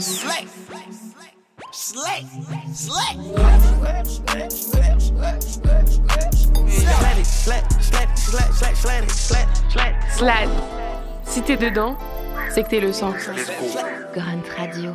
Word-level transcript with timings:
Slick. 0.00 0.48
Slick. 1.72 2.26
Slick. 2.72 3.16
Slat. 10.16 10.48
Si 11.24 11.42
t'es 11.42 11.56
dedans, 11.56 11.96
c'est 12.50 12.64
que 12.64 12.70
t'es 12.70 12.80
le 12.80 12.92
sang. 12.92 13.12
Grunt 14.12 14.42
Radio. 14.56 14.92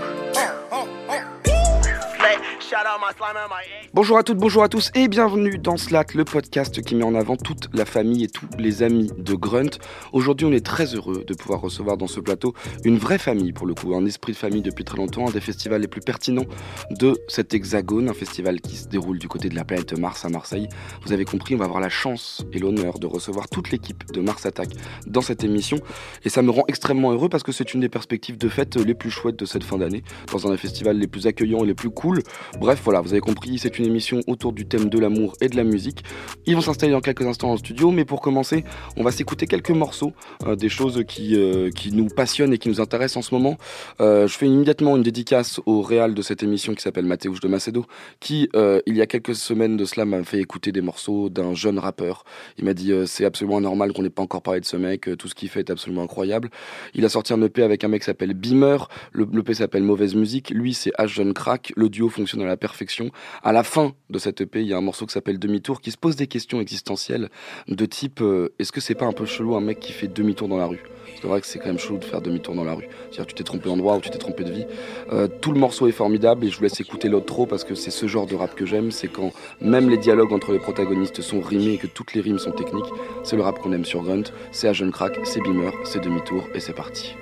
Bonjour 3.94 4.18
à 4.18 4.24
toutes, 4.24 4.38
bonjour 4.38 4.62
à 4.62 4.70
tous 4.70 4.92
et 4.94 5.08
bienvenue 5.08 5.58
dans 5.58 5.78
Slat, 5.78 6.06
le 6.14 6.24
podcast 6.24 6.82
qui 6.84 6.94
met 6.94 7.04
en 7.04 7.16
avant 7.16 7.36
toute 7.36 7.68
la 7.74 7.84
famille 7.84 8.26
et 8.26 8.28
tous 8.28 8.46
les 8.60 8.84
amis 8.84 9.12
de 9.18 9.34
Grunt. 9.34 9.80
Aujourd'hui, 10.14 10.46
on 10.46 10.52
est 10.52 10.64
très 10.64 10.94
heureux 10.94 11.24
de 11.26 11.34
pouvoir 11.34 11.62
recevoir 11.62 11.98
dans 11.98 12.05
ce 12.05 12.20
plateau 12.20 12.54
une 12.84 13.00
vraie 13.00 13.18
famille 13.18 13.54
pour 13.54 13.66
le 13.66 13.74
coup, 13.74 13.96
un 13.96 14.05
esprit 14.05 14.34
de 14.34 14.38
famille 14.38 14.62
depuis 14.62 14.84
très 14.84 14.98
longtemps, 14.98 15.28
un 15.28 15.32
des 15.32 15.42
festivals 15.42 15.82
les 15.82 15.88
plus 15.88 16.02
pertinents 16.02 16.46
de 16.91 17.20
cet 17.27 17.55
hexagone, 17.55 18.08
un 18.08 18.13
festival 18.13 18.62
qui 18.62 18.76
se 18.76 18.88
déroule 18.88 19.18
du 19.18 19.27
côté 19.27 19.49
de 19.49 19.55
la 19.55 19.66
planète 19.66 19.98
Mars 19.98 20.24
à 20.26 20.30
Marseille. 20.30 20.70
Vous 21.04 21.12
avez 21.12 21.26
compris, 21.26 21.55
on 21.55 21.58
va 21.58 21.66
avoir 21.66 21.82
la 21.82 21.90
chance 21.90 22.46
et 22.54 22.60
l'honneur 22.60 22.99
de 22.99 23.08
recevoir 23.08 23.49
toute 23.49 23.72
l'équipe 23.72 24.12
de 24.12 24.22
Mars 24.22 24.46
Attack 24.46 24.70
dans 25.08 25.22
cette 25.22 25.44
émission 25.44 25.77
et 26.24 26.30
ça 26.30 26.44
me 26.44 26.52
rend 26.52 26.66
extrêmement 26.68 27.12
heureux 27.12 27.30
parce 27.30 27.41
que 27.41 27.52
c'est 27.52 27.74
une 27.74 27.80
des 27.80 27.90
perspectives 27.90 28.38
de 28.38 28.48
fête 28.48 28.76
les 28.76 28.94
plus 28.94 29.10
chouettes 29.10 29.40
de 29.40 29.46
cette 29.46 29.63
fin 29.63 29.80
d'année, 29.80 30.04
dans 30.32 30.46
un 30.46 30.52
des 30.52 30.58
festivals 30.58 30.98
les 30.98 31.08
plus 31.08 31.26
accueillants 31.26 31.63
et 31.63 31.68
les 31.68 31.74
plus 31.74 31.90
cool. 31.90 32.22
Bref, 32.59 32.81
voilà, 32.84 32.99
vous 32.99 33.13
avez 33.13 33.22
compris, 33.22 33.58
c'est 33.58 33.80
une 33.80 33.86
émission 33.86 34.20
autour 34.27 34.52
du 34.52 34.66
thème 34.68 34.90
de 34.90 34.99
l'amour 34.99 35.34
et 35.40 35.48
de 35.48 35.55
la 35.55 35.63
musique. 35.63 36.04
Ils 36.45 36.55
vont 36.55 36.62
s'installer 36.62 36.91
dans 36.91 36.99
quelques 36.99 37.26
instants 37.26 37.54
le 37.54 37.58
studio, 37.58 37.90
mais 37.90 38.04
pour 38.04 38.20
commencer, 38.20 38.66
on 38.98 39.04
va 39.04 39.12
s'écouter 39.12 39.48
quelques 39.48 39.70
morceaux, 39.70 40.12
euh, 40.45 40.58
des 40.58 40.68
choses 40.68 41.05
qui, 41.08 41.38
euh, 41.38 41.70
qui 41.72 41.94
nous 41.94 42.08
passionnent 42.08 42.52
et 42.52 42.58
qui 42.58 42.68
nous 42.68 42.82
intéressent 42.82 43.18
en 43.18 43.22
ce 43.22 43.34
moment. 43.34 43.58
Euh, 44.02 44.27
je 44.27 44.38
fais 44.38 44.45
immédiatement 44.45 44.98
une 44.98 45.04
dédicace 45.04 45.62
au 45.66 45.82
réal 45.82 46.13
de 46.13 46.22
cette 46.22 46.44
émission 46.44 46.76
qui 46.76 46.82
s'appelle 46.82 47.05
Mathéouche 47.05 47.40
de 47.40 47.48
Macedo, 47.48 47.85
qui, 48.20 48.49
il 48.54 48.98
y 48.98 49.02
a 49.02 49.07
quelques 49.07 49.35
semaines 49.35 49.77
de 49.77 49.85
cela, 49.85 50.04
m'a 50.04 50.21
fait 50.24 50.40
écouter 50.40 50.74
des 50.74 50.82
morceaux 50.82 51.30
d'un 51.30 51.54
jeune 51.54 51.80
rappeur. 51.80 52.26
Il 52.57 52.65
m'a 52.65 52.74
dit, 52.74 52.91
c'est 53.05 53.24
absolument 53.24 53.62
normal 53.62 53.93
qu'on 53.93 54.04
n'ait 54.04 54.10
pas 54.10 54.21
encore 54.21 54.41
parlé 54.41 54.60
de 54.60 54.65
ce 54.65 54.76
mec, 54.76 55.10
tout 55.18 55.30
ce 55.30 55.35
qu'il 55.35 55.48
fait 55.48 55.62
est 55.62 55.71
absolument 55.71 56.04
incroyable. 56.04 56.49
Il 56.93 57.05
a 57.05 57.10
sorti 57.10 57.32
un 57.32 57.41
EP 57.41 57.63
avec 57.63 57.85
un 57.85 57.87
mec 57.87 58.02
qui 58.02 58.05
s'appelle 58.07 58.34
Beamer, 58.34 58.90
le 59.13 59.30
le 59.32 59.40
EP 59.40 59.54
s'appelle 59.54 59.84
Mauvaise 59.84 60.15
Musique, 60.15 60.49
lui 60.49 60.74
c'est 60.74 60.91
H 60.99 61.07
Jeune 61.07 61.34
Crack, 61.34 61.71
le 61.77 61.87
duo 61.87 62.10
fonctionne 62.10 62.41
à 62.41 62.46
la 62.50 62.58
perfection. 62.58 63.12
À 63.44 63.54
la 63.54 63.64
fin 63.64 63.94
de 64.09 64.19
cette 64.19 64.42
EP, 64.42 64.62
il 64.62 64.68
y 64.68 64.74
a 64.74 64.78
un 64.78 64.81
morceau 64.81 65.06
qui 65.06 65.14
s'appelle 65.14 65.40
Demi-tour 65.40 65.81
qui 65.81 65.92
se 65.92 65.97
pose 65.97 66.16
des 66.16 66.28
questions 66.28 66.59
existentielles 66.59 67.30
de 67.68 67.86
type 67.86 68.22
euh, 68.22 68.53
est-ce 68.59 68.72
que 68.72 68.81
c'est 68.81 68.96
pas 68.96 69.06
un 69.06 69.14
peu 69.14 69.25
chelou 69.25 69.56
un 69.56 69.62
mec 69.62 69.80
qui 69.80 69.94
fait 69.94 70.08
demi-tour 70.08 70.47
dans 70.47 70.58
la 70.58 70.66
rue? 70.66 70.84
C'est 71.22 71.28
vrai 71.28 71.42
que 71.42 71.47
c'est 71.47 71.59
quand 71.59 71.68
même 71.68 71.80
chelou 71.80 71.97
de 71.97 72.06
faire 72.06 72.22
demi-tour 72.22 72.56
dans 72.56 72.64
la 72.64 72.74
rue. 72.74 72.88
C'est-à-dire 73.12 73.28
tu 73.28 73.36
t'es 73.36 73.44
trompé 73.44 73.70
d'endroit 73.70 73.96
ou 73.97 74.02
tu 74.02 74.09
t'es 74.09 74.18
trompé 74.18 74.44
de 74.44 74.52
vie. 74.52 74.66
Euh, 75.12 75.28
tout 75.28 75.52
le 75.52 75.59
morceau 75.59 75.88
est 75.88 75.92
formidable 75.92 76.46
et 76.46 76.50
je 76.50 76.58
vous 76.58 76.64
laisse 76.64 76.80
écouter 76.80 77.08
l'autre 77.08 77.30
parce 77.46 77.64
que 77.64 77.75
c'est 77.75 77.92
ce 77.92 78.08
genre 78.08 78.25
de 78.25 78.36
rap 78.36 78.56
que 78.56 78.66
j'aime, 78.66 78.92
c'est 78.92 79.08
quand 79.08 79.31
même 79.62 79.90
les 79.90 79.97
dialogues 79.97 80.34
entre 80.34 80.52
les 80.52 80.59
protagonistes 80.59 81.22
sont 81.22 81.42
rimés 81.42 81.74
et 81.74 81.78
que 81.78 81.88
toutes 81.88 82.14
les 82.14 82.22
rimes 82.22 82.40
sont 82.40 82.52
techniques. 82.52 82.92
C'est 83.24 83.36
le 83.36 83.44
rap 83.44 83.59
qu'on 83.59 83.72
aime 83.72 83.86
sur 83.86 84.02
Grunt, 84.02 84.24
c'est 84.52 84.68
à 84.68 84.74
Jeune 84.74 84.92
Crack, 84.92 85.20
c'est 85.24 85.42
Beamer, 85.42 85.72
c'est 85.84 86.03
demi-tour 86.03 86.44
et 86.53 86.59
c'est 86.59 86.74
parti. 86.74 87.16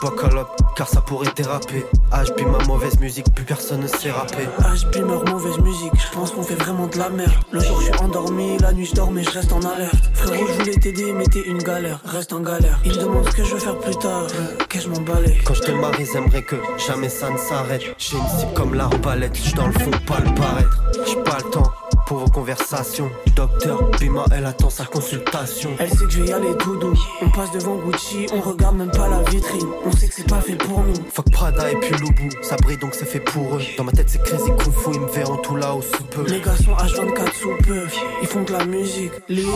Buckle 0.00 0.38
up, 0.38 0.48
car 0.76 0.88
ça 0.88 1.00
pourrait 1.00 1.32
déraper. 1.34 1.84
HB 2.12 2.46
ma 2.46 2.64
mauvaise 2.66 2.98
musique, 3.00 3.26
plus 3.34 3.44
personne 3.44 3.80
ne 3.80 3.88
sait 3.88 4.10
rapper. 4.10 4.44
HB 4.60 5.04
meurt 5.04 5.28
mauvaise 5.28 5.58
musique, 5.58 5.92
je 5.94 6.14
pense 6.14 6.30
qu'on 6.30 6.42
fait 6.42 6.54
vraiment 6.54 6.86
de 6.86 6.96
la 6.98 7.08
merde. 7.08 7.32
Le 7.50 7.60
jour 7.60 7.80
je 7.80 7.86
suis 7.86 7.94
endormi, 7.96 8.58
la 8.58 8.72
nuit 8.72 8.86
je 8.86 8.94
dors 8.94 9.10
mais 9.10 9.24
je 9.24 9.30
reste 9.30 9.52
en 9.52 9.60
alerte. 9.60 10.10
Frérot 10.14 10.46
je 10.46 10.52
voulais 10.52 10.76
t'aider 10.76 11.12
mais 11.12 11.24
t'es 11.24 11.40
une 11.40 11.62
galère, 11.62 12.00
reste 12.04 12.32
en 12.32 12.40
galère. 12.40 12.78
Il 12.84 12.96
demande 12.96 13.28
ce 13.28 13.36
que 13.36 13.44
je 13.44 13.54
veux 13.54 13.60
faire 13.60 13.78
plus 13.78 13.96
tard, 13.96 14.26
euh, 14.34 14.64
que 14.68 14.80
je 14.80 14.88
m'en. 14.88 14.98
Quand 15.44 15.54
je 15.54 15.62
démarre, 15.62 15.98
ils 15.98 16.16
aimeraient 16.16 16.42
que 16.42 16.56
jamais 16.86 17.08
ça 17.08 17.30
ne 17.30 17.38
s'arrête. 17.38 17.82
J'ai 17.98 18.16
une 18.16 18.38
cible 18.38 18.52
comme 18.54 18.74
l'arbalète, 18.74 19.34
j'suis 19.34 19.54
dans 19.54 19.66
le 19.66 19.72
fond, 19.72 19.90
pas 20.06 20.20
le 20.20 20.34
paraître. 20.34 20.82
J'ai 21.06 21.22
pas 21.22 21.38
le 21.38 21.50
temps 21.50 21.72
pour 22.08 22.18
vos 22.18 22.30
conversations. 22.30 23.10
Docteur 23.36 23.90
Bima, 24.00 24.24
elle 24.34 24.46
attend 24.46 24.70
sa 24.70 24.86
consultation. 24.86 25.70
Elle 25.78 25.90
sait 25.90 26.06
que 26.06 26.10
je 26.10 26.22
vais 26.22 26.28
y 26.30 26.32
aller 26.32 26.56
tout 26.58 26.76
doux. 26.76 26.94
On 27.20 27.28
passe 27.28 27.52
devant 27.52 27.76
Gucci, 27.76 28.26
on 28.32 28.40
regarde 28.40 28.76
même 28.76 28.90
pas 28.90 29.08
la 29.08 29.22
vitrine. 29.24 29.68
On 29.84 29.92
sait 29.92 30.08
que 30.08 30.14
c'est 30.14 30.26
pas 30.26 30.40
fait 30.40 30.56
pour 30.56 30.80
nous. 30.80 30.94
Fuck 31.12 31.30
Prada 31.30 31.70
et 31.70 31.76
puis 31.76 31.94
Loubou, 31.98 32.30
ça 32.40 32.56
brille 32.56 32.78
donc 32.78 32.94
c'est 32.94 33.04
fait 33.04 33.20
pour 33.20 33.56
eux. 33.56 33.62
Dans 33.76 33.84
ma 33.84 33.92
tête 33.92 34.08
c'est 34.08 34.22
crazy 34.22 34.50
kung 34.58 34.72
fu, 34.72 34.90
ils 34.94 35.00
me 35.00 35.08
verront 35.08 35.36
tout 35.36 35.56
là-haut 35.56 35.82
sous 35.82 36.04
peu. 36.04 36.24
Les 36.26 36.40
gars 36.40 36.56
sont 36.56 36.72
H24 36.72 37.34
sous 37.34 37.56
peu, 37.66 37.86
ils 38.22 38.28
font 38.28 38.42
de 38.42 38.52
la 38.52 38.64
musique. 38.64 39.12
Lise, 39.28 39.46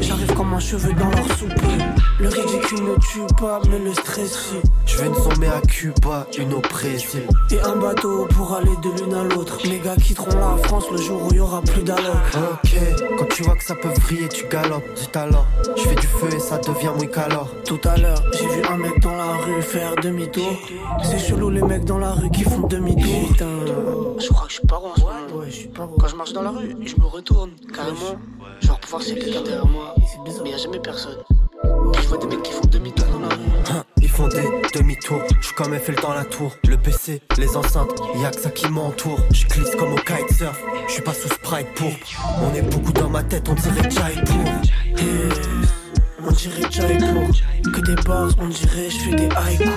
j'arrive 0.00 0.34
comme 0.34 0.52
un 0.52 0.60
cheveu 0.60 0.92
dans 0.92 1.08
leur 1.08 1.38
soupe. 1.38 1.52
Le 2.22 2.28
ridicule 2.28 2.84
ne 2.84 2.94
tue 3.00 3.34
pas, 3.40 3.60
mais 3.68 3.80
le 3.80 3.92
stress 3.92 4.32
si. 4.32 4.56
Je 4.86 4.96
veux 4.98 5.06
une 5.06 5.14
zombie 5.16 5.48
à 5.48 5.60
Cuba, 5.60 6.24
une 6.38 6.54
au 6.54 6.60
Brésil. 6.60 7.26
Et 7.50 7.60
un 7.60 7.74
bateau 7.74 8.26
pour 8.26 8.54
aller 8.54 8.70
de 8.80 8.90
l'une 8.90 9.12
à 9.12 9.24
l'autre. 9.24 9.58
Les 9.64 9.80
gars 9.80 9.96
quitteront 9.96 10.38
la 10.38 10.56
France 10.62 10.84
le 10.92 10.98
jour 10.98 11.20
où 11.20 11.28
il 11.32 11.38
y 11.38 11.40
aura 11.40 11.60
plus 11.62 11.82
d'alloc. 11.82 12.14
Ok, 12.36 12.78
quand 13.18 13.28
tu 13.28 13.42
vois 13.42 13.56
que 13.56 13.64
ça 13.64 13.74
peut 13.74 13.88
vriller, 13.88 14.28
tu 14.28 14.46
galopes. 14.46 14.84
Zut 14.96 15.16
alors, 15.16 15.46
je 15.76 15.82
fais 15.82 15.96
du 15.96 16.06
feu 16.06 16.28
et 16.32 16.38
ça 16.38 16.58
devient 16.58 16.92
muy 16.96 17.10
calor. 17.10 17.48
Tout 17.64 17.80
à 17.82 17.96
l'heure, 17.96 18.22
j'ai 18.34 18.46
vu 18.46 18.62
un 18.70 18.76
mec 18.76 19.00
dans 19.00 19.16
la 19.16 19.32
rue 19.38 19.60
faire 19.60 19.96
demi-tour. 19.96 20.52
C'est 21.02 21.18
chelou 21.18 21.50
les 21.50 21.62
mecs 21.62 21.84
dans 21.84 21.98
la 21.98 22.12
rue 22.12 22.30
qui 22.30 22.44
font 22.44 22.68
demi-tour. 22.68 23.30
Putain, 23.30 23.46
je 24.20 24.28
crois 24.28 24.46
que 24.46 24.52
je 24.52 24.58
suis 24.58 24.66
pas 24.68 24.76
rond 24.76 24.90
en 24.90 24.94
ce 24.94 25.00
moment. 25.00 25.40
Ouais, 25.40 25.46
je 25.46 25.56
suis 25.56 25.68
pas 25.68 25.86
rond. 25.86 25.96
Quand 25.98 26.06
je 26.06 26.14
marche 26.14 26.32
dans 26.32 26.42
la 26.42 26.50
rue, 26.50 26.76
je 26.86 26.94
me 26.94 27.06
retourne 27.06 27.50
carrément. 27.74 28.14
Genre 28.60 28.78
pour 28.78 28.90
voir 28.90 29.02
s'il 29.02 29.18
y 29.18 29.20
a 29.20 29.24
quelqu'un 29.24 29.42
derrière 29.42 29.66
moi. 29.66 29.96
Mais 30.24 30.50
y 30.50 30.54
a 30.54 30.56
jamais 30.56 30.78
personne. 30.78 31.18
Je 31.64 32.08
vois 32.08 32.18
des 32.18 32.26
mecs 32.26 32.42
qui 32.42 32.52
font 32.52 32.66
demi-tour 32.70 33.06
dans 33.06 33.20
la 33.20 33.28
rue. 33.28 33.40
Hein, 33.70 33.84
Ils 34.00 34.08
font 34.08 34.28
des 34.28 34.42
demi-tours, 34.74 35.22
je 35.40 35.52
comme 35.52 35.74
Eiffel 35.74 35.96
dans 35.96 36.14
la 36.14 36.24
tour. 36.24 36.56
Le 36.68 36.76
PC, 36.76 37.22
les 37.38 37.56
enceintes, 37.56 38.00
y'a 38.20 38.30
que 38.30 38.40
ça 38.40 38.50
qui 38.50 38.68
m'entoure. 38.68 39.20
Je 39.32 39.46
glisse 39.46 39.74
comme 39.76 39.92
au 39.92 39.96
kitesurf, 39.96 40.60
je 40.88 40.92
suis 40.92 41.02
pas 41.02 41.14
sous 41.14 41.28
sprite 41.28 41.68
pour. 41.76 41.92
On 42.42 42.54
est 42.54 42.62
beaucoup 42.62 42.92
dans 42.92 43.08
ma 43.08 43.22
tête, 43.22 43.48
on 43.48 43.54
dirait 43.54 43.90
Jaipur. 43.90 44.44
On 46.24 46.30
dirait 46.32 46.70
Jaipur 46.70 47.72
Que 47.72 47.80
des 47.80 48.02
bars, 48.02 48.30
on 48.38 48.48
dirait 48.48 48.90
je 48.90 48.98
fais 48.98 49.14
des 49.14 49.28
haïkus 49.34 49.68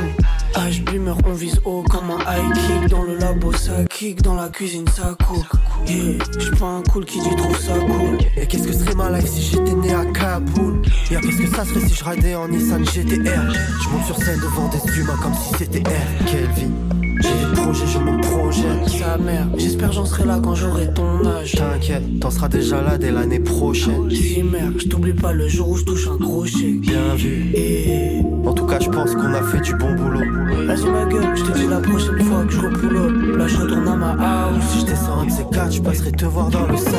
HB 0.55 0.99
meurt, 0.99 1.19
on 1.25 1.33
vise 1.33 1.59
haut 1.65 1.83
comme 1.83 2.11
un 2.11 2.19
high 2.19 2.53
kick 2.53 2.89
Dans 2.89 3.03
le 3.03 3.17
labo 3.17 3.51
ça 3.53 3.83
kick, 3.89 4.21
dans 4.21 4.35
la 4.35 4.49
cuisine 4.49 4.87
ça 4.87 5.15
cook. 5.27 5.45
Yeah. 5.87 6.23
J'suis 6.37 6.55
pas 6.55 6.65
un 6.65 6.81
cool 6.83 7.05
qui 7.05 7.19
dit 7.19 7.35
trouve 7.35 7.59
ça 7.59 7.73
cool. 7.73 8.17
Et 8.37 8.47
qu'est-ce 8.47 8.67
que 8.67 8.73
serait 8.73 8.95
ma 8.95 9.09
life 9.09 9.27
si 9.27 9.41
j'étais 9.41 9.73
né 9.73 9.93
à 9.93 10.05
Kaboul? 10.05 10.81
Y'a 11.11 11.19
qu'est-ce 11.19 11.37
que 11.37 11.55
ça 11.55 11.65
serait 11.65 11.87
si 11.87 11.93
je 11.93 12.03
raidais 12.03 12.35
en 12.35 12.47
Nissan 12.47 12.83
GTR 12.85 13.53
Je 13.83 13.89
monte 13.89 14.05
sur 14.05 14.17
scène 14.17 14.39
devant 14.39 14.69
des 14.69 14.99
humains 14.99 15.17
comme 15.21 15.33
si 15.33 15.53
c'était 15.57 15.83
R. 15.83 16.53
Vie 16.55 17.04
J'ai 17.25 17.45
des 17.45 17.61
projets, 17.61 17.87
je 17.87 17.99
me 17.99 18.21
projette 18.21 18.89
Sa 18.89 19.17
mère, 19.17 19.47
j'espère 19.57 19.91
j'en 19.91 20.05
serai 20.05 20.25
là 20.25 20.39
quand 20.43 20.55
j'aurai 20.55 20.93
ton 20.93 21.25
âge. 21.25 21.53
T'inquiète, 21.53 22.19
t'en 22.19 22.29
seras 22.29 22.47
déjà 22.47 22.81
là 22.81 22.97
dès 22.97 23.11
l'année 23.11 23.39
prochaine. 23.39 24.09
Si 24.09 24.43
mère, 24.43 24.71
je 24.77 24.87
t'oublie 24.87 25.13
pas 25.13 25.31
le 25.31 25.47
jour 25.47 25.69
où 25.69 25.77
je 25.77 25.83
touche 25.83 26.07
un 26.07 26.17
gros 26.17 26.45
chèque 26.45 26.81
Bien 26.81 27.15
vu. 27.15 27.51
Et 27.55 28.21
En 28.45 28.53
tout 28.53 28.65
cas 28.65 28.79
je 28.79 28.89
pense 28.89 29.13
qu'on 29.15 29.33
a 29.33 29.41
fait 29.43 29.61
du 29.61 29.73
bon 29.75 29.93
boulot. 29.95 30.21
Vas-y 30.67 30.85
ma 30.89 31.05
gueule, 31.05 31.35
je 31.35 31.43
te 31.43 31.57
dis 31.57 31.67
la 31.67 31.79
prochaine 31.79 32.19
fois 32.21 32.43
que 32.45 32.53
je 32.53 32.59
repull 32.59 33.37
Là 33.37 33.47
je 33.47 33.57
retourne 33.57 33.87
à 33.87 33.95
ma 33.95 34.11
house. 34.11 34.63
Si 34.71 34.79
je 34.81 34.85
descends 34.85 35.19
un 35.21 35.25
de 35.25 35.31
ces 35.31 35.45
quatre, 35.51 35.71
je 35.71 35.81
passerai 35.81 36.11
te 36.11 36.25
voir 36.25 36.49
dans 36.49 36.67
le 36.67 36.77
sable 36.77 36.95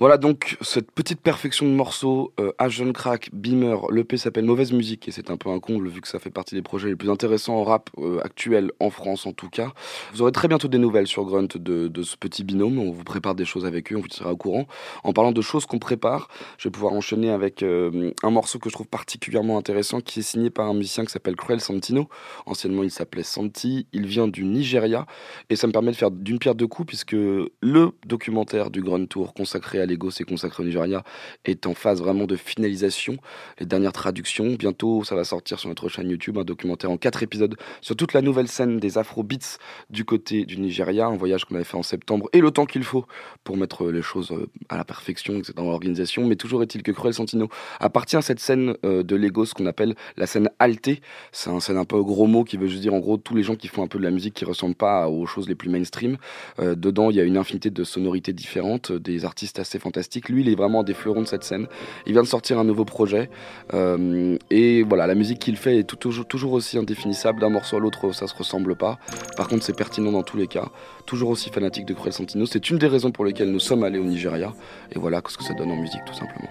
Voilà 0.00 0.16
donc 0.16 0.56
cette 0.62 0.90
petite 0.92 1.20
perfection 1.20 1.66
de 1.66 1.72
morceaux 1.72 2.32
euh, 2.40 2.52
Jeune 2.68 2.94
Crack, 2.94 3.28
Beamer, 3.34 3.76
l'EP 3.92 4.16
s'appelle 4.16 4.46
Mauvaise 4.46 4.72
Musique 4.72 5.06
et 5.08 5.10
c'est 5.10 5.28
un 5.28 5.36
peu 5.36 5.50
un 5.50 5.60
comble 5.60 5.88
vu 5.88 6.00
que 6.00 6.08
ça 6.08 6.18
fait 6.18 6.30
partie 6.30 6.54
des 6.54 6.62
projets 6.62 6.88
les 6.88 6.96
plus 6.96 7.10
intéressants 7.10 7.56
en 7.56 7.64
rap 7.64 7.90
euh, 7.98 8.18
actuel 8.24 8.72
en 8.80 8.88
France 8.88 9.26
en 9.26 9.34
tout 9.34 9.50
cas. 9.50 9.74
Vous 10.14 10.22
aurez 10.22 10.32
très 10.32 10.48
bientôt 10.48 10.68
des 10.68 10.78
nouvelles 10.78 11.06
sur 11.06 11.26
Grunt 11.26 11.48
de, 11.54 12.02
ce 12.02 12.16
petit 12.16 12.44
binôme, 12.44 12.78
on 12.78 12.92
vous 12.92 13.04
prépare 13.04 13.34
des 13.34 13.44
choses 13.44 13.66
avec 13.66 13.92
eux, 13.92 13.96
on 13.96 14.00
vous 14.00 14.08
tiendra 14.08 14.32
au 14.32 14.38
courant. 14.38 14.66
En 15.04 15.12
parlant 15.12 15.32
de 15.32 15.42
choses 15.42 15.66
qu'on 15.66 15.78
prépare, 15.78 16.28
je 16.56 16.68
vais 16.68 16.72
pouvoir 16.72 16.94
enchaîner 16.94 17.28
avec 17.28 17.62
euh, 17.62 18.10
un 18.22 18.30
morceau 18.30 18.58
que 18.58 18.70
je 18.70 18.74
trouve 18.74 18.88
particulièrement 18.88 19.58
intéressant 19.58 20.00
qui 20.00 20.20
est 20.20 20.22
signé 20.22 20.48
par 20.48 20.66
un 20.66 20.72
musicien 20.72 21.04
qui 21.04 21.12
s'appelle 21.12 21.36
Cruel 21.36 21.60
Santino. 21.60 22.08
Anciennement 22.46 22.84
il 22.84 22.90
s'appelait 22.90 23.22
Santi, 23.22 23.86
il 23.92 24.06
vient 24.06 24.28
du 24.28 24.46
Nigeria 24.46 25.04
et 25.50 25.56
ça 25.56 25.66
me 25.66 25.72
permet 25.72 25.90
de 25.90 25.96
faire 25.96 26.10
d'une 26.10 26.38
pierre 26.38 26.54
deux 26.54 26.68
coups 26.68 26.86
puisque 26.86 27.12
le 27.12 27.90
documentaire 28.06 28.70
du 28.70 28.80
Grand 28.80 29.06
Tour 29.06 29.34
consacré 29.34 29.78
à 29.78 29.89
Lagos 29.90 30.10
et 30.20 30.24
consacré 30.24 30.62
au 30.62 30.66
Nigeria 30.66 31.02
est 31.44 31.66
en 31.66 31.74
phase 31.74 32.00
vraiment 32.00 32.26
de 32.26 32.36
finalisation. 32.36 33.16
Les 33.58 33.66
dernières 33.66 33.92
traductions, 33.92 34.54
bientôt 34.54 35.04
ça 35.04 35.14
va 35.14 35.24
sortir 35.24 35.58
sur 35.58 35.68
notre 35.68 35.88
chaîne 35.88 36.08
YouTube, 36.08 36.38
un 36.38 36.44
documentaire 36.44 36.90
en 36.90 36.96
quatre 36.96 37.22
épisodes 37.22 37.56
sur 37.80 37.96
toute 37.96 38.12
la 38.12 38.22
nouvelle 38.22 38.48
scène 38.48 38.78
des 38.78 38.98
Afro-Beats 38.98 39.58
du 39.90 40.04
côté 40.04 40.44
du 40.44 40.58
Nigeria, 40.58 41.06
un 41.06 41.16
voyage 41.16 41.44
qu'on 41.44 41.54
avait 41.54 41.64
fait 41.64 41.76
en 41.76 41.82
septembre 41.82 42.28
et 42.32 42.40
le 42.40 42.50
temps 42.50 42.66
qu'il 42.66 42.84
faut 42.84 43.04
pour 43.44 43.56
mettre 43.56 43.90
les 43.90 44.02
choses 44.02 44.32
euh, 44.32 44.48
à 44.68 44.76
la 44.76 44.84
perfection, 44.84 45.42
dans 45.56 45.64
l'organisation. 45.64 46.26
Mais 46.26 46.36
toujours 46.36 46.62
est-il 46.62 46.82
que 46.82 46.92
Cruel 46.92 47.14
Santino 47.14 47.48
appartient 47.80 48.16
à 48.16 48.22
cette 48.22 48.40
scène 48.40 48.76
euh, 48.84 49.02
de 49.02 49.16
Lagos 49.16 49.46
qu'on 49.54 49.66
appelle 49.66 49.94
la 50.16 50.26
scène 50.26 50.48
altée. 50.58 51.00
C'est 51.32 51.50
un 51.50 51.60
scène 51.60 51.76
un 51.76 51.84
peu 51.84 52.02
gros 52.02 52.26
mot 52.26 52.44
qui 52.44 52.56
veut 52.56 52.66
juste 52.66 52.82
dire 52.82 52.94
en 52.94 53.00
gros 53.00 53.16
tous 53.16 53.34
les 53.34 53.42
gens 53.42 53.56
qui 53.56 53.68
font 53.68 53.82
un 53.82 53.88
peu 53.88 53.98
de 53.98 54.04
la 54.04 54.10
musique 54.10 54.34
qui 54.34 54.44
ressemblent 54.44 54.74
pas 54.74 55.08
aux 55.08 55.26
choses 55.26 55.48
les 55.48 55.54
plus 55.54 55.70
mainstream. 55.70 56.16
Euh, 56.58 56.74
dedans, 56.74 57.10
il 57.10 57.16
y 57.16 57.20
a 57.20 57.24
une 57.24 57.36
infinité 57.36 57.70
de 57.70 57.84
sonorités 57.84 58.32
différentes, 58.32 58.92
des 58.92 59.24
artistes 59.24 59.58
assez 59.58 59.78
fantastiques. 59.80 60.28
Lui, 60.28 60.42
il 60.42 60.48
est 60.48 60.54
vraiment 60.54 60.82
des 60.82 60.94
fleurons 60.94 61.22
de 61.22 61.26
cette 61.26 61.44
scène. 61.44 61.66
Il 62.06 62.12
vient 62.12 62.22
de 62.22 62.28
sortir 62.28 62.58
un 62.58 62.64
nouveau 62.64 62.84
projet. 62.84 63.30
et 63.72 64.82
voilà, 64.82 65.06
la 65.06 65.14
musique 65.14 65.38
qu'il 65.38 65.56
fait 65.56 65.78
est 65.78 65.84
toujours, 65.98 66.26
toujours 66.26 66.52
aussi 66.52 66.78
indéfinissable. 66.78 67.40
D'un 67.40 67.48
morceau 67.48 67.76
à 67.76 67.80
l'autre, 67.80 68.12
ça 68.12 68.26
se 68.26 68.34
ressemble 68.34 68.76
pas. 68.76 68.98
Par 69.36 69.48
contre, 69.48 69.64
c'est 69.64 69.76
pertinent 69.76 70.12
dans 70.12 70.22
tous 70.22 70.36
les 70.36 70.46
cas. 70.46 70.68
Toujours 71.06 71.30
aussi 71.30 71.50
fanatique 71.50 71.86
de 71.86 71.94
Cruel 71.94 72.12
Santino. 72.12 72.46
C'est 72.46 72.70
une 72.70 72.78
des 72.78 72.86
raisons 72.86 73.10
pour 73.10 73.24
lesquelles 73.24 73.50
nous 73.50 73.60
sommes 73.60 73.84
allés 73.84 73.98
au 73.98 74.04
Nigeria. 74.04 74.52
Et 74.92 74.98
voilà 74.98 75.22
ce 75.28 75.36
que 75.36 75.44
ça 75.44 75.54
donne 75.54 75.70
en 75.70 75.76
musique, 75.76 76.04
tout 76.06 76.14
simplement. 76.14 76.48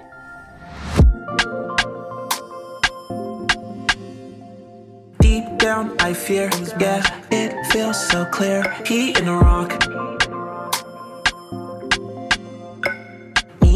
Deep 5.21 5.57
down, 5.59 5.91
I 5.99 6.13
fear, 6.13 6.49
yeah, 6.79 7.01
it 7.31 7.53
feels 7.71 7.93
so 7.93 8.25
clear. 8.25 8.63
He 8.85 9.13
in 9.17 9.29
rock. 9.29 10.18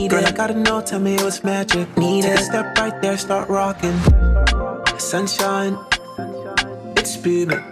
Need 0.03 0.11
Girl, 0.11 0.19
it. 0.19 0.27
I 0.27 0.31
gotta 0.33 0.53
know, 0.53 0.81
tell 0.81 0.99
me 0.99 1.15
it 1.15 1.23
was 1.23 1.45
magic. 1.45 1.87
Need 1.95 2.23
Take 2.23 2.33
it. 2.33 2.39
a 2.41 2.43
step 2.43 2.77
right 2.77 3.01
there, 3.01 3.17
start 3.17 3.47
rocking. 3.47 3.97
Sunshine, 4.99 5.77
it's 6.97 7.15
booming. 7.15 7.63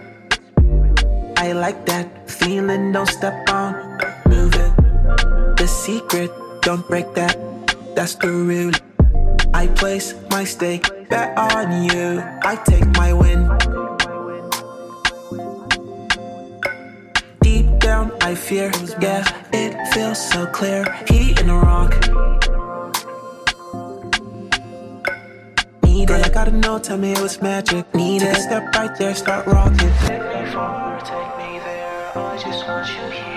I 1.36 1.52
like 1.52 1.84
that 1.84 2.30
feeling, 2.30 2.90
don't 2.90 3.04
step 3.06 3.46
on, 3.50 3.74
move 4.24 4.54
it. 4.54 4.72
The 5.58 5.66
secret, 5.68 6.30
don't 6.62 6.88
break 6.88 7.12
that, 7.12 7.36
that's 7.94 8.14
the 8.14 8.28
rule. 8.28 8.72
I 9.52 9.66
place 9.66 10.14
my 10.30 10.44
stake, 10.44 10.88
bet 11.10 11.36
on 11.36 11.84
you. 11.84 12.24
I 12.44 12.56
take 12.64 12.86
my 12.96 13.12
win. 13.12 13.44
Down, 17.82 18.12
I 18.22 18.34
fear, 18.34 18.70
yeah, 19.00 19.24
it 19.52 19.72
feels 19.92 20.18
so 20.30 20.46
clear. 20.46 20.84
He 21.08 21.30
in 21.40 21.48
the 21.48 21.54
rock. 21.54 21.92
Need 25.82 26.08
Girl, 26.08 26.20
it. 26.20 26.26
I 26.26 26.28
gotta 26.32 26.52
know, 26.52 26.78
tell 26.78 26.96
me 26.96 27.12
it 27.12 27.20
was 27.20 27.42
magic. 27.42 27.92
Need 27.94 28.20
Take 28.20 28.30
it. 28.30 28.38
a 28.38 28.40
step 28.40 28.74
right 28.74 28.96
there, 28.98 29.14
start 29.14 29.46
rocking. 29.46 29.92
Take 30.06 30.22
me 30.22 30.50
far, 30.52 31.00
take 31.00 31.30
me 31.38 31.58
there. 31.58 32.12
I 32.16 32.38
just 32.42 32.66
want 32.66 32.88
you 32.88 33.10
here. 33.10 33.31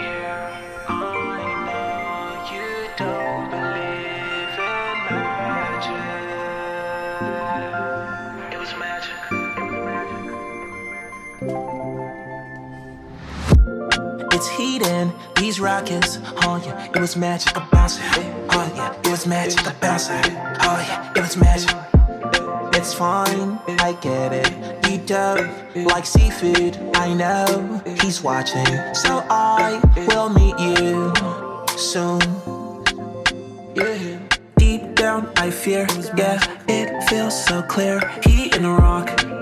It's 14.77 14.85
heating, 14.85 15.13
these 15.37 15.59
rockets. 15.61 16.19
Oh 16.43 16.61
yeah, 16.65 16.91
it 16.93 16.99
was 16.99 17.15
magic. 17.15 17.55
I 17.55 17.65
bounce 17.71 17.97
it. 17.97 18.03
Oh 18.49 18.73
yeah, 18.75 18.93
it 18.99 19.07
was 19.07 19.25
magic. 19.25 19.65
I 19.65 19.73
bounce 19.79 20.09
it. 20.09 20.27
Oh 20.59 20.83
yeah, 20.87 21.13
it 21.15 21.21
was 21.21 21.37
magic. 21.37 21.75
It's 22.75 22.93
fine, 22.93 23.57
I 23.79 23.97
get 24.01 24.33
it. 24.33 24.81
Deep 24.81 25.05
dope 25.05 25.47
like 25.75 26.05
seafood. 26.05 26.77
I 26.93 27.13
know 27.13 27.81
he's 28.01 28.21
watching, 28.21 28.65
so 28.93 29.23
I 29.29 29.79
will 30.09 30.29
meet 30.29 30.59
you 30.59 31.13
soon. 31.77 32.19
Yeah. 33.75 34.19
Deep 34.57 34.95
down, 34.95 35.31
I 35.37 35.51
fear, 35.51 35.87
yeah, 36.17 36.39
it 36.67 37.03
feels 37.07 37.45
so 37.45 37.61
clear. 37.61 37.99
He 38.23 38.53
in 38.53 38.63
the 38.63 38.71
rock. 38.71 39.34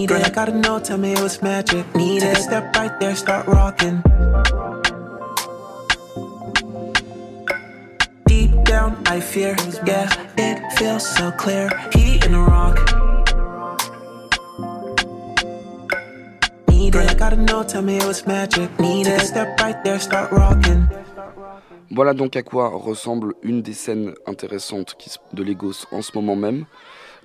Need 0.00 0.08
Girl, 0.08 0.20
it. 0.22 0.28
I 0.28 0.30
gotta 0.30 0.52
know, 0.52 0.80
tell 0.80 0.96
me 0.96 1.12
it 1.12 1.20
was 1.20 1.42
magic. 1.42 1.84
Need 1.94 2.20
Take 2.20 2.32
it. 2.32 2.38
a 2.38 2.40
step 2.40 2.74
right 2.74 2.98
there, 3.00 3.14
start 3.14 3.46
rocking. 3.46 4.00
Deep 8.24 8.50
down, 8.64 8.96
I 9.04 9.20
fear, 9.20 9.54
yeah, 9.84 10.08
it 10.38 10.72
feels 10.78 11.04
so 11.06 11.30
clear. 11.32 11.68
He 11.92 12.14
in 12.24 12.32
the 12.32 12.38
rock. 12.38 12.76
Need 16.68 16.94
Girl, 16.94 17.02
it. 17.02 17.10
I 17.10 17.14
gotta 17.14 17.36
know, 17.36 17.62
tell 17.62 17.82
me 17.82 17.98
it 17.98 18.06
was 18.06 18.26
magic. 18.26 18.70
Need 18.80 19.04
Take 19.04 19.16
it. 19.16 19.22
a 19.22 19.26
step 19.26 19.60
right 19.60 19.84
there, 19.84 19.98
start 20.00 20.32
rocking. 20.32 20.88
Voilà 21.90 22.14
donc 22.14 22.36
à 22.36 22.42
quoi 22.42 22.70
ressemble 22.70 23.34
une 23.42 23.60
des 23.60 23.74
scènes 23.74 24.14
intéressantes 24.26 24.96
de 25.34 25.42
Legos 25.42 25.84
en 25.92 26.00
ce 26.00 26.12
moment 26.14 26.36
même. 26.36 26.64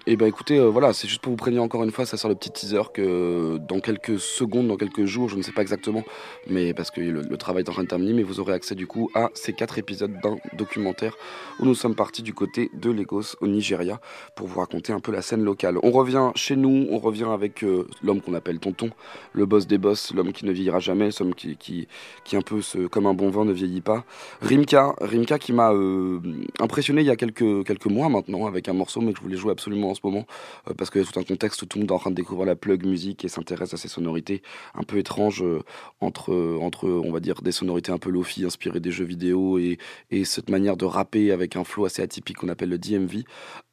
Et 0.07 0.18
ben 0.18 0.28
écoutez, 0.28 0.60
euh, 0.60 0.69
voilà, 0.69 0.94
c'est 0.94 1.07
juste 1.07 1.24
pour 1.24 1.31
vous 1.31 1.36
prévenir 1.36 1.63
encore 1.63 1.84
une 1.84 1.90
fois, 1.90 2.06
ça 2.06 2.16
sort 2.16 2.30
le 2.30 2.36
petit 2.36 2.52
teaser 2.52 2.84
que 2.94 3.57
dans 3.57 3.80
quelques 3.80 4.19
secondes, 4.19 4.68
dans 4.68 4.78
quelques 4.78 5.06
jours, 5.06 5.30
je 5.30 5.36
ne 5.36 5.42
sais 5.42 5.52
pas 5.52 5.63
exactement, 5.63 6.04
mais 6.48 6.75
parce 6.75 6.92
que 6.92 7.02
le, 7.02 7.38
travail 7.38 7.63
est 7.63 7.69
en 7.69 7.74
train 7.74 7.84
de 7.84 7.88
terminer, 7.88 8.13
mais 8.13 8.22
vous 8.22 8.40
aurez 8.40 8.54
accès 8.54 8.75
du 8.75 8.86
coup 8.86 9.10
à 9.16 9.31
ces 9.34 9.54
quatre 9.54 9.80
épisodes 9.80 10.13
d'un 10.22 10.38
documentaire 10.54 11.18
où 11.60 11.66
nous 11.66 11.74
sommes 11.74 11.96
partis 11.96 12.22
du 12.22 12.36
côté 12.36 12.69
de 12.75 12.92
Lagos 12.92 13.36
au 13.42 13.48
Nigeria 13.48 14.00
pour 14.36 14.46
vous 14.46 14.60
raconter 14.60 14.94
un 14.94 15.00
peu 15.00 15.12
la 15.12 15.24
scène 15.24 15.44
locale. 15.44 15.80
On 15.81 15.90
revient 15.90 16.30
chez 16.36 16.56
nous, 16.56 16.86
on 16.92 17.00
revient 17.00 17.30
avec 17.34 17.63
euh, 17.63 17.88
l'homme 18.04 18.22
qu'on 18.22 18.36
appelle 18.36 18.60
Tonton, 18.60 18.92
le 19.34 19.48
boss 19.48 19.66
des 19.66 19.80
boss, 19.80 20.13
l'homme 20.13 20.34
qui 20.34 20.46
ne 20.46 20.52
vieillira 20.52 20.78
jamais, 20.78 21.10
l'homme 21.19 21.34
qui, 21.34 21.57
qui, 21.57 21.88
qui 22.25 22.38
un 22.38 22.42
peu 22.42 22.60
comme 22.92 23.07
un 23.07 23.16
bon 23.16 23.31
vin 23.31 23.44
ne 23.44 23.54
vieillit 23.54 23.81
pas. 23.81 24.04
Rimka, 24.44 24.94
Rimka 25.02 25.40
qui 25.40 25.52
m'a 25.52 25.74
euh, 25.74 26.19
impressionné 26.60 27.02
il 27.02 27.07
y 27.07 27.12
a 27.12 27.16
quelques, 27.16 27.66
quelques 27.66 27.88
mois 27.88 28.10
maintenant 28.10 28.46
avec 28.46 28.69
un 28.69 28.74
morceau, 28.74 29.02
mais 29.02 29.12
que 29.12 29.18
je 29.18 29.24
voulais 29.24 29.38
jouer 29.38 29.52
absolument 29.52 29.94
ce 29.95 30.01
moment 30.03 30.25
euh, 30.69 30.74
parce 30.74 30.89
qu'il 30.89 31.01
y 31.01 31.03
a 31.03 31.07
tout 31.07 31.19
un 31.19 31.24
contexte 31.24 31.62
où 31.62 31.65
tout 31.65 31.77
le 31.77 31.83
monde 31.83 31.92
est 31.92 31.95
en 31.95 32.00
train 32.00 32.12
de 32.12 32.15
découvrir 32.15 32.45
la 32.45 32.56
plug 32.56 32.86
musique 32.86 33.25
et 33.25 33.27
s'intéresse 33.27 33.74
à 33.74 33.77
ces 33.77 33.88
sonorités 33.88 34.42
un 34.75 34.83
peu 34.83 34.97
étranges 34.97 35.44
euh, 35.44 35.63
entre, 36.01 36.57
entre, 36.62 36.88
on 36.89 37.12
va 37.12 37.19
dire, 37.19 37.42
des 37.42 37.51
sonorités 37.51 37.92
un 37.92 37.97
peu 37.97 38.09
lofi 38.09 38.45
inspirées 38.45 38.80
des 38.80 38.92
jeux 38.92 39.06
vidéo 39.06 39.57
et, 39.57 39.77
et 40.12 40.25
cette 40.25 40.50
manière 40.50 40.77
de 40.77 40.86
rapper 40.86 41.31
avec 41.31 41.56
un 41.56 41.63
flow 41.63 41.86
assez 41.86 42.01
atypique 42.01 42.38
qu'on 42.38 42.50
appelle 42.50 42.69
le 42.69 42.77
DMV. 42.77 43.24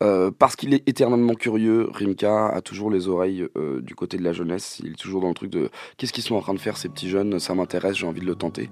Euh, 0.02 0.30
parce 0.36 0.56
qu'il 0.56 0.74
est 0.74 0.82
éternellement 0.88 1.34
curieux, 1.34 1.88
Rimka 1.92 2.48
a 2.48 2.60
toujours 2.60 2.90
les 2.90 3.08
oreilles 3.08 3.46
euh, 3.56 3.80
du 3.80 3.94
côté 3.94 4.16
de 4.16 4.24
la 4.24 4.32
jeunesse. 4.32 4.80
Il 4.82 4.92
est 4.92 4.96
toujours 4.96 5.20
dans 5.20 5.28
le 5.28 5.34
truc 5.34 5.50
de 5.50 5.70
qu'est-ce 5.96 6.12
qu'ils 6.12 6.24
sont 6.24 6.34
en 6.34 6.40
train 6.40 6.54
de 6.54 6.58
faire 6.58 6.76
ces 6.76 6.88
petits 6.88 7.08
jeunes, 7.08 7.38
ça 7.38 7.54
m'intéresse, 7.54 7.96
j'ai 7.96 8.06
envie 8.06 8.20
de 8.20 8.26
le 8.26 8.34
tenter. 8.34 8.70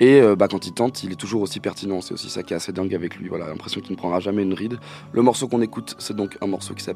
Et 0.00 0.20
euh, 0.20 0.36
bah, 0.36 0.48
quand 0.48 0.66
il 0.66 0.72
tente, 0.72 1.02
il 1.04 1.12
est 1.12 1.16
toujours 1.16 1.42
aussi 1.42 1.60
pertinent. 1.60 2.00
C'est 2.00 2.14
aussi 2.14 2.30
ça 2.30 2.42
qui 2.42 2.52
est 2.52 2.56
assez 2.56 2.72
dingue 2.72 2.94
avec 2.94 3.16
lui. 3.16 3.28
Voilà, 3.28 3.46
l'impression 3.46 3.80
qu'il 3.80 3.92
ne 3.92 3.96
prendra 3.96 4.20
jamais 4.20 4.42
une 4.42 4.54
ride. 4.54 4.78
Le 5.12 5.22
morceau 5.22 5.48
qu'on 5.48 5.62
écoute, 5.62 5.94
c'est 5.98 6.16
donc 6.16 6.36
un 6.40 6.46
morceau 6.46 6.74
qui 6.74 6.82
s'appelle 6.82 6.91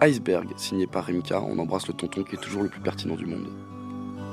Iceberg, 0.00 0.48
signé 0.56 0.86
par 0.86 1.04
Rimka. 1.04 1.40
On 1.40 1.58
embrasse 1.58 1.86
le 1.88 1.94
tonton 1.94 2.22
qui 2.22 2.36
est 2.36 2.38
toujours 2.38 2.62
le 2.62 2.68
plus 2.68 2.80
pertinent 2.80 3.16
du 3.16 3.26
monde. 3.26 3.48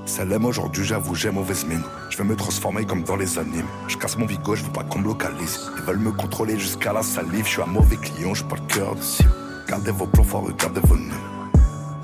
Salam 0.06 0.46
aujourd'hui, 0.46 0.86
j'avoue, 0.86 1.16
j'ai 1.16 1.32
mauvaise 1.32 1.66
mine. 1.66 1.84
Je 2.10 2.18
vais 2.18 2.24
me 2.24 2.36
transformer 2.36 2.86
comme 2.86 3.04
dans 3.04 3.18
les 3.18 3.38
animes. 3.38 3.66
Je 3.90 3.98
casse 3.98 4.18
mon 4.18 4.26
bigot, 4.26 4.56
je 4.56 4.64
veux 4.64 4.72
pas 4.72 4.84
qu'on 4.84 5.00
me 5.00 5.08
localise. 5.08 5.70
Ils 5.78 5.84
veulent 5.84 6.00
me 6.00 6.12
contrôler 6.12 6.58
jusqu'à 6.58 6.94
la 6.94 7.04
salive. 7.04 7.46
Je 7.46 7.52
suis 7.52 7.62
un 7.62 7.66
mauvais 7.66 7.98
client, 7.98 8.34
je 8.34 8.44
pas 8.46 8.56
le 8.56 8.74
cœur 8.74 8.96
de 8.96 9.02
cible. 9.02 9.30
Gardez 9.68 9.92
vos 9.92 10.08
plans 10.08 10.24
forts, 10.24 10.46
regardez 10.46 10.80
vos 10.82 10.96
nœuds. 10.96 11.37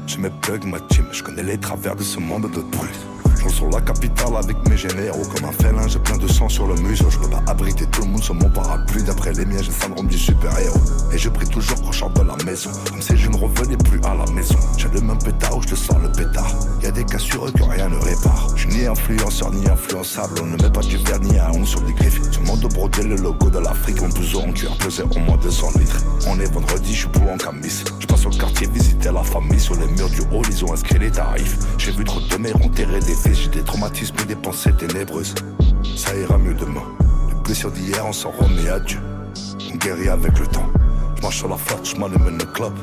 Je 0.05 0.17
me 0.17 0.29
plug 0.29 0.65
ma 0.65 0.79
team, 0.79 1.05
je 1.11 1.23
connais 1.23 1.43
les 1.43 1.57
travers 1.57 1.95
de 1.95 2.03
ce 2.03 2.19
monde 2.19 2.43
de 2.51 2.61
brut. 2.61 2.91
Je 3.37 3.43
roule 3.43 3.51
sur 3.51 3.69
la 3.69 3.81
capitale 3.81 4.35
avec 4.37 4.57
mes 4.69 4.77
généraux 4.77 5.23
comme 5.33 5.49
un 5.49 5.51
félin, 5.51 5.87
j'ai 5.87 5.99
plein 5.99 6.17
de 6.17 6.27
sang 6.27 6.49
sur 6.49 6.67
le 6.67 6.75
museau. 6.75 7.09
Je 7.09 7.19
peux 7.19 7.29
pas 7.29 7.43
abriter 7.47 7.85
tout 7.87 8.01
le 8.01 8.07
monde 8.09 8.23
sur 8.23 8.35
mon 8.35 8.49
parapluie. 8.49 9.03
D'après 9.03 9.33
les 9.33 9.45
miens, 9.45 9.61
j'ai 9.61 9.71
le 9.71 9.73
syndrome 9.73 10.07
du 10.07 10.17
super-héros. 10.17 10.79
Et 11.11 11.17
je 11.17 11.29
prie 11.29 11.47
toujours 11.47 11.81
quand 11.81 11.91
je 11.91 12.05
de 12.05 12.27
la 12.27 12.35
maison, 12.45 12.69
comme 12.89 13.01
si 13.01 13.17
je 13.17 13.29
ne 13.29 13.37
revenais 13.37 13.77
plus 13.77 13.99
à 14.03 14.13
la 14.13 14.29
maison. 14.31 14.55
J'ai 14.77 14.89
le 14.89 15.01
même 15.01 15.17
pétard 15.17 15.57
où 15.57 15.61
je 15.61 15.69
te 15.69 15.75
sors 15.75 15.99
le 15.99 16.11
pétard. 16.11 16.53
Y 16.81 16.87
a 16.87 16.91
des 16.91 17.05
cas 17.05 17.17
sur 17.17 17.47
eux 17.47 17.51
que 17.51 17.63
rien 17.63 17.89
ne 17.89 17.97
répare. 17.97 18.49
Je 18.55 18.67
ni 18.67 18.85
influenceur 18.85 19.51
ni 19.51 19.67
influençable. 19.67 20.33
On 20.41 20.45
ne 20.45 20.61
met 20.61 20.69
pas 20.69 20.81
du 20.81 20.97
vernis 20.97 21.39
à 21.39 21.51
on 21.53 21.65
sur 21.65 21.81
des 21.81 21.93
griffes. 21.93 22.21
Le 22.39 22.45
monde 22.45 22.61
brodé 22.93 23.07
le 23.07 23.15
logo 23.15 23.49
de 23.49 23.59
l'Afrique. 23.59 24.01
Mon 24.01 24.09
blouson 24.09 24.49
en 24.49 24.51
cuir 24.51 24.75
pesait 24.77 25.03
au 25.03 25.19
moins 25.19 25.37
200 25.37 25.67
litres. 25.79 26.03
On 26.27 26.39
est 26.39 26.51
vendredi, 26.51 26.93
je 26.93 26.99
suis 26.99 27.07
pour 27.07 27.29
en 27.31 27.37
camis. 27.37 27.83
Je 27.99 28.05
passe 28.05 28.25
au 28.25 28.29
quartier 28.29 28.67
visiter 28.67 29.11
la 29.11 29.23
famille. 29.23 29.59
Sur 29.59 29.75
les 29.75 29.87
murs 29.87 30.09
du 30.09 30.21
hall, 30.31 30.45
ils 30.49 30.65
ont 30.65 30.73
inscrit 30.73 30.99
les 30.99 31.11
tarifs. 31.11 31.57
J'ai 31.77 31.91
vu 31.91 32.03
trop 32.03 32.19
de 32.19 32.37
mères 32.37 32.55
enterrer 32.57 32.99
des 32.99 33.15
fils. 33.15 33.41
J'ai 33.43 33.49
des 33.49 33.63
traumatismes 33.63 34.15
et 34.23 34.25
des 34.25 34.35
pensées 34.35 34.73
ténébreuses. 34.73 35.35
Ça 35.95 36.15
ira 36.15 36.37
mieux 36.37 36.53
demain. 36.53 36.83
Les 37.29 37.35
blessures 37.43 37.71
d'hier, 37.71 38.03
on 38.05 38.13
s'en 38.13 38.31
remet 38.31 38.69
à 38.69 38.79
Dieu. 38.79 38.99
On 39.71 39.77
guérit 39.77 40.09
avec 40.09 40.37
le 40.39 40.47
temps. 40.47 40.69
Je 41.17 41.21
marche 41.21 41.37
sur 41.37 41.47
la 41.47 41.57
flotte, 41.57 41.89
je 41.89 41.95
m'allume 41.99 42.37
le 42.37 42.45
club. 42.45 42.73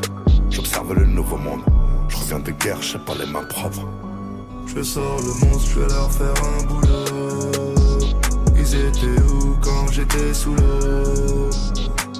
J'observe 0.50 0.94
le 0.94 1.06
nouveau 1.06 1.36
monde. 1.36 1.60
Je 2.08 2.16
reviens 2.16 2.40
de 2.40 2.50
guerre, 2.50 2.80
j'ai 2.82 2.98
pas 2.98 3.14
les 3.14 3.26
mains 3.26 3.44
propres. 3.44 3.86
Je 4.66 4.82
sors 4.82 5.18
le 5.18 5.46
monstre, 5.46 5.70
je 5.74 5.80
vais 5.80 5.88
leur 5.88 6.10
faire 6.10 6.34
un 6.44 6.64
boulot. 6.64 7.90
Ils 8.56 8.74
étaient 8.74 9.22
où 9.22 9.29
quand 9.60 9.90
j'étais 9.90 10.34
sous 10.34 10.54
l'eau. 10.54 11.50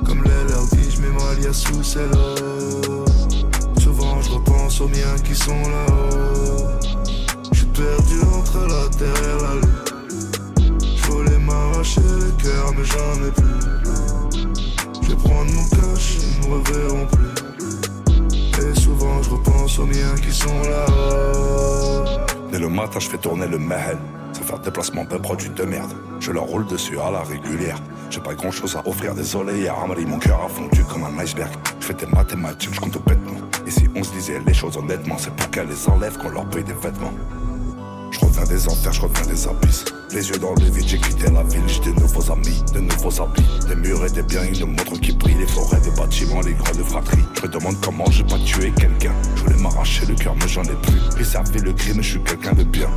Comme 0.05 0.23
les 0.25 0.53
leurs 0.53 0.67
dit, 0.73 0.91
je 0.91 1.01
mets 1.01 1.09
ma 1.09 1.35
lia 1.35 1.53
sous 1.53 1.83
celle-là 1.83 3.05
Souvent 3.81 4.21
je 4.21 4.31
repense 4.31 4.81
aux 4.81 4.89
miens 4.89 5.19
qui 5.25 5.35
sont 5.35 5.63
là-haut. 5.63 6.67
Je 7.53 7.59
suis 7.59 7.67
perdu 7.67 8.21
entre 8.35 8.59
la 8.67 8.89
terre 8.97 9.25
et 9.25 9.43
la 9.43 9.55
lune. 9.55 10.81
Je 10.97 11.11
voulais 11.11 11.39
m'arracher 11.39 12.01
le 12.01 12.43
cœur 12.43 12.73
mais 12.77 12.85
j'en 12.85 13.27
ai 13.27 13.31
plus. 13.31 13.71
Je 15.09 15.15
prendre 15.15 15.53
mon 15.53 15.69
cash, 15.69 16.19
ils 16.21 16.49
me 16.49 16.55
reverront 16.55 17.07
plus. 17.07 18.63
Et 18.63 18.81
souvent 18.81 19.23
je 19.23 19.31
repense 19.31 19.79
aux 19.79 19.87
miens 19.87 20.15
qui 20.23 20.33
sont 20.33 20.63
là-haut. 20.63 22.05
Dès 22.53 22.59
le 22.59 22.69
matin 22.69 22.99
je 22.99 23.09
fais 23.09 23.19
tourner 23.19 23.47
le 23.47 23.59
mahel 23.59 23.99
Sans 24.33 24.43
faire 24.43 24.59
déplacement 24.61 25.05
de 25.05 25.17
produits 25.17 25.51
de 25.51 25.65
merde 25.65 25.93
Je 26.21 26.33
leur 26.33 26.45
roule 26.45 26.67
dessus 26.67 26.99
à 26.99 27.11
la 27.11 27.23
régulière 27.23 27.79
j'ai 28.11 28.21
pas 28.21 28.35
grand 28.35 28.51
chose 28.51 28.75
à 28.75 28.87
offrir, 28.89 29.15
désolé, 29.15 29.69
à 29.69 29.75
Amari, 29.85 30.05
mon 30.05 30.19
cœur 30.19 30.43
a 30.45 30.49
fondu 30.49 30.83
comme 30.83 31.05
un 31.05 31.17
iceberg. 31.23 31.53
Je 31.79 31.87
fais 31.87 31.95
des 31.95 32.07
mathématiques, 32.07 32.75
je 32.75 32.81
compte 32.81 32.99
bêtement. 33.07 33.39
Et 33.65 33.71
si 33.71 33.89
on 33.95 34.03
se 34.03 34.11
disait 34.11 34.41
les 34.45 34.53
choses 34.53 34.77
honnêtement, 34.77 35.17
c'est 35.17 35.33
pour 35.33 35.49
qu'elles 35.51 35.69
les 35.69 35.89
enlèvent 35.89 36.19
qu'on 36.19 36.31
leur 36.31 36.45
paye 36.47 36.65
des 36.65 36.73
vêtements. 36.73 37.13
Je 38.11 38.19
reviens 38.19 38.43
des 38.43 38.69
enfers, 38.69 38.93
je 38.93 39.03
reviens 39.03 39.27
des 39.33 39.47
abysses. 39.47 39.85
Les 40.11 40.29
yeux 40.29 40.39
dans 40.39 40.55
le 40.55 40.65
vide, 40.65 40.89
j'ai 40.89 40.99
quitté 40.99 41.31
la 41.31 41.45
ville, 41.45 41.63
j'ai 41.69 41.93
de 41.93 42.01
nouveaux 42.01 42.33
amis, 42.33 42.65
de 42.75 42.81
nouveaux 42.81 43.23
habits. 43.23 43.47
Des 43.69 43.77
murs 43.77 44.05
et 44.05 44.11
des 44.11 44.25
biens, 44.25 44.43
une 44.43 44.67
montre 44.67 44.99
qui 44.99 45.13
brille, 45.13 45.37
les 45.39 45.47
forêts, 45.47 45.81
des 45.81 45.93
bâtiments, 45.93 46.41
les 46.41 46.55
grandes 46.55 46.83
fratries. 46.83 47.25
Je 47.37 47.43
me 47.43 47.53
demande 47.53 47.77
comment 47.81 48.11
j'ai 48.11 48.25
pas 48.25 48.39
tué 48.45 48.73
quelqu'un. 48.73 49.13
Je 49.37 49.43
voulais 49.43 49.63
m'arracher 49.63 50.05
le 50.07 50.17
cœur, 50.17 50.35
mais 50.35 50.49
j'en 50.49 50.65
ai 50.65 50.75
plus. 50.83 51.01
J'ai 51.17 51.25
servi 51.25 51.61
le 51.61 51.73
crime, 51.73 52.03
je 52.03 52.11
suis 52.11 52.23
quelqu'un 52.25 52.55
de 52.55 52.65
bien. 52.65 52.91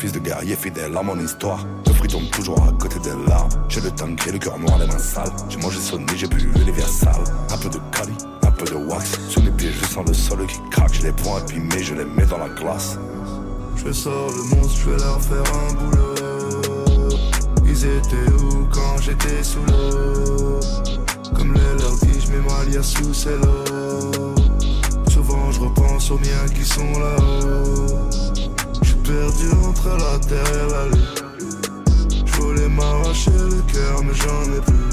Fils 0.00 0.12
de 0.12 0.18
guerrier 0.18 0.56
fidèle 0.56 0.96
à 0.96 1.02
mon 1.02 1.18
histoire. 1.18 1.66
Le 1.86 1.92
fruit 1.92 2.08
tombe 2.08 2.30
toujours 2.30 2.66
à 2.66 2.72
côté 2.72 2.98
des 3.00 3.12
larmes. 3.28 3.50
J'ai 3.68 3.82
le 3.82 3.88
et 3.88 4.32
le 4.32 4.38
cœur 4.38 4.58
noir, 4.58 4.78
les 4.78 4.86
mains 4.86 4.98
sales. 4.98 5.30
J'ai 5.50 5.58
mangé 5.58 5.78
sonné, 5.78 6.06
j'ai 6.16 6.26
bu 6.26 6.50
les 6.64 6.72
verres 6.72 6.88
sales. 6.88 7.22
Un 7.50 7.58
peu 7.58 7.68
de 7.68 7.78
cali, 7.92 8.14
un 8.42 8.50
peu 8.50 8.64
de 8.64 8.76
wax. 8.76 9.18
Sous 9.28 9.42
mes 9.42 9.50
pieds, 9.50 9.70
je 9.70 9.84
sens 9.84 10.08
le 10.08 10.14
sol 10.14 10.46
qui 10.46 10.58
craque. 10.70 10.94
Je 10.94 11.02
les 11.02 11.12
prends 11.12 11.36
abîmés, 11.36 11.82
je 11.82 11.94
les 11.94 12.06
mets 12.06 12.24
dans 12.24 12.38
la 12.38 12.48
glace. 12.48 12.96
Je 13.76 13.92
sors 13.92 14.30
le 14.30 14.56
monstre, 14.56 14.80
je 14.82 14.90
vais 14.90 14.96
leur 14.96 15.20
faire 15.20 15.44
un 15.54 15.74
boulot. 15.74 16.14
Ils 17.66 17.84
étaient 17.84 18.32
où 18.42 18.66
quand 18.70 18.96
j'étais 19.02 19.42
sous 19.42 19.60
l'eau? 19.66 20.60
Comme 21.36 21.52
les 21.52 21.82
leurs 21.82 21.96
dit, 21.98 22.18
je 22.18 22.32
mets 22.32 22.48
ma 22.48 22.64
lia 22.64 22.82
sous 22.82 23.12
celle-là. 23.12 23.48
Souvent 25.10 25.52
je 25.52 25.60
repense 25.60 26.10
aux 26.10 26.18
miens 26.18 26.48
qui 26.54 26.64
sont 26.64 26.90
là-haut 26.98 28.39
perdu 29.02 29.50
entre 29.66 29.88
la 29.88 30.18
terre 30.18 30.52
et 30.54 30.70
la 30.70 30.84
lune. 30.86 31.04
Je 32.24 32.32
voulais 32.40 32.68
m'arracher 32.68 33.30
le 33.30 33.62
cœur, 33.72 34.02
mais 34.04 34.14
j'en 34.14 34.42
ai 34.52 34.60
plus. 34.60 34.90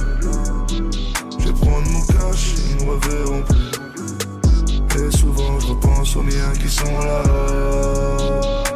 Je 1.39 1.47
vais 1.47 1.53
prendre 1.53 1.87
mon 1.89 2.01
cash, 2.05 2.55
ils 2.57 2.85
me 2.85 2.91
reverront 2.91 3.43
plus. 3.43 5.05
Et 5.05 5.11
souvent 5.15 5.59
je 5.59 5.67
repense 5.67 6.15
aux 6.15 6.23
miens 6.23 6.53
qui 6.59 6.69
sont 6.69 6.99
là. 6.99 8.66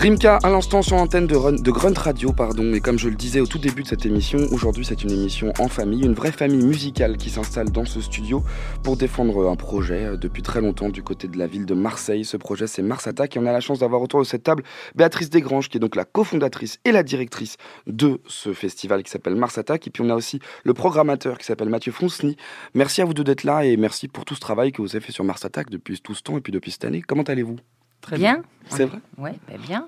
Rimka, 0.00 0.38
à 0.42 0.48
l'instant 0.48 0.80
sur 0.80 0.96
l'antenne 0.96 1.26
de, 1.26 1.34
de, 1.60 1.70
Grunt 1.70 1.92
Radio, 1.92 2.32
pardon. 2.32 2.72
Et 2.72 2.80
comme 2.80 2.98
je 2.98 3.10
le 3.10 3.16
disais 3.16 3.40
au 3.40 3.46
tout 3.46 3.58
début 3.58 3.82
de 3.82 3.86
cette 3.86 4.06
émission, 4.06 4.38
aujourd'hui 4.50 4.82
c'est 4.82 5.04
une 5.04 5.10
émission 5.10 5.52
en 5.58 5.68
famille, 5.68 6.06
une 6.06 6.14
vraie 6.14 6.32
famille 6.32 6.64
musicale 6.64 7.18
qui 7.18 7.28
s'installe 7.28 7.70
dans 7.70 7.84
ce 7.84 8.00
studio 8.00 8.42
pour 8.82 8.96
défendre 8.96 9.50
un 9.50 9.56
projet 9.56 10.06
euh, 10.06 10.16
depuis 10.16 10.40
très 10.40 10.62
longtemps 10.62 10.88
du 10.88 11.02
côté 11.02 11.28
de 11.28 11.36
la 11.36 11.46
ville 11.46 11.66
de 11.66 11.74
Marseille. 11.74 12.24
Ce 12.24 12.38
projet 12.38 12.66
c'est 12.66 12.80
Mars 12.80 13.06
Attack 13.06 13.36
et 13.36 13.40
on 13.40 13.44
a 13.44 13.52
la 13.52 13.60
chance 13.60 13.80
d'avoir 13.80 14.00
autour 14.00 14.20
de 14.20 14.24
cette 14.24 14.42
table 14.42 14.62
Béatrice 14.94 15.28
Desgranges 15.28 15.68
qui 15.68 15.76
est 15.76 15.80
donc 15.80 15.96
la 15.96 16.06
cofondatrice 16.06 16.78
et 16.86 16.92
la 16.92 17.02
directrice 17.02 17.58
de 17.86 18.22
ce 18.26 18.54
festival 18.54 19.02
qui 19.02 19.10
s'appelle 19.10 19.34
Mars 19.34 19.58
Attack. 19.58 19.86
Et 19.86 19.90
puis 19.90 20.02
on 20.02 20.08
a 20.08 20.14
aussi 20.14 20.40
le 20.64 20.72
programmateur 20.72 21.36
qui 21.36 21.44
s'appelle 21.44 21.68
Mathieu 21.68 21.92
Fonceny. 21.92 22.38
Merci 22.72 23.02
à 23.02 23.04
vous 23.04 23.12
deux 23.12 23.24
d'être 23.24 23.44
là 23.44 23.66
et 23.66 23.76
merci 23.76 24.08
pour 24.08 24.24
tout 24.24 24.34
ce 24.34 24.40
travail 24.40 24.72
que 24.72 24.80
vous 24.80 24.96
avez 24.96 25.04
fait 25.04 25.12
sur 25.12 25.24
Mars 25.24 25.44
Attack 25.44 25.68
depuis 25.68 26.00
tout 26.00 26.14
ce 26.14 26.22
temps 26.22 26.38
et 26.38 26.40
puis 26.40 26.54
depuis 26.54 26.70
cette 26.70 26.86
année. 26.86 27.02
Comment 27.06 27.24
allez-vous? 27.24 27.58
Très 28.00 28.16
bien. 28.16 28.42
C'est 28.68 28.84
vrai 28.84 28.98
Oui, 29.18 29.30
bah 29.48 29.54
bien. 29.66 29.86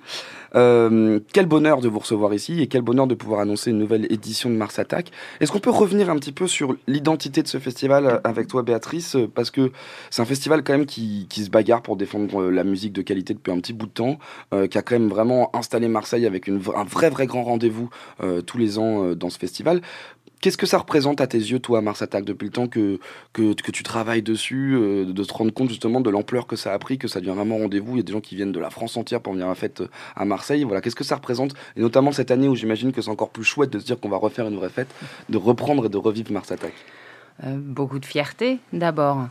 Euh, 0.54 1.20
quel 1.32 1.46
bonheur 1.46 1.80
de 1.80 1.88
vous 1.88 2.00
recevoir 2.00 2.34
ici 2.34 2.60
et 2.60 2.66
quel 2.66 2.82
bonheur 2.82 3.06
de 3.06 3.14
pouvoir 3.14 3.40
annoncer 3.40 3.70
une 3.70 3.78
nouvelle 3.78 4.10
édition 4.12 4.50
de 4.50 4.56
Mars 4.56 4.78
Attack. 4.78 5.10
Est-ce 5.40 5.52
qu'on 5.52 5.60
peut 5.60 5.70
revenir 5.70 6.10
un 6.10 6.16
petit 6.16 6.32
peu 6.32 6.46
sur 6.46 6.76
l'identité 6.86 7.42
de 7.42 7.48
ce 7.48 7.58
festival 7.58 8.20
avec 8.24 8.48
toi, 8.48 8.62
Béatrice? 8.62 9.16
Parce 9.34 9.50
que 9.50 9.72
c'est 10.10 10.20
un 10.20 10.26
festival 10.26 10.62
quand 10.64 10.72
même 10.72 10.86
qui, 10.86 11.26
qui, 11.30 11.44
se 11.44 11.50
bagarre 11.50 11.82
pour 11.82 11.96
défendre 11.96 12.50
la 12.50 12.64
musique 12.64 12.92
de 12.92 13.02
qualité 13.02 13.34
depuis 13.34 13.52
un 13.52 13.60
petit 13.60 13.72
bout 13.72 13.86
de 13.86 13.92
temps, 13.92 14.18
euh, 14.52 14.66
qui 14.66 14.78
a 14.78 14.82
quand 14.82 14.98
même 14.98 15.08
vraiment 15.08 15.54
installé 15.54 15.88
Marseille 15.88 16.26
avec 16.26 16.46
une, 16.46 16.60
un 16.74 16.84
vrai, 16.84 17.08
vrai 17.08 17.26
grand 17.26 17.44
rendez-vous 17.44 17.88
euh, 18.22 18.42
tous 18.42 18.58
les 18.58 18.78
ans 18.78 19.04
euh, 19.04 19.14
dans 19.14 19.30
ce 19.30 19.38
festival. 19.38 19.80
Qu'est-ce 20.42 20.58
que 20.58 20.66
ça 20.66 20.78
représente 20.78 21.20
à 21.20 21.28
tes 21.28 21.38
yeux, 21.38 21.60
toi, 21.60 21.80
Mars 21.82 22.02
Attack, 22.02 22.24
depuis 22.24 22.46
le 22.46 22.50
temps 22.50 22.66
que, 22.66 22.98
que, 23.32 23.52
tu 23.52 23.84
travailles 23.84 24.22
dessus, 24.22 24.74
euh, 24.74 25.04
de 25.04 25.24
te 25.24 25.32
rendre 25.32 25.52
compte 25.52 25.68
justement 25.68 26.00
de 26.00 26.10
l'ampleur 26.10 26.48
que 26.48 26.56
ça 26.56 26.72
a 26.72 26.78
pris, 26.80 26.98
que 26.98 27.06
ça 27.06 27.20
devient 27.20 27.30
vraiment 27.30 27.58
rendez-vous 27.58 27.92
Il 27.92 27.98
y 27.98 28.00
a 28.00 28.02
des 28.02 28.12
gens 28.12 28.20
qui 28.20 28.34
viennent 28.34 28.50
de 28.50 28.58
la 28.58 28.70
France 28.70 28.96
entière 28.96 29.20
pour 29.20 29.34
venir 29.34 29.46
à 29.46 29.50
la 29.50 29.54
fête 29.54 29.82
euh, 29.82 29.88
à 30.16 30.24
Marseille. 30.24 30.64
Voilà, 30.64 30.80
qu'est-ce 30.80 30.96
que 30.96 31.04
ça 31.04 31.14
représente 31.14 31.54
Et 31.76 31.80
notamment 31.80 32.10
cette 32.10 32.32
année 32.32 32.48
où 32.48 32.56
j'imagine 32.56 32.90
que 32.90 33.00
c'est 33.00 33.08
encore 33.08 33.30
plus 33.30 33.44
chouette 33.44 33.70
de 33.70 33.78
se 33.78 33.84
dire 33.84 34.00
qu'on 34.00 34.08
va 34.08 34.16
refaire 34.16 34.48
une 34.48 34.56
vraie 34.56 34.68
fête, 34.68 34.92
de 35.28 35.38
reprendre 35.38 35.86
et 35.86 35.88
de 35.88 35.96
revivre 35.96 36.32
Mars 36.32 36.50
Attack? 36.50 36.74
Euh, 37.44 37.56
beaucoup 37.56 38.00
de 38.00 38.04
fierté, 38.04 38.58
d'abord. 38.72 39.28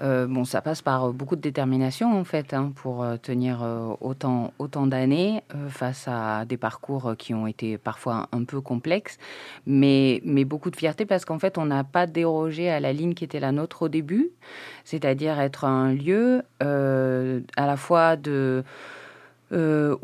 Euh, 0.00 0.26
bon, 0.26 0.44
ça 0.44 0.62
passe 0.62 0.82
par 0.82 1.04
euh, 1.04 1.12
beaucoup 1.12 1.36
de 1.36 1.40
détermination 1.40 2.18
en 2.18 2.24
fait 2.24 2.54
hein, 2.54 2.72
pour 2.74 3.02
euh, 3.02 3.16
tenir 3.16 3.62
autant, 4.00 4.52
autant 4.58 4.86
d'années 4.86 5.42
face 5.68 6.08
à 6.08 6.44
des 6.44 6.56
parcours 6.56 7.14
qui 7.18 7.34
ont 7.34 7.46
été 7.46 7.78
parfois 7.78 8.28
un 8.32 8.44
peu 8.44 8.60
complexes, 8.60 9.18
mais, 9.66 10.20
mais 10.24 10.44
beaucoup 10.44 10.70
de 10.70 10.76
fierté 10.76 11.06
parce 11.06 11.24
qu'en 11.24 11.38
fait 11.38 11.58
on 11.58 11.66
n'a 11.66 11.84
pas 11.84 12.06
dérogé 12.06 12.70
à 12.70 12.80
la 12.80 12.92
ligne 12.92 13.14
qui 13.14 13.24
était 13.24 13.40
la 13.40 13.52
nôtre 13.52 13.82
au 13.82 13.88
début, 13.88 14.30
c'est-à-dire 14.84 15.38
être 15.40 15.64
un 15.64 15.92
lieu 15.92 16.42
à 16.60 17.66
la 17.66 17.76
fois 17.76 18.16
de 18.16 18.64
où 19.50 19.56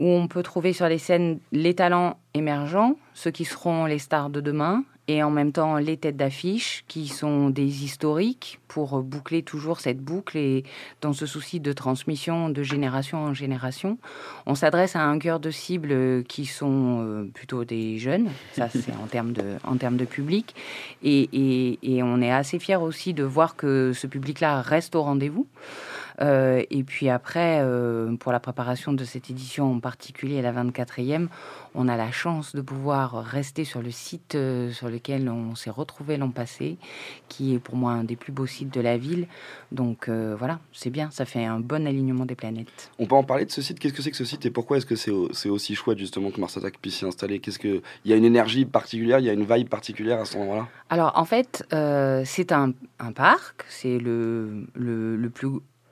on 0.07 0.29
peut 0.29 0.43
trouver 0.43 0.73
sur 0.73 0.89
les 0.89 0.99
scènes 0.99 1.39
les 1.53 1.75
talents 1.75 2.19
émergents, 2.35 2.97
ceux 3.15 3.31
qui 3.31 3.45
seront 3.45 3.87
les 3.87 3.99
stars 3.99 4.31
de 4.31 4.41
demain, 4.41 4.85
et 5.09 5.23
en 5.23 5.31
même 5.31 5.53
temps 5.53 5.77
les 5.79 5.97
têtes 5.97 6.17
d'affiche 6.17 6.85
qui 6.87 7.09
sont 7.09 7.51
des 7.51 7.85
historiques 7.85 8.61
pour 8.69 9.03
boucler 9.03 9.43
toujours 9.43 9.81
cette 9.81 9.99
boucle 9.99 10.37
et 10.37 10.65
dans 11.01 11.15
ce 11.15 11.27
souci 11.27 11.59
de 11.59 11.73
transmission 11.73 12.51
de 12.51 12.63
génération 12.63 13.19
en 13.19 13.35
génération. 13.35 13.99
On 14.47 14.55
s'adresse 14.55 14.95
à 14.95 15.03
un 15.03 15.19
cœur 15.19 15.41
de 15.41 15.51
cible 15.51 16.23
qui 16.25 16.45
sont 16.45 17.01
euh, 17.01 17.25
plutôt 17.33 17.65
des 17.65 17.99
jeunes, 17.99 18.29
ça 18.53 18.69
c'est 18.71 18.93
en 19.03 19.07
termes 19.07 19.33
de, 19.33 19.57
en 19.65 19.77
termes 19.77 19.97
de 19.97 20.05
public, 20.05 20.55
et, 21.03 21.29
et, 21.33 21.79
et 21.83 22.03
on 22.03 22.21
est 22.21 22.31
assez 22.31 22.59
fiers 22.59 22.77
aussi 22.77 23.15
de 23.15 23.25
voir 23.25 23.57
que 23.57 23.93
ce 23.95 24.07
public-là 24.07 24.61
reste 24.61 24.95
au 24.95 25.03
rendez-vous. 25.03 25.47
Euh, 26.21 26.63
et 26.71 26.83
puis 26.83 27.09
après, 27.09 27.61
euh, 27.63 28.15
pour 28.17 28.33
la 28.33 28.41
préparation 28.41 28.93
de 28.93 29.05
cette 29.05 29.31
édition 29.31 29.73
en 29.73 29.81
particulier, 29.81 30.43
la 30.43 30.53
24e, 30.53 31.29
on 31.75 31.89
a 31.89 31.97
la 31.97 32.11
chance 32.11 32.55
de 32.55 32.61
pouvoir 32.61 33.25
rester 33.25 33.65
sur 33.65 33.83
le 33.83 33.91
site 33.91 34.35
euh, 34.35 34.73
sur 34.73 34.89
lequel 34.89 35.29
on 35.29 35.55
s'est 35.55 35.71
retrouvé 35.71 36.17
l'an 36.17 36.31
passé, 36.31 36.77
qui 37.29 37.55
est 37.55 37.59
pour 37.59 37.77
moi 37.77 37.93
un 37.93 38.05
des 38.05 38.17
plus 38.17 38.33
beaux 38.33 38.47
sites 38.47 38.73
de 38.73 38.81
la 38.81 38.97
ville. 38.99 39.27
Donc 39.73 40.09
voilà, 40.09 40.61
c'est 40.73 40.91
bien, 40.91 41.11
ça 41.11 41.25
fait 41.25 41.45
un 41.45 41.61
bon 41.61 41.87
alignement 41.87 42.25
des 42.25 42.35
planètes. 42.35 42.91
On 42.99 43.07
peut 43.07 43.15
en 43.15 43.23
parler 43.23 43.45
de 43.45 43.51
ce 43.51 43.63
site? 43.63 43.79
Qu'est-ce 43.79 43.95
que 43.95 44.03
c'est 44.03 44.11
que 44.11 44.17
ce 44.17 44.25
site 44.25 44.47
et 44.47 44.51
pourquoi 44.51 44.79
est-ce 44.79 44.87
que 44.87 44.97
c'est 44.97 45.49
aussi 45.49 45.75
chouette 45.75 45.99
justement 45.99 46.31
que 46.31 46.41
Mars 46.41 46.57
Attack 46.57 46.79
puisse 46.79 46.97
s'y 46.97 47.05
installer? 47.05 47.39
Qu'est-ce 47.39 47.59
que 47.59 47.83
il 48.05 48.11
y 48.11 48.15
a 48.15 48.17
une 48.17 48.25
énergie 48.25 48.65
particulière, 48.65 49.19
il 49.19 49.27
y 49.27 49.31
a 49.31 49.33
une 49.33 49.45
vibe 49.45 49.69
particulière 49.69 50.21
à 50.21 50.25
ce 50.25 50.39
moment-là 50.39 50.69
Alors 50.89 51.13
en 51.17 51.25
fait, 51.25 51.65
c'est 52.25 52.53
un, 52.53 52.73
un, 52.99 53.13
parc, 53.13 53.65
c'est 53.69 53.99
le, 53.99 54.67
le, 54.75 55.17
le 55.17 55.31
plus 55.31 55.49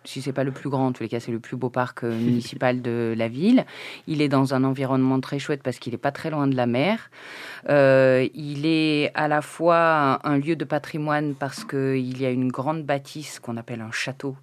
si 0.06 0.22
c'est 0.22 0.32
pas 0.32 0.44
le 0.44 0.52
plus 0.52 0.70
grand, 0.70 0.86
en 0.86 0.92
tous 0.92 1.02
les 1.02 1.08
cas, 1.08 1.20
c'est 1.20 1.32
le 1.32 1.40
plus 1.40 1.56
beau 1.56 1.68
parc 1.68 2.04
euh, 2.04 2.16
municipal 2.16 2.80
de 2.82 3.14
la 3.16 3.28
ville. 3.28 3.64
Il 4.06 4.22
est 4.22 4.28
dans 4.28 4.54
un 4.54 4.64
environnement 4.64 5.20
très 5.20 5.38
chouette 5.38 5.62
parce 5.62 5.78
qu'il 5.78 5.92
n'est 5.92 5.98
pas 5.98 6.12
très 6.12 6.30
loin 6.30 6.46
de 6.46 6.54
la 6.54 6.66
mer. 6.66 7.10
Euh, 7.68 8.28
il 8.34 8.66
est 8.66 9.10
à 9.14 9.28
la 9.28 9.42
fois 9.42 10.20
un, 10.24 10.38
lieu 10.38 10.54
de 10.54 10.64
patrimoine 10.64 11.34
parce 11.34 11.64
qu'il 11.64 12.20
y 12.20 12.26
a 12.26 12.30
une 12.30 12.48
grande 12.48 12.84
bâtisse 12.84 13.40
qu'on 13.40 13.56
appelle 13.56 13.80
un 13.80 13.90
château, 13.90 14.36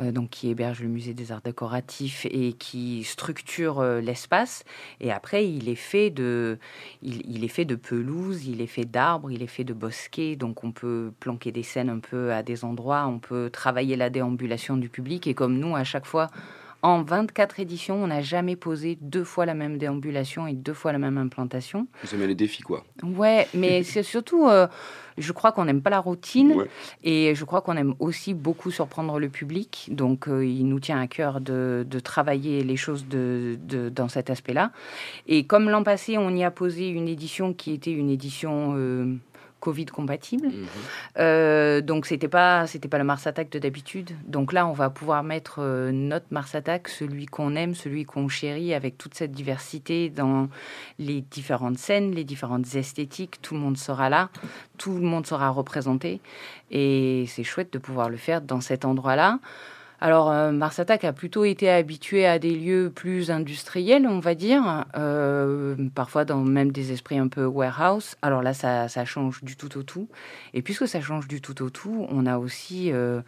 euh, 0.00 0.12
donc 0.12 0.30
qui 0.30 0.48
héberge 0.48 0.80
le 0.80 0.88
musée 0.88 1.14
des 1.14 1.32
arts 1.32 1.42
décoratifs 1.42 2.26
et 2.30 2.52
qui 2.52 3.04
structure 3.04 3.82
l'espace. 3.82 4.64
Et 5.00 5.10
après, 5.10 5.48
il 5.48 5.68
est 5.68 5.74
fait 5.74 6.10
de, 6.10 6.58
il, 7.02 7.44
est 7.44 7.48
fait 7.48 7.64
de 7.64 7.74
pelouse, 7.74 8.46
il 8.46 8.60
est 8.60 8.66
fait 8.66 8.84
d'arbres, 8.84 9.30
il 9.30 9.42
est 9.42 9.48
fait 9.48 9.64
de 9.64 9.72
bosquets. 9.72 10.36
Donc 10.36 10.62
on 10.62 10.72
peut 10.72 11.12
planquer 11.18 11.50
des 11.52 11.62
scènes 11.62 11.88
un 11.88 11.98
peu 11.98 12.32
à 12.32 12.42
des 12.42 12.64
endroits, 12.64 13.06
on 13.06 13.18
peut 13.18 13.50
travailler 13.52 13.96
la 13.96 14.10
déambulation 14.10 14.76
du 14.76 14.88
public 14.88 14.99
et 15.26 15.34
comme 15.34 15.58
nous, 15.58 15.74
à 15.76 15.84
chaque 15.84 16.06
fois, 16.06 16.28
En 16.82 17.02
24 17.02 17.60
éditions, 17.60 18.02
on 18.02 18.06
n'a 18.06 18.22
jamais 18.22 18.56
posé 18.56 18.96
deux 19.02 19.22
fois 19.24 19.44
la 19.44 19.52
même 19.52 19.76
déambulation 19.76 20.46
et 20.46 20.54
deux 20.54 20.72
fois 20.72 20.92
la 20.92 20.98
même 20.98 21.18
implantation. 21.18 21.86
Vous 22.02 22.14
aimez 22.14 22.26
les 22.26 22.34
défis, 22.34 22.62
quoi. 22.62 22.84
Ouais, 23.02 23.46
mais 23.52 23.82
c'est 23.90 24.02
surtout, 24.02 24.48
euh, 24.48 24.66
je 25.18 25.30
crois 25.32 25.52
qu'on 25.52 25.66
n'aime 25.66 25.82
pas 25.82 25.90
la 25.90 25.98
routine 26.00 26.54
et 27.04 27.34
je 27.34 27.44
crois 27.44 27.60
qu'on 27.60 27.76
aime 27.76 27.94
aussi 27.98 28.32
beaucoup 28.32 28.70
surprendre 28.70 29.18
le 29.20 29.28
public. 29.28 29.90
Donc, 29.92 30.26
euh, 30.26 30.42
il 30.42 30.64
nous 30.68 30.80
tient 30.80 30.98
à 30.98 31.06
cœur 31.06 31.42
de, 31.42 31.84
de 31.86 32.00
travailler 32.00 32.64
les 32.64 32.76
choses 32.78 33.06
de, 33.06 33.58
de- 33.60 33.90
dans 33.90 34.08
cet 34.08 34.30
aspect-là. 34.30 34.72
Et 35.26 35.44
comme 35.44 35.68
l'an 35.68 35.82
passé, 35.82 36.16
on 36.16 36.30
y 36.34 36.44
a 36.44 36.50
posé 36.50 36.88
une 36.88 37.08
édition 37.08 37.52
qui 37.52 37.74
était 37.74 37.92
une 37.92 38.08
édition 38.08 38.72
euh, 38.78 39.16
Covid 39.60 39.86
compatible. 39.86 40.48
Euh, 41.18 41.80
donc 41.80 42.06
c'était 42.06 42.28
pas 42.28 42.66
c'était 42.66 42.88
pas 42.88 42.98
le 42.98 43.04
Mars 43.04 43.26
Attack 43.26 43.50
de 43.50 43.58
d'habitude. 43.58 44.10
Donc 44.26 44.52
là 44.52 44.66
on 44.66 44.72
va 44.72 44.90
pouvoir 44.90 45.22
mettre 45.22 45.60
euh, 45.60 45.92
notre 45.92 46.26
Mars 46.30 46.54
Attack, 46.54 46.88
celui 46.88 47.26
qu'on 47.26 47.54
aime, 47.54 47.74
celui 47.74 48.04
qu'on 48.04 48.28
chérit, 48.28 48.74
avec 48.74 48.98
toute 48.98 49.14
cette 49.14 49.32
diversité 49.32 50.08
dans 50.08 50.48
les 50.98 51.20
différentes 51.20 51.78
scènes, 51.78 52.12
les 52.12 52.24
différentes 52.24 52.74
esthétiques. 52.74 53.40
Tout 53.42 53.54
le 53.54 53.60
monde 53.60 53.76
sera 53.76 54.08
là, 54.08 54.30
tout 54.78 54.94
le 54.94 55.06
monde 55.06 55.26
sera 55.26 55.50
représenté, 55.50 56.20
et 56.70 57.24
c'est 57.28 57.44
chouette 57.44 57.72
de 57.72 57.78
pouvoir 57.78 58.08
le 58.08 58.16
faire 58.16 58.40
dans 58.40 58.60
cet 58.60 58.84
endroit-là. 58.84 59.38
Alors, 60.02 60.30
euh, 60.30 60.50
Mars 60.50 60.78
Attack 60.78 61.04
a 61.04 61.12
plutôt 61.12 61.44
été 61.44 61.68
habitué 61.68 62.26
à 62.26 62.38
des 62.38 62.54
lieux 62.54 62.90
plus 62.94 63.30
industriels, 63.30 64.06
on 64.06 64.18
va 64.18 64.34
dire, 64.34 64.86
euh, 64.96 65.76
parfois 65.94 66.24
dans 66.24 66.38
même 66.38 66.72
des 66.72 66.92
esprits 66.92 67.18
un 67.18 67.28
peu 67.28 67.44
warehouse. 67.44 68.16
Alors 68.22 68.42
là, 68.42 68.54
ça, 68.54 68.88
ça 68.88 69.04
change 69.04 69.44
du 69.44 69.56
tout 69.56 69.76
au 69.76 69.82
tout. 69.82 70.08
Et 70.54 70.62
puisque 70.62 70.88
ça 70.88 71.02
change 71.02 71.28
du 71.28 71.42
tout 71.42 71.62
au 71.62 71.68
tout, 71.68 72.06
on 72.08 72.24
a 72.24 72.38
aussi, 72.38 72.90
euh, 72.92 73.20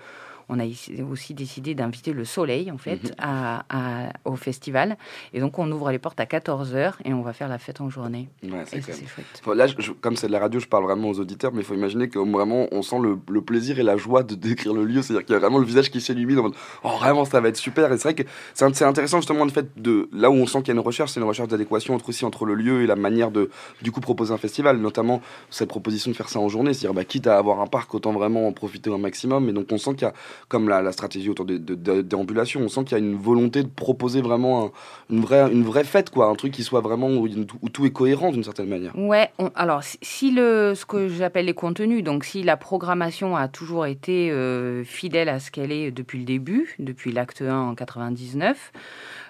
on 0.55 0.61
a 0.61 0.65
aussi 1.11 1.33
décidé 1.35 1.75
d'inviter 1.75 2.13
le 2.13 2.25
soleil, 2.25 2.71
en 2.71 2.79
fait, 2.79 3.03
Mhm. 3.05 3.11
à- 3.19 3.65
à- 3.71 4.13
au 4.25 4.37
festival. 4.37 4.97
Et 5.33 5.41
donc, 5.41 5.59
on 5.59 5.71
ouvre 5.73 5.91
les 5.91 5.99
portes 5.99 6.21
à 6.21 6.27
14h 6.27 6.99
et 7.05 7.13
on 7.15 7.23
va 7.23 7.33
faire 7.33 7.49
la 7.49 7.59
fête 7.59 7.81
en 7.81 7.89
journée. 7.89 8.29
Ouais, 8.43 8.51
c'est 8.67 8.83
chouette. 8.83 9.41
Faut- 9.43 9.55
Là, 9.55 9.67
je- 9.67 9.93
comme 9.93 10.17
c'est 10.17 10.27
de 10.27 10.33
la 10.33 10.39
radio, 10.41 10.61
je 10.61 10.67
parle 10.67 10.85
vraiment 10.85 11.09
aux 11.09 11.19
auditeurs, 11.21 11.53
mais 11.53 11.61
il 11.61 11.65
faut 11.65 11.75
imaginer 11.75 12.09
que 12.09 12.19
vraiment, 12.19 12.67
on 12.73 12.83
sent 12.83 12.99
le, 13.01 13.19
le 13.31 13.41
plaisir 13.41 13.79
et 13.79 13.83
la 13.83 13.97
joie 13.97 14.23
de 14.23 14.35
décrire 14.67 14.75
le 14.75 14.85
lieu. 14.85 15.03
C'est-à-dire 15.03 15.25
qu'il 15.25 15.33
y 15.33 15.37
a 15.37 15.41
vraiment 15.41 15.59
le 15.59 15.65
visage 15.65 15.91
qui 15.91 16.01
s'illumine 16.01 16.39
en 16.39 16.43
mode 16.45 16.55
Oh, 16.85 16.91
vraiment, 16.99 17.25
ça 17.25 17.41
va 17.41 17.49
être 17.49 17.57
super. 17.57 17.91
Et 17.93 17.97
c'est 17.99 18.13
vrai 18.13 18.15
que 18.15 18.23
c'est 18.55 18.85
intéressant 18.85 19.19
justement 19.19 19.45
le 19.45 19.51
fait 19.51 19.69
de. 19.81 20.09
Là 20.13 20.31
où 20.31 20.35
on 20.35 20.47
sent 20.47 20.59
qu'il 20.59 20.69
y 20.69 20.71
a 20.73 20.75
une 20.75 20.81
recherche, 20.81 21.13
c'est 21.13 21.21
une 21.21 21.27
recherche 21.27 21.49
d'adéquation 21.49 21.95
entre, 21.95 22.09
aussi 22.09 22.25
entre 22.25 22.45
le 22.45 22.55
lieu 22.55 22.83
et 22.83 22.87
la 22.87 22.97
manière 22.97 23.31
de, 23.31 23.51
du 23.83 23.91
coup, 23.93 24.01
proposer 24.01 24.33
un 24.35 24.39
festival. 24.39 24.77
Notamment 24.79 25.21
cette 25.51 25.69
proposition 25.69 26.11
de 26.11 26.17
faire 26.17 26.29
ça 26.29 26.39
en 26.41 26.49
journée. 26.49 26.75
C'est-à-dire, 26.75 26.95
bah, 26.95 27.05
quitte 27.05 27.27
à 27.27 27.39
avoir 27.39 27.61
un 27.61 27.67
parc, 27.67 27.95
autant 27.95 28.13
vraiment 28.13 28.47
en 28.49 28.53
profiter 28.53 28.91
au 28.91 28.99
maximum. 28.99 29.49
Et 29.49 29.53
donc, 29.53 29.67
on 29.71 29.79
sent 29.79 29.93
qu'il 29.95 30.03
y 30.03 30.11
a, 30.11 30.13
comme 30.49 30.69
la, 30.69 30.93
stratégie 30.93 31.31
autour 31.31 31.45
des 31.47 31.59
de, 31.59 32.03
déambulations, 32.03 32.61
on 32.61 32.69
sent 32.69 32.85
qu'il 32.85 32.93
y 32.99 33.01
a 33.01 33.05
une 33.05 33.17
volonté 33.17 33.63
de 33.63 33.69
proposer 33.69 34.21
vraiment 34.21 34.67
un- 34.67 34.71
une, 35.11 35.21
vraie, 35.21 35.51
une 35.53 35.63
vraie 35.65 35.85
fête, 35.85 36.11
quoi. 36.11 36.27
Un 36.27 36.35
truc 36.35 36.53
qui 36.53 36.63
soit 36.63 36.81
vraiment 36.81 37.09
où, 37.09 37.29
tout 37.73 37.87
est 37.87 37.91
cohérent 37.93 38.31
d'une 38.33 38.45
certaine 38.45 38.69
manière. 38.69 38.97
Ouais, 38.99 39.31
alors 39.55 39.83
si- 39.83 39.99
si 40.03 40.31
le, 40.31 40.75
ce 40.75 40.85
que 40.87 41.09
j'appelle 41.09 41.47
les 41.47 41.55
contenus, 41.55 42.03
donc 42.05 42.25
si 42.25 42.43
la 42.43 42.57
programmation 42.57 43.37
a 43.37 43.49
toujours 43.49 43.87
été 43.87 44.31
euh, 44.31 44.85
fidèle 44.85 45.29
à 45.29 45.41
ce 45.41 45.51
qu'elle 45.51 45.73
est 45.73 45.91
depuis 45.91 46.19
le 46.19 46.25
début, 46.25 46.75
depuis 46.79 47.13
l'acte 47.13 47.43
1 47.43 47.55
en 47.57 47.75
99, 47.75 48.73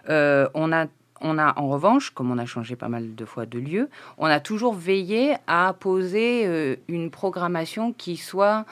euh, 0.09 0.49
on 0.55 0.73
a 0.73 0.87
on 1.25 1.39
a 1.39 1.57
en 1.57 1.69
revanche, 1.69 2.11
comme 2.11 2.33
on 2.33 2.39
a 2.39 2.47
changé 2.47 2.75
pas 2.75 2.89
mal 2.89 3.15
de 3.15 3.25
fois 3.25 3.47
de 3.47 3.61
lieu, 3.61 3.89
on 4.19 4.27
a 4.27 4.41
toujours 4.41 4.75
veillé 4.75 5.35
à 5.47 5.73
poser 5.79 6.43
euh, 6.47 6.75
une 6.89 7.13
programmation 7.13 7.93
qui 7.93 8.17
soit 8.17 8.65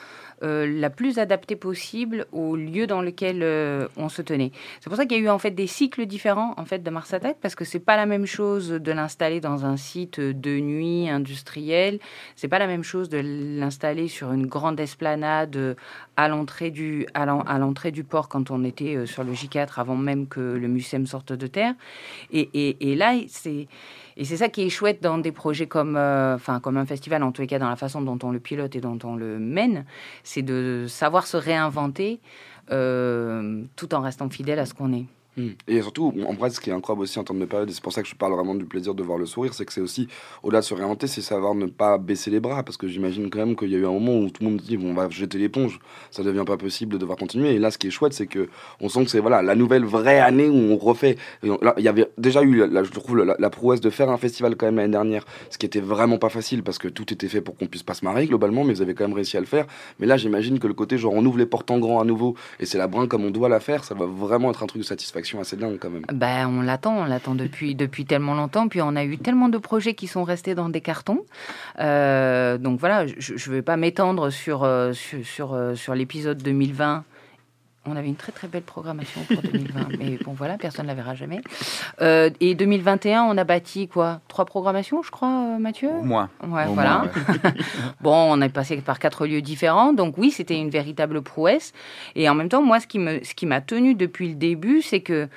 euh, 0.43 0.65
la 0.67 0.89
plus 0.89 1.19
adaptée 1.19 1.55
possible 1.55 2.25
au 2.31 2.55
lieu 2.55 2.87
dans 2.87 3.01
lequel 3.01 3.41
euh, 3.43 3.87
on 3.97 4.09
se 4.09 4.21
tenait. 4.21 4.51
C'est 4.79 4.89
pour 4.89 4.97
ça 4.97 5.05
qu'il 5.05 5.17
y 5.17 5.21
a 5.21 5.23
eu 5.23 5.29
en 5.29 5.39
fait 5.39 5.51
des 5.51 5.67
cycles 5.67 6.05
différents 6.05 6.53
en 6.57 6.65
fait 6.65 6.81
de 6.83 6.89
Mars 6.89 7.13
Attack 7.13 7.37
parce 7.41 7.55
que 7.55 7.65
c'est 7.65 7.79
pas 7.79 7.97
la 7.97 8.05
même 8.05 8.25
chose 8.25 8.69
de 8.69 8.91
l'installer 8.91 9.39
dans 9.39 9.65
un 9.65 9.77
site 9.77 10.19
de 10.19 10.59
nuit 10.59 11.09
industriel, 11.09 11.99
c'est 12.35 12.47
pas 12.47 12.59
la 12.59 12.67
même 12.67 12.83
chose 12.83 13.09
de 13.09 13.21
l'installer 13.59 14.07
sur 14.07 14.31
une 14.31 14.47
grande 14.47 14.79
esplanade 14.79 15.55
euh, 15.55 15.75
à 16.17 16.27
l'entrée 16.27 16.71
du 16.71 17.05
à 17.13 17.25
l'en- 17.25 17.41
à 17.41 17.57
l'entrée 17.59 17.91
du 17.91 18.03
port 18.03 18.29
quand 18.29 18.51
on 18.51 18.63
était 18.63 19.05
sur 19.05 19.23
le 19.23 19.33
J4 19.33 19.79
avant 19.79 19.95
même 19.95 20.27
que 20.27 20.39
le 20.39 20.67
MUSEM 20.67 21.05
sorte 21.05 21.33
de 21.33 21.47
terre. 21.47 21.73
Et 22.31 22.95
là 22.95 23.13
c'est 23.27 23.67
et 24.17 24.25
c'est 24.25 24.37
ça 24.37 24.49
qui 24.49 24.63
est 24.63 24.69
chouette 24.69 25.01
dans 25.01 25.17
des 25.17 25.31
projets 25.31 25.67
comme, 25.67 25.95
euh, 25.97 26.37
comme 26.61 26.77
un 26.77 26.85
festival, 26.85 27.23
en 27.23 27.31
tous 27.31 27.41
les 27.41 27.47
cas 27.47 27.59
dans 27.59 27.69
la 27.69 27.75
façon 27.75 28.01
dont 28.01 28.19
on 28.23 28.31
le 28.31 28.39
pilote 28.39 28.75
et 28.75 28.81
dont 28.81 28.99
on 29.03 29.15
le 29.15 29.39
mène, 29.39 29.85
c'est 30.23 30.41
de 30.41 30.85
savoir 30.87 31.27
se 31.27 31.37
réinventer 31.37 32.19
euh, 32.71 33.63
tout 33.75 33.93
en 33.93 34.01
restant 34.01 34.29
fidèle 34.29 34.59
à 34.59 34.65
ce 34.65 34.73
qu'on 34.73 34.93
est. 34.93 35.05
Mm. 35.37 35.49
Et 35.67 35.81
surtout, 35.81 36.13
en 36.27 36.33
vrai, 36.33 36.49
ce 36.49 36.59
qui 36.59 36.69
est 36.69 36.73
incroyable 36.73 37.03
aussi 37.03 37.17
en 37.17 37.23
termes 37.23 37.39
de 37.39 37.45
période, 37.45 37.69
et 37.69 37.73
c'est 37.73 37.81
pour 37.81 37.93
ça 37.93 38.01
que 38.01 38.07
je 38.07 38.15
parle 38.15 38.33
vraiment 38.33 38.53
du 38.53 38.65
plaisir 38.65 38.93
de 38.93 39.01
voir 39.01 39.17
le 39.17 39.25
sourire, 39.25 39.53
c'est 39.53 39.65
que 39.65 39.71
c'est 39.71 39.81
aussi, 39.81 40.07
au-delà 40.43 40.59
de 40.59 40.65
se 40.65 40.73
réinventer, 40.73 41.07
c'est 41.07 41.21
savoir 41.21 41.55
ne 41.55 41.67
pas 41.67 41.97
baisser 41.97 42.29
les 42.31 42.39
bras, 42.39 42.63
parce 42.63 42.77
que 42.77 42.87
j'imagine 42.87 43.29
quand 43.29 43.39
même 43.39 43.55
qu'il 43.55 43.69
y 43.69 43.75
a 43.75 43.77
eu 43.77 43.85
un 43.85 43.91
moment 43.91 44.17
où 44.17 44.29
tout 44.29 44.43
le 44.43 44.49
monde 44.49 44.61
dit, 44.61 44.75
bon, 44.75 44.91
on 44.91 44.93
va 44.93 45.09
jeter 45.09 45.37
l'éponge, 45.37 45.79
ça 46.11 46.23
devient 46.23 46.43
pas 46.45 46.57
possible 46.57 46.93
de 46.93 46.97
devoir 46.97 47.17
continuer. 47.17 47.51
Et 47.51 47.59
là, 47.59 47.71
ce 47.71 47.77
qui 47.77 47.87
est 47.87 47.91
chouette, 47.91 48.13
c'est 48.13 48.27
que 48.27 48.49
on 48.81 48.89
sent 48.89 49.05
que 49.05 49.11
c'est 49.11 49.19
voilà 49.19 49.41
la 49.41 49.55
nouvelle 49.55 49.85
vraie 49.85 50.19
année 50.19 50.49
où 50.49 50.55
on 50.55 50.77
refait. 50.77 51.15
Il 51.43 51.57
y 51.77 51.87
avait 51.87 52.09
déjà 52.17 52.43
eu, 52.43 52.57
je 52.59 52.91
trouve, 52.91 53.17
la, 53.17 53.35
la 53.39 53.49
prouesse 53.49 53.79
de 53.79 53.89
faire 53.89 54.09
un 54.09 54.17
festival 54.17 54.55
quand 54.57 54.65
même 54.65 54.77
l'année 54.77 54.91
dernière, 54.91 55.25
ce 55.49 55.57
qui 55.57 55.65
était 55.65 55.79
vraiment 55.79 56.17
pas 56.17 56.29
facile, 56.29 56.63
parce 56.63 56.77
que 56.77 56.89
tout 56.89 57.13
était 57.13 57.29
fait 57.29 57.41
pour 57.41 57.55
qu'on 57.55 57.67
puisse 57.67 57.83
pas 57.83 57.93
se 57.93 58.03
marrer 58.03 58.27
globalement, 58.27 58.65
mais 58.65 58.73
vous 58.73 58.81
avez 58.81 58.93
quand 58.93 59.05
même 59.05 59.15
réussi 59.15 59.37
à 59.37 59.39
le 59.39 59.45
faire. 59.45 59.65
Mais 59.99 60.07
là, 60.07 60.17
j'imagine 60.17 60.59
que 60.59 60.67
le 60.67 60.73
côté 60.73 60.97
genre 60.97 61.13
on 61.13 61.25
ouvre 61.25 61.37
les 61.37 61.45
portes 61.45 61.71
en 61.71 61.79
grand 61.79 62.01
à 62.01 62.03
nouveau, 62.03 62.35
et 62.59 62.65
c'est 62.65 62.77
la 62.77 62.87
brin 62.87 63.07
comme 63.07 63.23
on 63.23 63.31
doit 63.31 63.49
la 63.49 63.61
faire, 63.61 63.85
ça 63.85 63.95
va 63.95 64.05
vraiment 64.05 64.51
être 64.51 64.63
un 64.63 64.67
truc 64.67 64.81
de 64.81 64.87
satisfaction 64.87 65.20
Ben, 66.13 66.47
on 66.47 66.61
l'attend, 66.61 66.97
on 66.97 67.05
l'attend 67.05 67.35
depuis, 67.35 67.75
depuis 67.75 68.05
tellement 68.05 68.35
longtemps. 68.35 68.67
Puis 68.67 68.81
on 68.81 68.95
a 68.95 69.03
eu 69.03 69.17
tellement 69.17 69.49
de 69.49 69.57
projets 69.57 69.93
qui 69.93 70.07
sont 70.07 70.23
restés 70.23 70.55
dans 70.55 70.69
des 70.69 70.81
cartons. 70.81 71.25
Euh, 71.79 72.57
donc 72.57 72.79
voilà, 72.79 73.05
je 73.07 73.33
ne 73.33 73.55
vais 73.55 73.61
pas 73.61 73.77
m'étendre 73.77 74.29
sur, 74.29 74.63
euh, 74.63 74.93
sur, 74.93 75.25
sur, 75.25 75.53
euh, 75.53 75.75
sur 75.75 75.95
l'épisode 75.95 76.41
2020. 76.41 77.03
On 77.87 77.95
avait 77.95 78.09
une 78.09 78.15
très 78.15 78.31
très 78.31 78.47
belle 78.47 78.61
programmation 78.61 79.21
pour 79.23 79.41
2020, 79.41 79.89
mais 79.99 80.17
bon 80.23 80.33
voilà, 80.33 80.57
personne 80.57 80.85
ne 80.85 80.89
la 80.89 80.93
verra 80.93 81.15
jamais. 81.15 81.41
Euh, 82.01 82.29
et 82.39 82.53
2021, 82.53 83.23
on 83.23 83.35
a 83.37 83.43
bâti 83.43 83.87
quoi? 83.87 84.21
Trois 84.27 84.45
programmations, 84.45 85.01
je 85.01 85.09
crois, 85.09 85.55
euh, 85.55 85.57
Mathieu? 85.57 85.89
Au 85.89 86.03
moins. 86.03 86.29
Ouais, 86.47 86.67
Au 86.67 86.73
voilà. 86.73 86.99
moins, 86.99 87.07
ouais. 87.43 87.51
bon, 88.01 88.13
on 88.13 88.39
est 88.41 88.49
passé 88.49 88.77
par 88.77 88.99
quatre 88.99 89.25
lieux 89.25 89.41
différents, 89.41 89.93
donc 89.93 90.17
oui, 90.19 90.29
c'était 90.29 90.59
une 90.59 90.69
véritable 90.69 91.23
prouesse. 91.23 91.73
Et 92.15 92.29
en 92.29 92.35
même 92.35 92.49
temps, 92.49 92.61
moi, 92.61 92.79
ce 92.79 92.85
qui 92.85 92.99
me, 92.99 93.23
ce 93.23 93.33
qui 93.33 93.47
m'a 93.47 93.61
tenu 93.61 93.95
depuis 93.95 94.29
le 94.29 94.35
début, 94.35 94.83
c'est 94.83 95.01
que 95.01 95.27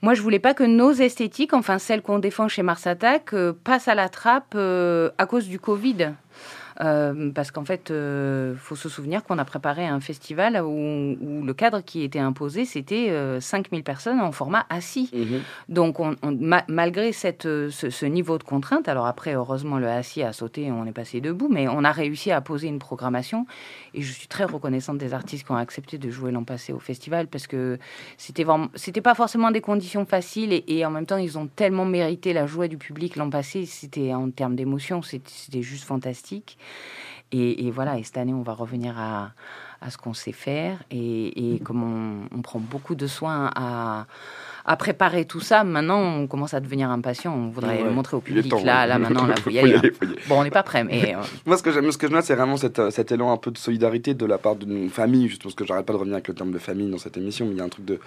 moi, 0.00 0.14
je 0.14 0.22
voulais 0.22 0.38
pas 0.38 0.54
que 0.54 0.62
nos 0.62 0.92
esthétiques, 0.92 1.52
enfin 1.54 1.78
celles 1.78 2.02
qu'on 2.02 2.20
défend 2.20 2.46
chez 2.46 2.62
Mars 2.62 2.86
Attack, 2.86 3.34
euh, 3.34 3.52
passent 3.64 3.88
à 3.88 3.96
la 3.96 4.08
trappe 4.08 4.54
euh, 4.54 5.10
à 5.18 5.26
cause 5.26 5.48
du 5.48 5.58
Covid. 5.58 6.12
Euh, 6.80 7.30
parce 7.32 7.50
qu'en 7.50 7.64
fait, 7.64 7.90
il 7.90 8.56
faut 8.56 8.76
se 8.76 8.88
souvenir 8.88 9.24
qu'on 9.24 9.38
a 9.38 9.44
préparé 9.44 9.86
un 9.86 10.00
festival 10.00 10.60
où, 10.62 11.16
où 11.20 11.42
le 11.44 11.54
cadre 11.54 11.80
qui 11.80 12.02
était 12.02 12.18
imposé, 12.20 12.64
c'était 12.64 13.10
euh, 13.10 13.40
5000 13.40 13.82
personnes 13.82 14.20
en 14.20 14.30
format 14.32 14.64
assis. 14.70 15.10
Donc, 15.68 15.98
on, 16.00 16.14
on- 16.22 16.32
ma- 16.38 16.64
malgré 16.68 17.12
cette, 17.12 17.46
euh, 17.46 17.68
ce, 17.70 17.90
ce 17.90 18.06
niveau 18.06 18.38
de 18.38 18.44
contrainte, 18.44 18.88
alors 18.88 19.06
après, 19.06 19.34
heureusement, 19.34 19.78
le 19.78 19.88
assis 19.88 20.22
a 20.22 20.32
sauté, 20.32 20.70
on 20.70 20.86
est 20.86 20.92
passé 20.92 21.20
debout, 21.20 21.48
mais 21.50 21.66
on 21.68 21.82
a 21.84 21.90
réussi 21.92 22.30
à 22.30 22.40
poser 22.40 22.68
une 22.68 22.78
programmation. 22.78 23.46
Et 23.94 24.02
je 24.02 24.12
suis 24.12 24.28
très 24.28 24.44
reconnaissante 24.44 24.98
des 24.98 25.14
artistes 25.14 25.44
qui 25.46 25.52
ont 25.52 25.56
accepté 25.56 25.98
de 25.98 26.10
jouer 26.10 26.30
l'an 26.30 26.44
passé 26.44 26.72
au 26.72 26.78
festival 26.78 27.26
parce 27.26 27.46
que 27.46 27.78
c'était 28.18 28.44
vraiment, 28.44 28.68
c'était 28.74 29.00
pas 29.00 29.14
forcément 29.14 29.50
des 29.50 29.60
conditions 29.60 30.04
faciles 30.06 30.52
et, 30.52 30.64
et 30.68 30.84
en 30.86 30.90
même 30.90 31.06
temps, 31.06 31.16
ils 31.16 31.38
ont 31.38 31.46
tellement 31.48 31.84
mérité 31.86 32.32
la 32.32 32.46
joie 32.46 32.68
du 32.68 32.76
public 32.78 33.16
l'an 33.16 33.30
passé. 33.30 33.66
C'était 33.66 34.14
en 34.14 34.30
termes 34.30 34.54
d'émotion, 34.54 35.02
c'était 35.02 35.62
juste 35.62 35.84
fantastique. 35.84 36.58
Et, 37.30 37.66
et 37.66 37.70
voilà, 37.70 37.98
et 37.98 38.02
cette 38.04 38.16
année, 38.16 38.32
on 38.32 38.42
va 38.42 38.54
revenir 38.54 38.98
à, 38.98 39.32
à 39.80 39.90
ce 39.90 39.98
qu'on 39.98 40.14
sait 40.14 40.32
faire. 40.32 40.82
Et, 40.90 41.54
et 41.54 41.58
comme 41.60 41.82
on, 41.82 42.36
on 42.36 42.42
prend 42.42 42.58
beaucoup 42.58 42.94
de 42.94 43.06
soin 43.06 43.50
à, 43.54 44.06
à 44.64 44.76
préparer 44.76 45.24
tout 45.24 45.40
ça, 45.40 45.64
maintenant, 45.64 46.00
on 46.00 46.26
commence 46.26 46.54
à 46.54 46.60
devenir 46.60 46.90
impatient. 46.90 47.34
On 47.34 47.48
voudrait 47.48 47.78
Ouais, 47.78 47.84
le 47.84 47.90
montrer 47.90 48.16
au 48.16 48.20
public. 48.20 48.48
temps, 48.48 48.62
là, 48.64 48.82
ouais. 48.82 48.86
là, 48.88 48.98
maintenant, 48.98 49.26
là, 49.26 49.34
faut 49.42 49.50
y 49.50 49.58
Faut 49.58 49.66
y 49.66 49.70
aller. 49.70 49.78
aller, 49.78 49.88
hein. 49.88 49.92
faut 49.98 50.04
y 50.06 50.08
aller. 50.08 50.18
Bon, 50.28 50.40
on 50.40 50.44
n'est 50.44 50.50
pas 50.50 50.62
prêt, 50.62 50.84
mais... 50.84 51.14
euh, 51.16 51.18
Moi, 51.46 51.56
ce 51.56 51.62
que 51.62 51.70
j'aime, 51.72 51.90
ce 51.92 51.98
que 51.98 52.06
je 52.06 52.12
note, 52.12 52.24
c'est 52.24 52.34
vraiment 52.34 52.56
cette, 52.56 52.78
euh, 52.78 52.90
cet 52.90 53.12
élan 53.12 53.32
un 53.32 53.36
peu 53.36 53.50
de 53.50 53.58
solidarité 53.58 54.14
de 54.14 54.26
la 54.26 54.38
part 54.38 54.56
d'une 54.56 54.90
famille, 54.90 55.28
juste 55.28 55.42
parce 55.42 55.54
que 55.54 55.64
j'arrête 55.64 55.86
pas 55.86 55.92
de 55.92 55.98
revenir 55.98 56.14
avec 56.16 56.28
le 56.28 56.34
terme 56.34 56.50
de 56.52 56.58
famille 56.58 56.90
dans 56.90 56.98
cette 56.98 57.16
émission, 57.16 57.46
mais 57.46 57.52
il 57.52 57.58
y 57.58 57.60
a 57.60 57.64
un 57.64 57.68
truc 57.68 57.84
de, 57.84 57.98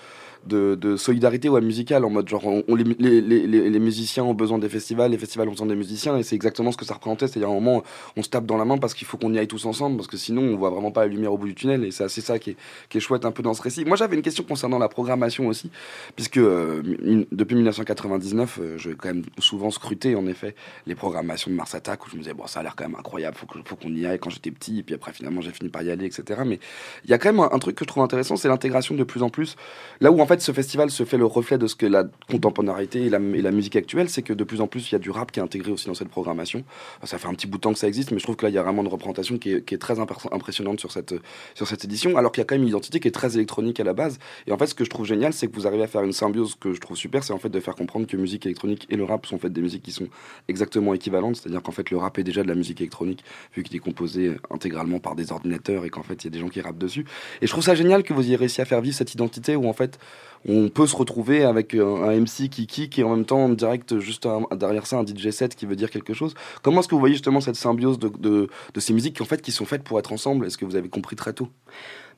de, 0.45 0.75
de 0.75 0.95
solidarité 0.97 1.49
ouais, 1.49 1.61
musicale, 1.61 2.03
en 2.05 2.09
mode 2.09 2.27
genre, 2.27 2.45
on, 2.45 2.63
on- 2.67 2.75
les, 2.75 2.83
les, 2.99 3.21
les, 3.21 3.47
les- 3.47 3.69
les 3.69 3.79
musiciens 3.79 4.23
ont 4.23 4.33
besoin 4.33 4.57
des 4.57 4.69
festivals, 4.69 5.11
les 5.11 5.17
festivals 5.17 5.47
ont 5.47 5.51
besoin 5.51 5.67
des 5.67 5.75
musiciens, 5.75 6.17
et 6.17 6.23
c'est 6.23 6.35
exactement 6.35 6.71
ce 6.71 6.77
que 6.77 6.85
ça 6.85 6.95
représentait, 6.95 7.27
c'est-à-dire 7.27 7.49
à 7.49 7.51
un 7.51 7.55
moment, 7.55 7.83
on 8.17 8.23
se 8.23 8.29
tape 8.29 8.45
dans 8.45 8.57
la 8.57 8.65
main 8.65 8.77
parce 8.77 8.93
qu'il 8.93 9.07
faut 9.07 9.17
qu'on 9.17 9.33
y 9.33 9.39
aille 9.39 9.47
tous 9.47 9.65
ensemble, 9.65 9.97
parce 9.97 10.07
que 10.07 10.17
sinon, 10.17 10.41
on 10.41 10.55
voit 10.57 10.69
vraiment 10.69 10.91
pas 10.91 11.01
la 11.01 11.07
lumière 11.07 11.31
au 11.33 11.37
bout 11.37 11.47
du 11.47 11.55
tunnel, 11.55 11.83
et 11.85 11.91
c'est 11.91 12.03
assez 12.03 12.21
ça 12.21 12.39
qui 12.39 12.51
est, 12.51 12.55
qui 12.89 12.97
est 12.97 13.01
chouette 13.01 13.25
un 13.25 13.31
peu 13.31 13.43
dans 13.43 13.53
ce 13.53 13.61
récit. 13.61 13.85
Moi, 13.85 13.97
j'avais 13.97 14.15
une 14.15 14.21
question 14.23 14.43
concernant 14.43 14.79
la 14.79 14.89
programmation 14.89 15.47
aussi, 15.47 15.69
puisque 16.15 16.37
euh, 16.51 17.25
depuis 17.31 17.55
1999, 17.55 18.59
euh, 18.59 18.77
j'ai 18.77 18.93
quand 18.93 19.09
même 19.09 19.23
souvent 19.39 19.71
scruté, 19.71 20.15
en 20.15 20.25
effet, 20.27 20.55
les 20.85 20.95
programmations 20.95 21.49
de 21.49 21.55
Mars 21.55 21.73
Attack, 21.75 22.05
où 22.05 22.09
je 22.09 22.15
me 22.15 22.21
disais, 22.21 22.33
bon, 22.33 22.47
ça 22.47 22.59
a 22.59 22.63
l'air 22.63 22.75
quand 22.75 22.85
même 22.85 22.97
incroyable, 22.97 23.37
faut 23.37 23.75
qu'on 23.75 23.89
y 23.89 24.05
aille 24.05 24.19
quand 24.19 24.29
j'étais 24.29 24.51
petit, 24.51 24.79
et 24.79 24.83
puis 24.83 24.95
après, 24.95 25.13
finalement, 25.13 25.41
j'ai 25.41 25.51
fini 25.51 25.69
par 25.69 25.83
y 25.83 25.91
aller, 25.91 26.05
etc. 26.05 26.41
Mais 26.45 26.59
il 27.05 27.09
y 27.09 27.13
a 27.13 27.17
quand 27.17 27.31
même 27.31 27.47
un, 27.51 27.59
truc 27.59 27.75
que 27.75 27.85
je 27.85 27.87
trouve 27.87 28.03
intéressant, 28.03 28.35
c'est 28.35 28.47
l'intégration 28.47 28.95
de 28.95 29.03
plus 29.03 29.23
en 29.23 29.29
plus, 29.29 29.55
là 29.99 30.11
où 30.11 30.21
en 30.21 30.25
fait, 30.25 30.41
ce 30.41 30.51
festival 30.51 30.89
se 30.89 31.03
fait 31.03 31.17
le 31.17 31.25
reflet 31.25 31.57
de 31.57 31.67
ce 31.67 31.75
que 31.75 31.85
la 31.85 32.05
contemporanéité 32.29 33.05
et 33.05 33.09
la, 33.09 33.19
musique 33.19 33.75
actuelle, 33.75 34.09
c'est 34.09 34.21
que 34.21 34.33
de 34.33 34.43
plus 34.43 34.61
en 34.61 34.67
plus, 34.67 34.89
il 34.89 34.93
y 34.93 34.95
a 34.95 34.99
du 34.99 35.09
rap 35.09 35.31
qui 35.31 35.39
est 35.39 35.43
intégré 35.43 35.71
aussi 35.71 35.87
dans 35.87 35.93
cette 35.93 36.09
programmation. 36.09 36.63
Ça 37.03 37.17
fait 37.17 37.27
un 37.27 37.33
petit 37.33 37.47
bout 37.47 37.57
de 37.57 37.61
temps 37.61 37.73
que 37.73 37.79
ça 37.79 37.87
existe, 37.87 38.11
mais 38.11 38.19
je 38.19 38.23
trouve 38.23 38.35
que 38.35 38.45
là, 38.45 38.49
il 38.49 38.55
y 38.55 38.57
a 38.57 38.63
vraiment 38.63 38.81
une 38.81 38.87
représentation 38.87 39.37
qui 39.37 39.51
est, 39.53 39.81
très 39.81 39.99
impressionnante 39.99 40.79
sur 40.79 40.91
cette, 40.91 41.15
sur 41.55 41.67
cette 41.67 41.85
édition, 41.85 42.17
alors 42.17 42.31
qu'il 42.31 42.41
y 42.41 42.43
a 42.43 42.45
quand 42.45 42.55
même 42.55 42.63
une 42.63 42.69
identité 42.69 42.99
qui 42.99 43.07
est 43.07 43.11
très 43.11 43.35
électronique 43.35 43.79
à 43.79 43.83
la 43.83 43.93
base. 43.93 44.19
Et 44.47 44.51
en 44.51 44.57
fait, 44.57 44.67
ce 44.67 44.75
que 44.75 44.83
je 44.83 44.89
trouve 44.89 45.05
génial, 45.05 45.33
c'est 45.33 45.47
que 45.47 45.55
vous 45.55 45.67
arrivez 45.67 45.83
à 45.83 45.87
faire 45.87 46.03
une 46.03 46.13
symbiose 46.31 46.55
que 46.55 46.73
je 46.73 46.79
trouve 46.79 46.97
super, 46.97 47.23
c'est 47.23 47.33
en 47.33 47.37
fait 47.37 47.49
de 47.49 47.59
faire 47.59 47.75
comprendre 47.75 48.07
que 48.07 48.15
musique 48.15 48.45
électronique 48.45 48.87
et 48.89 48.95
le 48.95 49.03
rap 49.03 49.25
sont 49.25 49.35
en 49.35 49.39
fait 49.39 49.51
des 49.51 49.61
musiques 49.61 49.83
qui 49.83 49.91
sont 49.91 50.07
exactement 50.47 50.93
équivalentes, 50.93 51.35
c'est-à-dire 51.35 51.61
qu'en 51.61 51.71
fait, 51.71 51.89
le 51.89 51.97
rap 51.97 52.17
est 52.17 52.23
déjà 52.23 52.43
de 52.43 52.47
la 52.47 52.55
musique 52.55 52.79
électronique, 52.79 53.23
vu 53.53 53.63
qu'il 53.63 53.75
est 53.75 53.79
composé 53.79 54.37
intégralement 54.49 54.99
par 54.99 55.15
des 55.15 55.31
ordinateurs 55.31 55.85
et 55.85 55.89
qu'en 55.89 56.03
fait, 56.03 56.23
il 56.23 56.25
y 56.25 56.27
a 56.27 56.31
des 56.31 56.39
gens 56.39 56.49
qui 56.49 56.61
rappent 56.61 56.77
dessus. 56.77 57.05
Et 57.41 57.47
je 57.47 57.51
trouve 57.51 57.63
ça 57.63 57.75
génial 57.75 58.03
que 58.03 58.13
vous 58.13 58.21
ayez 58.21 58.35
réussi 58.35 58.61
à 58.61 58.65
faire 58.65 58.81
vivre 58.81 58.95
cette 58.95 59.13
identité 59.13 59.55
où 59.55 59.67
en 59.67 59.73
fait, 59.73 59.99
on 60.47 60.69
peut 60.69 60.87
se 60.87 60.95
retrouver 60.95 61.43
avec 61.43 61.75
un, 61.75 62.03
un 62.03 62.19
MC 62.19 62.49
qui 62.49 62.65
kick 62.65 62.97
et 62.97 63.03
en 63.03 63.15
même 63.15 63.25
temps 63.25 63.45
en 63.45 63.49
direct 63.49 63.99
juste 63.99 64.27
derrière 64.55 64.87
ça 64.87 64.97
un 64.97 65.05
DJ 65.05 65.29
set 65.29 65.55
qui 65.55 65.65
veut 65.65 65.75
dire 65.75 65.91
quelque 65.91 66.13
chose. 66.13 66.33
Comment 66.61 66.79
est-ce 66.79 66.87
que 66.87 66.95
vous 66.95 66.99
voyez 66.99 67.15
justement 67.15 67.41
cette 67.41 67.55
symbiose 67.55 67.99
de 67.99 68.47
ces 68.77 68.93
musiques 68.93 69.17
qui 69.17 69.21
en 69.21 69.25
fait 69.25 69.41
qui 69.41 69.51
sont 69.51 69.65
faites 69.65 69.83
pour 69.83 69.99
être 69.99 70.11
ensemble? 70.13 70.45
Est-ce 70.45 70.57
que 70.57 70.65
vous 70.65 70.75
avez 70.75 70.89
compris 70.89 71.15
très 71.15 71.33
tôt? 71.33 71.49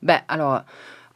Ben, 0.02 0.20
alors, 0.28 0.62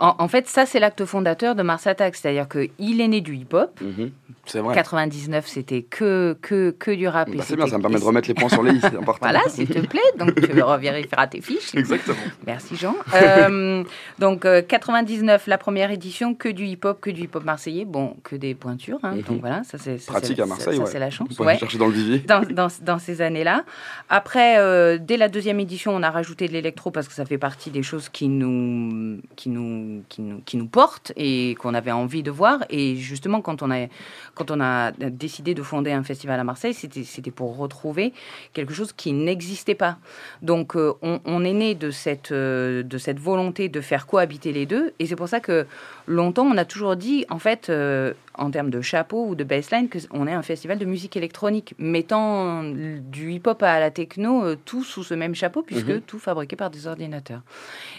en, 0.01 0.15
en 0.19 0.29
fait, 0.29 0.47
ça, 0.49 0.65
c'est 0.67 0.79
l'acte 0.81 1.05
fondateur 1.05 1.55
de 1.55 1.63
Mars 1.63 1.87
Attack. 1.87 2.15
C'est-à-dire 2.17 2.47
qu'il 2.49 3.01
est 3.01 3.09
né 3.09 3.21
du 3.21 3.35
hip-hop. 3.37 3.81
Mhm. 3.81 4.11
C'est 4.47 4.61
vrai. 4.61 4.75
99, 4.75 5.47
c'était 5.47 5.83
que, 5.83 6.37
que, 6.41 6.71
que 6.71 6.91
du 6.91 7.07
rap. 7.07 7.29
Bah, 7.31 7.43
c'est 7.47 7.55
bien, 7.57 7.67
ça 7.67 7.77
me 7.77 7.83
permet 7.83 7.99
et 7.99 8.01
de 8.01 8.05
remettre 8.05 8.29
les 8.29 8.35
points 8.35 8.49
sur 8.49 8.63
les 8.63 8.73
i, 8.77 8.81
c'est 8.81 8.97
important. 8.97 9.19
Voilà, 9.29 9.41
s'il 9.49 9.69
te 9.69 9.79
plaît. 9.81 10.01
Donc, 10.19 10.35
tu 10.41 10.63
revérifieras 10.63 11.27
tes 11.27 11.43
fiches. 11.43 11.75
Exactement. 11.75 12.17
Merci, 12.47 12.77
Jean. 12.77 12.95
Euh, 13.15 13.85
donc, 14.19 14.47
euh, 14.47 14.63
99, 14.63 15.47
la 15.49 15.59
première 15.59 15.91
édition, 15.91 16.35
que 16.35 16.49
du 16.49 16.65
hip-hop, 16.65 16.99
que 17.01 17.11
du 17.11 17.23
hip-hop 17.25 17.45
marseillais. 17.45 17.85
Bon, 17.85 18.17
que 18.23 18.37
des 18.37 18.55
pointures. 18.55 19.01
hein. 19.03 19.17
Mhm. 19.17 19.23
Donc, 19.23 19.41
voilà, 19.41 19.63
ça, 19.65 19.77
c'est 19.77 19.99
ça, 19.99 20.13
Pratique 20.13 20.37
c'est- 20.37 20.43
à 20.43 20.47
Marseille, 20.47 20.77
ça, 20.77 20.83
ouais. 20.83 20.91
c'est 20.91 20.99
la 20.99 21.11
chance. 21.11 21.29
pouvez 21.37 21.49
ouais. 21.49 21.59
chercher 21.59 21.77
dans 21.79 21.87
le 21.87 21.93
vivier. 21.93 22.19
Dans, 22.21 22.41
dans, 22.41 22.69
dans 22.83 22.99
ces 22.99 23.21
années-là. 23.21 23.65
Après, 24.09 24.59
euh, 24.59 24.97
dès 24.99 25.19
la 25.19 25.29
deuxième 25.29 25.61
édition, 25.61 25.95
on 25.95 26.03
a 26.03 26.11
rajouté 26.11 26.49
de 26.49 26.53
l'électro 26.55 26.91
parce 26.91 27.07
que 27.09 27.13
ça 27.15 27.27
fait 27.27 27.39
partie 27.39 27.69
des 27.71 27.83
choses 27.83 28.09
qui 28.09 28.29
nous, 28.29 29.19
qui 29.37 29.51
nous, 29.51 29.88
qui 30.09 30.57
nous, 30.57 30.67
portent 30.67 31.13
et 31.17 31.55
qu'on 31.57 31.75
avait 31.75 31.93
envie 31.93 32.23
de 32.23 32.31
voir. 32.31 32.65
Et 32.71 32.97
justement, 32.97 33.41
quand 33.41 33.63
on 33.63 33.71
a, 33.71 33.87
quand 34.35 34.51
on 34.51 34.61
a 34.61 34.93
décidé 34.93 35.55
de 35.55 35.63
fonder 35.63 35.93
un 35.93 36.03
festival 36.03 36.39
à 36.41 36.45
Marseille, 36.45 36.75
c'était, 36.75 37.05
c'était 37.05 37.31
pour 37.31 37.57
retrouver 37.57 38.13
quelque 38.53 38.73
chose 38.73 38.93
qui 38.93 39.13
n'existait 39.13 39.75
pas. 39.75 39.99
Donc, 40.43 40.77
euh, 40.77 40.95
on, 41.03 41.21
on 41.25 41.45
est 41.45 41.53
né 41.53 41.75
de 41.75 41.91
cette, 41.91 42.33
euh, 42.33 42.83
de 42.83 42.99
cette 42.99 43.19
volonté 43.19 43.69
de 43.69 43.81
faire 43.81 44.07
cohabiter 44.07 44.53
les 44.53 44.67
deux. 44.67 44.93
Et 44.99 45.07
c'est 45.07 45.17
pour 45.17 45.29
ça 45.29 45.41
que 45.41 45.67
longtemps, 46.09 46.47
on 46.47 46.57
a 46.57 46.65
toujours 46.65 46.97
dit, 46.97 47.25
en 47.31 47.39
fait, 47.39 47.69
euh, 47.71 48.15
en 48.35 48.51
termes 48.51 48.71
de 48.71 48.81
chapeau 48.81 49.27
ou 49.29 49.35
de 49.35 49.45
baseline, 49.45 49.89
qu'on 49.89 50.27
est 50.27 50.33
un 50.33 50.43
festival 50.43 50.79
de 50.79 50.85
musique 50.85 51.17
électronique, 51.17 51.75
mettant 51.79 52.65
du 52.65 53.33
hip-hop 53.33 53.63
à 53.63 53.79
la 53.79 53.91
techno, 53.91 54.45
euh, 54.45 54.57
tout 54.65 54.83
sous 54.83 55.05
ce 55.05 55.15
même 55.15 55.35
chapeau, 55.35 55.63
puisque 55.63 55.89
Mhm. 55.89 56.01
tout 56.01 56.19
fabriqué 56.19 56.57
par 56.57 56.71
des 56.71 56.87
ordinateurs. 56.87 57.43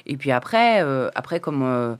Et 0.06 0.18
puis 0.18 0.32
après, 0.32 0.82
euh, 0.82 1.10
après 1.16 1.40
comme... 1.40 1.62
euh, 1.64 1.96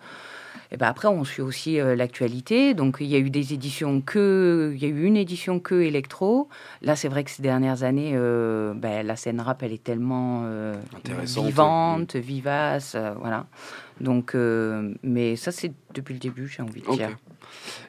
eh 0.72 0.78
ben 0.78 0.86
après, 0.86 1.08
on 1.08 1.24
suit 1.24 1.42
aussi 1.42 1.80
euh, 1.80 1.96
l'actualité. 1.96 2.76
Donc, 2.76 2.98
il 3.00 3.08
y 3.08 3.16
a 3.16 3.18
eu 3.18 3.32
des 3.32 3.54
éditions 3.56 4.02
que, 4.02 4.72
il 4.76 4.80
y 4.80 4.86
a 4.86 4.90
eu 4.90 5.04
une 5.04 5.18
édition 5.18 5.60
que 5.60 5.74
électro. 5.74 6.48
Là, 6.84 6.96
c'est 6.96 7.08
vrai 7.08 7.24
que 7.24 7.32
ces 7.32 7.42
dernières 7.42 7.82
années, 7.82 8.12
euh, 8.14 8.74
ben, 8.76 9.06
la 9.06 9.16
scène 9.16 9.42
rap, 9.42 9.64
elle 9.64 9.74
est 9.74 9.84
tellement 9.84 10.44
euh, 10.44 10.76
vivante, 11.26 12.16
vivace, 12.16 12.94
euh, 12.96 13.14
voilà. 13.20 13.48
Donc, 14.02 14.36
euh, 14.36 14.94
mais 15.04 15.36
ça, 15.36 15.52
c'est 15.52 15.72
depuis 15.94 16.14
le 16.14 16.20
début, 16.20 16.48
j'ai 16.48 16.62
envie 16.62 16.82
de 16.82 16.92
dire. 16.92 17.18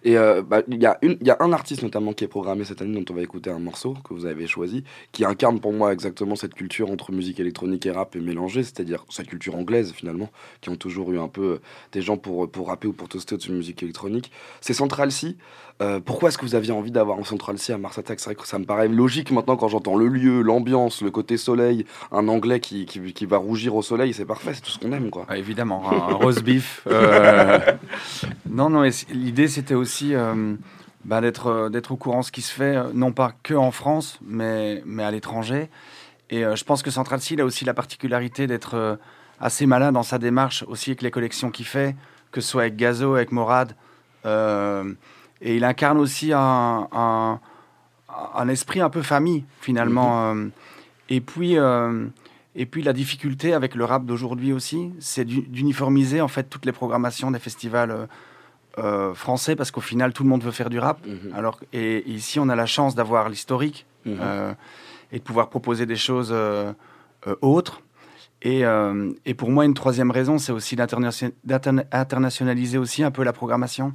Et 0.05 0.16
euh, 0.16 0.42
bah, 0.42 0.62
il 0.68 0.81
y, 0.81 0.87
a 0.87 0.99
y 1.03 1.31
un 1.38 1.53
artiste 1.53 1.83
notamment 1.83 2.12
qui 2.12 2.25
est 2.25 2.29
programmé 2.29 2.64
cette 2.64 2.83
année 2.83 2.94
dont 2.99 3.12
on 3.12 3.16
va 3.16 3.23
écouter 3.23 3.51
un 3.51 3.59
morceau 3.59 3.94
que 4.05 4.14
vous 4.14 4.27
avez 4.27 4.46
choisi, 4.46 4.85
qui 5.12 5.25
incarne 5.25 5.61
pour 5.61 5.73
moi 5.73 5.92
exactement 5.92 6.37
cette 6.37 6.55
culture 6.55 6.90
entre 6.90 7.12
musique 7.12 7.40
électronique 7.40 7.87
et 7.87 7.90
rap 7.90 8.16
et 8.16 8.20
mélangée, 8.20 8.62
c'est-à-dire 8.62 9.05
cette 9.11 9.29
culture 9.29 9.55
anglaise 9.57 9.92
finalement, 9.92 10.31
qui 10.61 10.70
ont 10.70 10.77
toujours 10.77 11.12
eu 11.12 11.18
un 11.18 11.29
peu 11.29 11.42
euh, 11.42 11.61
des 11.92 12.03
gens 12.03 12.16
pour, 12.16 12.51
pour 12.51 12.68
rapper 12.68 12.88
ou 12.88 12.92
pour 12.92 13.09
toaster 13.09 13.35
au-dessus 13.35 13.51
de 13.51 13.57
musique 13.57 13.83
électronique. 13.83 14.31
C'est 14.61 14.75
Central 14.75 15.12
C. 15.12 15.37
Euh, 15.83 15.99
pourquoi 15.99 16.29
est-ce 16.29 16.37
que 16.37 16.44
vous 16.44 16.55
aviez 16.55 16.73
envie 16.73 16.90
d'avoir 16.90 17.18
un 17.18 17.25
Central 17.25 17.59
C 17.59 17.73
à 17.73 17.79
Mars 17.79 17.96
Attack? 17.96 18.20
C'est 18.20 18.27
vrai 18.27 18.35
que 18.35 18.46
ça 18.46 18.59
me 18.59 18.66
paraît 18.66 18.88
logique 18.88 19.31
maintenant 19.31 19.57
quand 19.57 19.68
j'entends 19.68 19.96
le 19.96 20.09
lieu, 20.09 20.42
l'ambiance, 20.42 21.01
le 21.01 21.11
côté 21.11 21.38
soleil, 21.38 21.87
un 22.12 22.29
anglais 22.29 22.61
qui, 22.61 22.85
qui, 22.85 23.14
qui 23.14 23.25
va 23.25 23.38
rougir 23.38 23.75
au 23.75 23.81
soleil, 23.81 24.12
c'est 24.12 24.27
parfait, 24.27 24.53
c'est 24.53 24.61
tout 24.61 24.70
ce 24.70 24.79
qu'on 24.79 24.92
aime 24.92 25.09
quoi. 25.09 25.25
Ah, 25.29 25.38
évidemment, 25.38 25.90
un, 25.90 26.12
un 26.12 26.14
roast 26.16 26.42
beef. 26.42 26.83
euh, 26.87 27.59
non, 28.51 28.68
non, 28.68 28.83
l'idée 29.11 29.49
c'était 29.51 29.75
aussi 29.75 30.15
euh, 30.15 30.55
bah, 31.05 31.21
d'être 31.21 31.47
euh, 31.49 31.69
d'être 31.69 31.93
au 31.93 31.97
courant 31.97 32.21
de 32.21 32.25
ce 32.25 32.33
qui 32.33 32.43
se 32.43 32.53
fait, 32.53 32.77
euh, 32.77 32.91
non 32.95 33.13
pas 33.13 33.33
que 33.43 33.55
en 33.55 33.71
France, 33.71 34.19
mais, 34.25 34.83
mais 34.87 35.03
à 35.05 35.11
l'étranger. 35.11 35.69
Et 36.31 36.43
je 36.55 36.65
pense 36.65 36.83
que 36.85 36.93
Central 36.93 37.21
Seal 37.21 37.41
a 37.41 37.45
aussi 37.45 37.65
la 37.65 37.75
particularité 37.75 38.47
d'être 38.47 38.99
assez 39.41 39.67
malin 39.67 39.91
dans 39.91 40.05
sa 40.05 40.19
démarche, 40.19 40.65
aussi 40.69 40.91
avec 40.91 41.03
les 41.03 41.11
collections 41.11 41.51
qu'il 41.51 41.67
fait, 41.67 41.97
que 42.31 42.41
ce 42.41 42.49
soit 42.51 42.63
avec 42.63 42.77
Gazo, 42.77 43.17
avec 43.17 43.33
Morad. 43.33 43.75
euh, 44.27 44.95
et 45.41 45.57
il 45.57 45.65
incarne 45.65 45.99
aussi 45.99 46.33
un, 46.33 46.87
un, 46.93 47.41
un 48.37 48.49
esprit 48.49 48.81
un 48.81 48.91
peu 48.91 49.03
famille, 49.03 49.45
finalement. 49.61 50.31
euh, 50.33 50.47
et 51.09 51.21
puis. 51.21 51.59
euh, 51.59 52.07
et 52.57 52.67
puis 52.67 52.83
la 52.83 52.93
difficulté 52.93 53.53
avec 53.55 53.77
le 53.77 53.85
rap 53.85 54.05
d'aujourd'hui 54.05 54.53
aussi, 54.53 54.91
c'est 54.99 55.25
d'u- 55.25 55.43
d'uniformiser 55.43 56.21
en 56.21 56.27
fait 56.27 56.45
toutes 56.51 56.67
les 56.67 56.73
programmations 56.73 57.31
des 57.31 57.39
festivals 57.39 58.09
euh, 58.78 59.14
français 59.14 59.56
parce 59.56 59.70
qu'au 59.70 59.80
final 59.80 60.12
tout 60.12 60.22
le 60.22 60.28
monde 60.28 60.42
veut 60.42 60.50
faire 60.52 60.70
du 60.70 60.78
rap. 60.78 60.98
Alors 61.35 61.59
et 61.72 62.09
ici 62.11 62.38
on 62.38 62.48
a 62.48 62.56
la 62.56 62.66
chance 62.66 62.94
d'avoir 62.94 63.28
l'historique 63.28 63.87
Mhm. 64.06 64.16
euh, 64.20 64.52
et 65.12 65.18
de 65.18 65.22
pouvoir 65.24 65.48
proposer 65.50 65.85
des 65.87 65.96
choses 65.96 66.30
euh, 66.33 66.72
autres. 67.42 67.83
Et, 68.42 68.62
et 69.26 69.35
pour 69.35 69.50
moi 69.50 69.66
une 69.66 69.74
troisième 69.74 70.11
raison 70.11 70.38
c'est 70.38 70.52
aussi 70.52 70.74
d'internation- 70.74 71.33
d'interna- 71.44 71.85
d'internationaliser 71.92 72.78
aussi 72.78 73.02
un 73.04 73.11
peu 73.11 73.22
la 73.22 73.35
programmation 73.35 73.92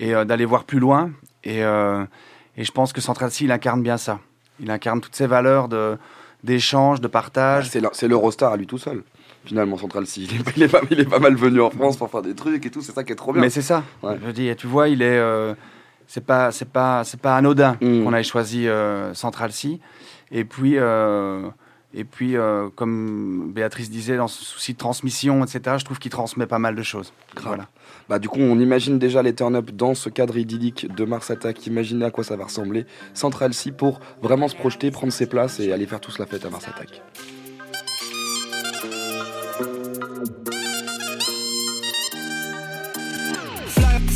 et 0.00 0.12
d'aller 0.24 0.44
voir 0.44 0.64
plus 0.64 0.80
loin. 0.80 1.10
Et, 1.44 1.60
et 1.60 2.64
je 2.64 2.72
pense 2.72 2.92
que 2.92 3.00
Central 3.00 3.30
C 3.30 3.44
il 3.44 3.52
incarne 3.52 3.82
bien 3.82 3.96
ça. 3.96 4.18
Il 4.58 4.70
incarne 4.72 5.00
toutes 5.00 5.14
ces 5.14 5.28
valeurs 5.28 5.68
de 5.68 5.96
d'échange, 6.42 7.00
de 7.00 7.06
partage. 7.08 7.68
C'est 7.70 7.80
la- 7.80 7.90
c'est 7.92 8.08
l'Eurostar 8.08 8.52
à 8.52 8.56
lui 8.56 8.66
tout 8.66 8.78
seul. 8.78 9.02
Finalement, 9.46 9.76
Central 9.78 10.06
C. 10.06 10.22
Il 10.22 10.34
est, 10.34 10.56
il 10.56 10.62
est 10.64 10.68
pas, 10.68 10.80
il 10.90 11.00
est 11.00 11.08
pas 11.08 11.18
mal 11.20 11.34
venu 11.36 11.60
en 11.60 11.70
France 11.70 11.96
pour 11.96 12.10
faire 12.10 12.22
des 12.22 12.34
trucs 12.34 12.66
et 12.66 12.70
tout. 12.70 12.82
C'est 12.82 12.92
ça 12.92 13.04
qui 13.04 13.12
est 13.12 13.16
trop 13.16 13.32
bien. 13.32 13.40
Mais 13.40 13.48
c'est 13.50 13.62
ça. 13.62 13.84
Je 14.02 14.30
dis, 14.32 14.50
tu 14.56 14.66
vois, 14.66 14.88
il 14.88 15.00
est, 15.02 15.18
euh, 15.18 15.54
c'est 16.06 16.24
pas, 16.24 16.50
c'est 16.52 16.68
pas, 16.68 17.04
c'est 17.04 17.20
pas 17.20 17.36
anodin 17.36 17.76
Mm. 17.80 18.04
qu'on 18.04 18.12
ait 18.14 18.22
choisi 18.24 18.66
euh, 18.68 19.14
Central 19.14 19.52
C. 19.52 19.78
Et 20.32 20.44
puis, 20.44 20.74
euh, 20.76 21.48
et 21.94 22.04
puis, 22.04 22.34
comme 22.74 23.52
Béatrice 23.54 23.88
disait, 23.88 24.16
dans 24.18 24.28
ce 24.28 24.44
souci 24.44 24.72
de 24.74 24.78
transmission, 24.78 25.42
etc. 25.44 25.76
Je 25.78 25.84
trouve 25.84 25.98
qu'il 25.98 26.10
transmet 26.10 26.46
pas 26.46 26.58
mal 26.58 26.74
de 26.74 26.82
choses. 26.82 27.12
Voilà. 27.42 27.68
Bah, 28.08 28.18
du 28.18 28.28
coup, 28.28 28.40
on 28.40 28.58
imagine 28.58 28.98
déjà 28.98 29.22
les 29.22 29.34
turn-up 29.34 29.70
dans 29.70 29.94
ce 29.94 30.08
cadre 30.10 30.36
idyllique 30.36 30.92
de 30.94 31.04
Mars 31.04 31.30
Attack. 31.30 31.66
Imaginez 31.66 32.04
à 32.04 32.10
quoi 32.10 32.22
ça 32.24 32.36
va 32.36 32.44
ressembler. 32.44 32.84
Central 33.14 33.54
C 33.54 33.72
pour 33.72 34.00
vraiment 34.22 34.48
se 34.48 34.56
projeter, 34.56 34.90
prendre 34.90 35.12
ses 35.12 35.26
places 35.26 35.58
et 35.60 35.72
aller 35.72 35.86
faire 35.86 36.00
tous 36.00 36.18
la 36.18 36.26
fête 36.26 36.44
à 36.44 36.50
Mars 36.50 36.66
Attack. 36.68 37.00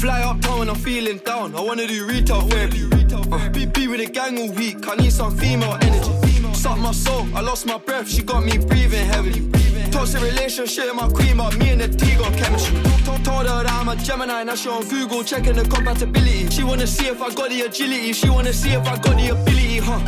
Fly, 0.00 0.22
uptown 0.22 0.60
when 0.60 0.70
I'm 0.70 0.76
feeling 0.76 1.18
down. 1.18 1.54
I 1.54 1.60
wanna 1.60 1.86
do 1.86 2.06
retail 2.06 2.40
therapy. 2.48 2.88
Uh, 3.30 3.50
be, 3.50 3.66
be 3.66 3.86
with 3.86 4.00
a 4.00 4.06
gang 4.06 4.38
all 4.38 4.50
week. 4.52 4.88
I 4.88 4.96
need 4.96 5.12
some 5.12 5.36
female 5.36 5.76
energy. 5.82 6.54
Suck 6.54 6.78
my 6.78 6.92
soul, 6.92 7.26
I 7.34 7.42
lost 7.42 7.66
my 7.66 7.76
breath. 7.76 8.08
She 8.08 8.22
got 8.22 8.42
me 8.42 8.56
breathing 8.56 9.04
heavily. 9.04 9.50
Toxic 9.90 10.22
relationship, 10.22 10.94
my 10.94 11.06
queen, 11.06 11.36
but 11.36 11.54
me 11.58 11.68
and 11.72 11.82
the 11.82 11.88
T 11.88 12.16
got 12.16 12.32
chemistry. 12.32 12.80
Told 13.24 13.46
her 13.46 13.62
that 13.62 13.70
I'm 13.72 13.90
a 13.90 13.96
Gemini, 13.96 14.42
now 14.44 14.54
she 14.54 14.70
on 14.70 14.88
Google 14.88 15.22
checking 15.22 15.52
the 15.52 15.64
compatibility. 15.68 16.48
She 16.48 16.64
wanna 16.64 16.86
see 16.86 17.08
if 17.08 17.20
I 17.20 17.34
got 17.34 17.50
the 17.50 17.60
agility. 17.60 18.14
She 18.14 18.30
wanna 18.30 18.54
see 18.54 18.70
if 18.70 18.86
I 18.88 18.96
got 18.96 19.18
the 19.18 19.28
ability, 19.28 19.80
huh? 19.80 20.00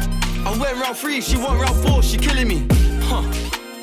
I 0.47 0.57
went 0.59 0.81
round 0.81 0.97
three, 0.97 1.21
she 1.21 1.37
went 1.37 1.61
round 1.61 1.77
four, 1.87 2.03
she 2.03 2.17
killing 2.17 2.49
me, 2.49 2.67
huh? 3.03 3.21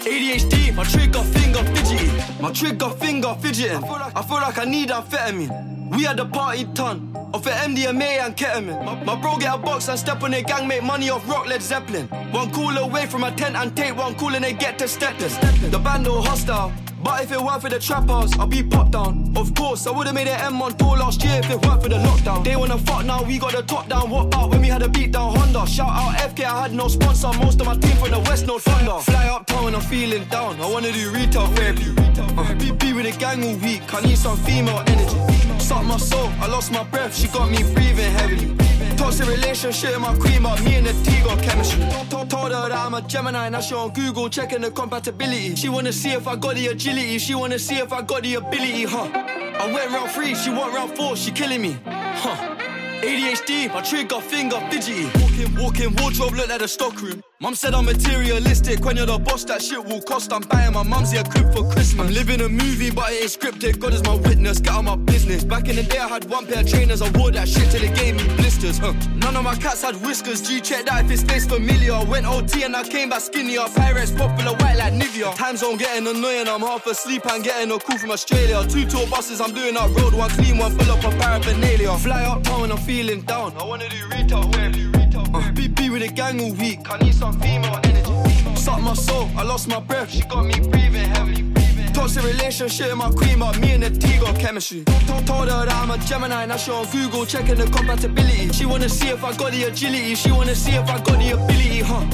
ADHD, 0.02 0.74
my 0.74 0.86
trigger 0.86 1.22
finger 1.22 1.64
fidgety. 1.66 2.42
My 2.42 2.52
trigger 2.52 2.90
finger 2.90 3.36
fidgeting. 3.40 3.84
I 3.84 4.24
feel 4.24 4.38
like 4.38 4.58
I 4.58 4.66
need 4.66 4.90
amphetamine. 4.90 5.69
We 5.92 6.04
had 6.04 6.18
the 6.18 6.26
party 6.26 6.66
ton 6.74 7.16
of 7.34 7.44
the 7.44 7.50
MDMA 7.50 8.20
and 8.26 8.36
ketamine. 8.36 9.06
My, 9.06 9.16
bro 9.20 9.38
get 9.38 9.56
a 9.56 9.58
box 9.58 9.88
and 9.88 9.98
step 9.98 10.22
on 10.24 10.32
their 10.32 10.44
gang, 10.44 10.68
make 10.68 10.84
money 10.84 11.10
off 11.10 11.28
rock 11.28 11.48
Led 11.48 11.62
Zeppelin. 11.62 12.08
One 12.32 12.52
call 12.52 12.78
away 12.78 13.06
from 13.08 13.24
a 13.24 13.32
tent 13.32 13.56
and 13.56 13.76
take 13.76 13.98
one 13.98 14.16
call 14.16 14.36
and 14.36 14.44
they 14.44 14.54
get 14.54 14.78
to 14.80 14.88
step. 14.88 15.18
The 15.18 15.80
band 15.80 16.08
all 16.08 16.22
hostile. 16.22 16.72
But 17.02 17.24
if 17.24 17.32
it 17.32 17.42
weren't 17.42 17.62
for 17.62 17.70
the 17.70 17.80
trappers, 17.80 18.34
I'd 18.38 18.50
be 18.50 18.62
popped 18.62 18.92
down. 18.92 19.34
Of 19.36 19.56
course, 19.56 19.88
I 19.88 19.92
would've 19.92 20.14
made 20.14 20.28
an 20.28 20.40
M 20.42 20.62
on 20.62 20.78
tour 20.78 20.98
last 20.98 21.24
year 21.24 21.40
if 21.40 21.50
it 21.50 21.66
weren't 21.66 21.82
for 21.82 21.90
the 21.90 21.96
lockdown. 21.96 22.44
They 22.44 22.56
wanna 22.56 22.78
fuck 22.78 23.06
now, 23.06 23.24
we 23.24 23.40
got 23.40 23.54
the 23.54 23.64
top 23.64 23.88
down. 23.88 24.10
What 24.10 24.26
about 24.26 24.50
when 24.50 24.62
we 24.62 24.68
had 24.68 24.82
a 24.82 24.90
beat 24.90 25.12
down 25.14 25.36
Honda? 25.36 25.66
Shout 25.66 25.90
out 25.90 26.18
FK, 26.18 26.44
I 26.44 26.64
had 26.64 26.74
no 26.74 26.88
sponsor. 26.88 27.32
Most 27.40 27.62
of 27.62 27.68
my 27.68 27.76
team 27.78 27.96
from 27.98 28.12
the 28.12 28.20
West, 28.20 28.46
no 28.46 28.60
thunder. 28.60 29.00
Fly 29.00 29.28
uptown 29.28 29.66
when 29.66 29.76
I'm 29.76 29.82
feeling 29.82 30.26
down. 30.26 30.60
I 30.60 30.70
wanna 30.70 30.92
do 30.92 31.12
retail 31.12 31.48
therapy. 31.48 32.09
Uh, 32.40 32.56
be, 32.56 32.94
with 32.94 33.06
a 33.06 33.20
gang 33.20 33.44
all 33.44 33.56
week. 33.58 33.82
I 33.94 34.00
need 34.02 34.18
some 34.18 34.38
female 34.38 34.82
energy. 34.88 35.60
Suck 35.60 35.84
my 35.84 35.98
soul, 35.98 36.30
I 36.40 36.48
lost 36.48 36.72
my 36.72 36.84
breath. 36.86 37.14
She 37.14 37.28
got 37.28 37.52
me 37.52 37.58
breathing 37.74 38.12
heavily. 38.14 38.56
Toxic 38.96 39.28
relationship, 39.28 40.00
my 40.00 40.16
queen, 40.18 40.44
but 40.44 40.64
me 40.64 40.76
and 40.76 40.86
the 40.86 40.94
T 41.04 41.22
got 41.22 41.42
chemistry. 41.44 41.84
Told 42.10 42.32
her 42.54 42.70
that 42.70 42.72
I'm 42.72 42.94
a 42.94 43.02
Gemini, 43.02 43.50
now 43.50 43.60
she 43.60 43.76
on 43.76 43.92
Google 43.92 44.30
checking 44.30 44.62
the 44.62 44.72
compatibility. 44.72 45.56
She 45.56 45.68
wanna 45.68 45.92
see 45.92 46.12
if 46.12 46.28
I 46.28 46.38
got 46.38 46.56
the 46.56 46.68
agility, 46.68 47.18
she 47.18 47.36
wanna 47.36 47.60
see 47.60 47.76
if 47.76 47.92
I 47.92 48.02
got 48.02 48.24
the 48.24 48.36
ability, 48.36 48.86
huh? 48.86 49.10
I 49.14 49.72
went 49.74 49.92
round 49.92 50.12
three, 50.12 50.34
she 50.34 50.50
went 50.50 50.74
round 50.74 50.96
four, 50.96 51.18
she 51.18 51.32
killing 51.32 51.62
me, 51.62 51.78
huh? 51.86 52.56
ADHD, 53.02 53.74
my 53.74 53.82
trigger 53.82 54.22
finger 54.22 54.60
fidgety. 54.70 55.06
Walking, 55.20 55.56
walking, 55.56 55.96
wardrobe 55.98 56.36
look 56.36 56.48
like 56.48 56.62
a 56.62 56.68
stockroom. 56.68 57.22
Mum 57.42 57.56
said 57.56 57.74
I'm 57.74 57.86
materialistic. 57.86 58.84
When 58.84 58.98
you're 58.98 59.06
the 59.06 59.18
boss, 59.18 59.46
that 59.46 59.62
shit 59.62 59.82
will 59.86 60.02
cost. 60.02 60.34
I'm 60.34 60.42
buying 60.42 60.74
my 60.74 60.84
mum's 60.84 61.14
a 61.14 61.24
crib 61.24 61.54
for 61.54 61.64
Christmas. 61.72 62.08
I'm 62.08 62.14
living 62.14 62.42
a 62.42 62.50
movie, 62.50 62.92
but 62.92 63.14
it 63.14 63.24
ain't 63.24 63.32
scripted. 63.32 63.80
God 63.80 63.94
is 63.94 64.04
my 64.04 64.16
witness. 64.16 64.60
Get 64.60 64.74
out 64.74 64.84
my 64.84 64.98
business. 64.98 65.46
Back 65.46 65.70
in 65.70 65.78
the 65.78 65.84
day, 65.84 66.00
I 66.00 66.10
had 66.10 66.26
one 66.30 66.46
pair 66.46 66.60
of 66.60 66.70
trainers. 66.70 67.02
I 67.02 67.10
wore 67.18 67.32
that 67.32 67.48
shit 67.48 67.72
till 67.72 67.82
it 67.82 67.96
gave 67.96 68.18
me 68.18 68.26
blisters. 68.36 68.78
Huh. 68.78 68.92
None 69.16 69.38
of 69.38 69.46
my 69.46 69.56
cats 69.56 69.84
had 69.84 69.96
whiskers. 70.02 70.42
G 70.42 70.60
check 70.60 70.88
that 70.88 71.06
if 71.06 71.12
it 71.12 71.20
stays 71.20 71.46
familiar. 71.46 72.04
Went 72.12 72.26
OT 72.26 72.64
and 72.64 72.76
I 72.76 72.84
came 72.84 73.08
back 73.08 73.22
skinnier. 73.22 73.64
Pirates 73.74 74.12
popular, 74.12 74.52
white 74.58 74.76
like 74.76 74.92
Nivea. 74.92 75.34
Time 75.38 75.56
zone 75.56 75.78
getting 75.78 76.08
annoying. 76.08 76.50
I'm 76.50 76.60
half 76.60 76.86
asleep 76.88 77.26
and 77.26 77.42
getting 77.42 77.72
a 77.72 77.80
call 77.80 77.98
from 78.00 78.12
Australia. 78.12 78.68
Two 78.68 78.86
tour 78.86 79.08
buses, 79.08 79.40
I'm 79.40 79.54
doing 79.54 79.76
that 79.76 79.90
road. 79.92 80.14
One 80.14 80.30
clean, 80.32 80.58
one 80.58 80.78
full 80.78 80.92
up 80.92 81.06
of 81.06 81.18
paraphernalia. 81.18 81.98
Fly 82.00 82.22
up 82.22 82.44
town, 82.44 82.70
I'm 82.70 82.78
feeling 82.80 83.22
down. 83.22 83.56
I 83.56 83.64
wanna 83.64 83.88
do 83.88 83.96
retail 84.10 84.44
therapy. 84.52 84.99
Uh, 85.34 85.52
be 85.52 85.90
with 85.90 86.02
a 86.02 86.08
gang 86.08 86.42
all 86.42 86.54
week. 86.54 86.80
I 86.90 86.98
need 86.98 87.14
some 87.14 87.40
female 87.40 87.80
energy. 87.84 88.56
Suck 88.56 88.82
my 88.82 88.94
soul, 88.94 89.30
I 89.38 89.44
lost 89.44 89.68
my 89.68 89.80
breath. 89.80 90.10
She 90.12 90.22
got 90.22 90.46
me 90.46 90.60
breathing 90.60 91.08
heavily. 91.10 91.46
Toxic 91.94 92.24
relationship, 92.24 92.96
my 92.96 93.10
queen, 93.12 93.40
but 93.40 93.60
me 93.60 93.74
and 93.74 93.84
the 93.84 93.90
T 93.90 94.20
got 94.20 94.40
chemistry. 94.40 94.84
Told, 95.08 95.28
told 95.28 95.50
her 95.50 95.66
that 95.66 95.74
I'm 95.74 95.92
a 95.92 95.98
Gemini, 96.00 96.46
now 96.46 96.58
she 96.58 96.72
on 96.72 96.86
Google 96.92 97.26
checking 97.26 97.56
the 97.56 97.66
compatibility. 97.66 98.52
She 98.54 98.66
wanna 98.66 98.90
see 98.90 99.10
if 99.10 99.24
I 99.24 99.36
got 99.36 99.52
the 99.52 99.64
agility. 99.66 100.16
She 100.16 100.32
wanna 100.32 100.56
see 100.56 100.72
if 100.72 100.90
I 100.90 100.98
got 100.98 101.20
the 101.20 101.32
ability, 101.32 101.82
huh? 101.82 102.06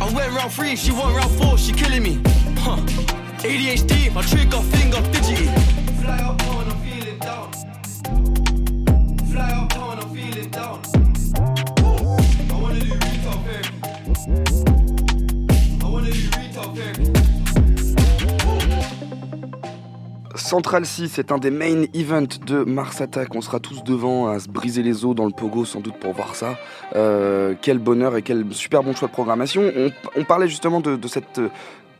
I 0.00 0.12
went 0.12 0.32
round 0.32 0.52
three, 0.52 0.76
she 0.76 0.92
went 0.92 1.16
round 1.16 1.30
four, 1.38 1.56
she 1.58 1.72
killing 1.72 2.02
me, 2.02 2.20
huh? 2.58 2.76
ADHD, 3.44 4.12
my 4.14 4.22
trigger 4.22 4.60
finger 4.60 5.02
fidgety. 5.12 5.84
Central 20.54 20.86
6 20.86 21.08
c'est 21.08 21.32
un 21.32 21.38
des 21.38 21.50
main 21.50 21.82
events 21.94 22.38
de 22.46 22.62
Mars 22.62 23.00
Attack. 23.00 23.34
On 23.34 23.40
sera 23.40 23.58
tous 23.58 23.82
devant 23.82 24.28
à 24.28 24.38
se 24.38 24.48
briser 24.48 24.84
les 24.84 25.04
os 25.04 25.12
dans 25.12 25.24
le 25.24 25.32
pogo 25.32 25.64
sans 25.64 25.80
doute 25.80 25.96
pour 25.96 26.12
voir 26.12 26.36
ça. 26.36 26.56
Euh, 26.94 27.54
quel 27.60 27.78
bonheur 27.78 28.16
et 28.16 28.22
quel 28.22 28.46
super 28.52 28.84
bon 28.84 28.94
choix 28.94 29.08
de 29.08 29.12
programmation. 29.12 29.72
On, 30.16 30.22
parlait 30.22 30.46
justement 30.46 30.80
de, 30.80 30.94
de 30.94 31.08
cette 31.08 31.40
euh, 31.40 31.48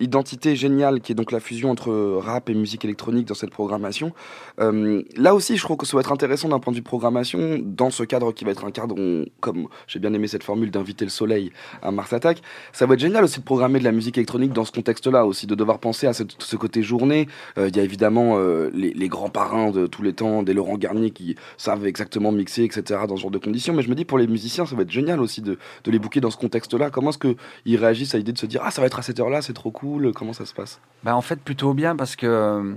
identité 0.01 0.57
géniale 0.57 1.01
qui 1.01 1.13
est 1.13 1.15
donc 1.15 1.33
la 1.33 1.41
fusion 1.41 1.71
entre 1.71 1.93
rap 2.21 2.51
et 2.51 2.55
musique 2.55 2.85
électronique 2.85 3.27
dans 3.29 3.35
cette 3.35 3.51
programmation. 3.51 4.13
Euh, 4.61 5.03
là 5.17 5.35
aussi, 5.35 5.57
je 5.57 5.63
trouve 5.63 5.77
que 5.77 5.87
ça 5.87 5.97
va 5.97 6.01
être 6.01 6.13
intéressant 6.13 6.49
d'un 6.49 6.59
point 6.59 6.73
de 6.73 6.77
vue 6.79 6.83
programmation, 6.83 7.59
dans 7.63 7.91
ce 7.91 8.03
cadre 8.03 8.33
qui 8.33 8.45
va 8.45 8.51
être 8.53 8.65
un 8.65 8.71
cadre, 8.71 8.95
on- 8.99 9.25
comme 9.41 9.69
j'ai 9.87 9.99
bien 9.99 10.13
aimé 10.13 10.27
cette 10.29 10.43
formule 10.45 10.71
d'inviter 10.71 11.05
le 11.05 11.11
soleil 11.11 11.53
à 11.83 11.91
Mars 11.91 12.13
Attack, 12.13 12.43
ça 12.73 12.87
va 12.87 12.95
être 12.95 13.01
génial 13.01 13.25
aussi 13.25 13.41
de 13.41 13.45
programmer 13.45 13.79
de 13.79 13.85
la 13.85 13.93
musique 13.93 14.17
électronique 14.19 14.53
dans 14.53 14.65
ce 14.65 14.73
contexte-là 14.73 15.27
aussi, 15.27 15.47
de 15.47 15.55
devoir 15.55 15.79
penser 15.79 16.07
à 16.07 16.13
ce 16.13 16.57
côté 16.57 16.83
journée. 16.83 17.29
Euh, 17.59 17.69
Il 17.69 17.77
y 17.77 17.81
a 17.81 17.83
évidemment 17.83 18.39
euh, 18.39 18.71
les, 18.75 19.09
grands 19.09 19.29
parrains 19.31 19.71
de 19.71 19.87
tous 19.87 20.03
les 20.03 20.13
temps, 20.13 20.43
des 20.43 20.55
Laurent 20.55 20.77
Garnier 20.79 21.11
qui 21.11 21.37
savent 21.57 21.87
exactement 21.87 22.33
mixer, 22.33 22.65
etc. 22.65 23.01
dans 23.09 23.17
ce 23.17 23.23
genre 23.23 23.31
de 23.31 23.39
conditions. 23.39 23.73
Mais 23.75 23.83
je 23.83 23.91
me 23.91 23.95
dis 23.95 24.05
pour 24.05 24.19
les 24.19 24.27
musiciens, 24.27 24.67
ça 24.67 24.75
va 24.77 24.83
être 24.83 24.91
génial 24.91 25.21
aussi 25.21 25.41
de, 25.43 25.59
de 25.85 25.91
les 25.91 25.99
booker 25.99 26.21
dans 26.21 26.31
ce 26.31 26.37
contexte-là. 26.37 26.91
Comment 26.91 27.11
est-ce 27.11 27.19
qu'ils 27.19 27.77
réagissent 27.77 28.15
à 28.15 28.19
l'idée 28.19 28.33
de 28.33 28.39
se 28.39 28.47
dire 28.47 28.61
ah 28.65 28.71
ça 28.71 28.81
va 28.81 28.87
être 28.87 28.99
à 28.99 29.03
cette 29.03 29.21
heure-là, 29.21 29.43
c'est 29.43 29.53
trop 29.53 29.71
cool. 29.71 29.84
Comment 30.15 30.33
ça 30.33 30.47
se 30.47 30.55
passe? 30.55 30.81
Bah, 31.03 31.15
en 31.17 31.21
fait, 31.21 31.41
plutôt 31.41 31.75
bien 31.75 31.97
parce 31.97 32.17
que 32.17 32.77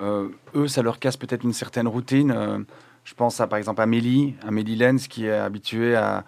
euh, 0.00 0.28
eux, 0.54 0.68
ça 0.68 0.82
leur 0.82 0.98
casse 0.98 1.16
peut-être 1.16 1.44
une 1.44 1.52
certaine 1.52 1.86
routine. 1.88 2.32
Euh, 2.34 2.58
je 3.04 3.14
pense 3.14 3.40
à, 3.40 3.46
par 3.46 3.58
exemple, 3.58 3.80
Amélie, 3.82 4.34
Amélie 4.46 4.76
Lenz, 4.76 5.06
qui 5.08 5.26
est 5.26 5.32
habituée 5.32 5.94
à, 5.96 6.24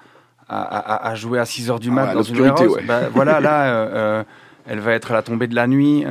à, 0.49 0.63
à- 0.63 1.09
à 1.09 1.15
jouer 1.15 1.39
à 1.39 1.45
6 1.45 1.71
heures 1.71 1.81
du 1.81 1.89
Ah 1.91 1.93
mat 1.93 2.15
dans 2.15 2.23
une 2.23 2.37
l'obscurité, 2.39 2.67
warehouse. 2.67 2.77
ouais. 2.77 2.85
Bah, 2.87 3.09
voilà, 3.09 3.41
là, 3.41 3.67
euh, 3.73 4.25
elle 4.67 4.81
va 4.81 4.93
être 4.93 5.11
à 5.11 5.15
la 5.15 5.23
tombée 5.23 5.47
de 5.49 5.55
la 5.55 5.67
nuit 5.67 6.05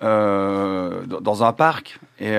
dans- 0.00 1.42
un 1.44 1.52
parc. 1.52 1.98
Et, 2.20 2.34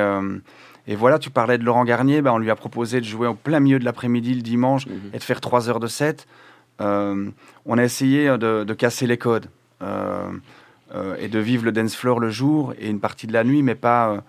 et 0.88 0.96
voilà, 0.96 1.20
tu 1.20 1.30
parlais 1.30 1.58
de 1.58 1.64
Laurent 1.64 1.84
Garnier, 1.86 2.22
bah, 2.22 2.34
on 2.34 2.38
lui 2.38 2.52
a 2.52 2.56
proposé 2.56 3.00
de 3.00 3.06
jouer 3.06 3.28
au 3.28 3.34
plein 3.34 3.60
milieu 3.60 3.80
de 3.80 3.86
l'après-midi 3.86 4.34
le 4.36 4.42
dimanche 4.42 4.86
et 5.14 5.18
de 5.18 5.24
faire 5.24 5.42
3 5.42 5.70
heures 5.70 5.80
de 5.80 5.88
set. 5.88 6.28
Euh, 6.82 7.30
on 7.66 7.78
a 7.78 7.84
essayé 7.84 8.28
de, 8.38 8.64
de 8.66 8.74
casser 8.74 9.08
les 9.08 9.18
codes 9.18 9.48
euh, 9.82 10.28
euh, 10.94 11.16
et 11.20 11.28
de 11.28 11.40
vivre 11.40 11.66
le 11.66 11.72
dance 11.72 11.96
floor 11.96 12.20
le 12.20 12.30
jour 12.30 12.74
et 12.80 12.90
une 12.90 13.00
partie 13.00 13.28
de 13.28 13.34
la 13.34 13.44
nuit, 13.44 13.64
mais 13.64 13.76
pas, 13.76 14.10
euh, 14.12 14.22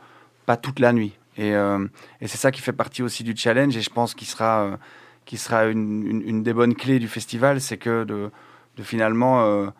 pas 0.46 0.56
toute 0.56 0.78
la 0.80 0.92
nuit. 0.92 1.12
Et, 1.36 1.54
euh, 1.54 1.86
et 2.20 2.28
c'est 2.28 2.38
ça 2.38 2.50
qui 2.50 2.62
fait 2.62 2.72
partie 2.72 3.02
aussi 3.02 3.22
du 3.24 3.36
challenge 3.36 3.76
et 3.76 3.82
je 3.82 3.90
pense 3.90 4.14
qu'il 4.14 4.26
sera, 4.26 4.78
qui 5.26 5.36
sera 5.36 5.66
une, 5.66 6.22
une- 6.24 6.42
des 6.42 6.52
bonnes 6.54 6.74
clés 6.74 6.98
du 6.98 7.08
festival, 7.08 7.60
c'est 7.60 7.76
que 7.76 8.04
de, 8.04 8.30
de 8.76 8.82
finalement 8.82 9.70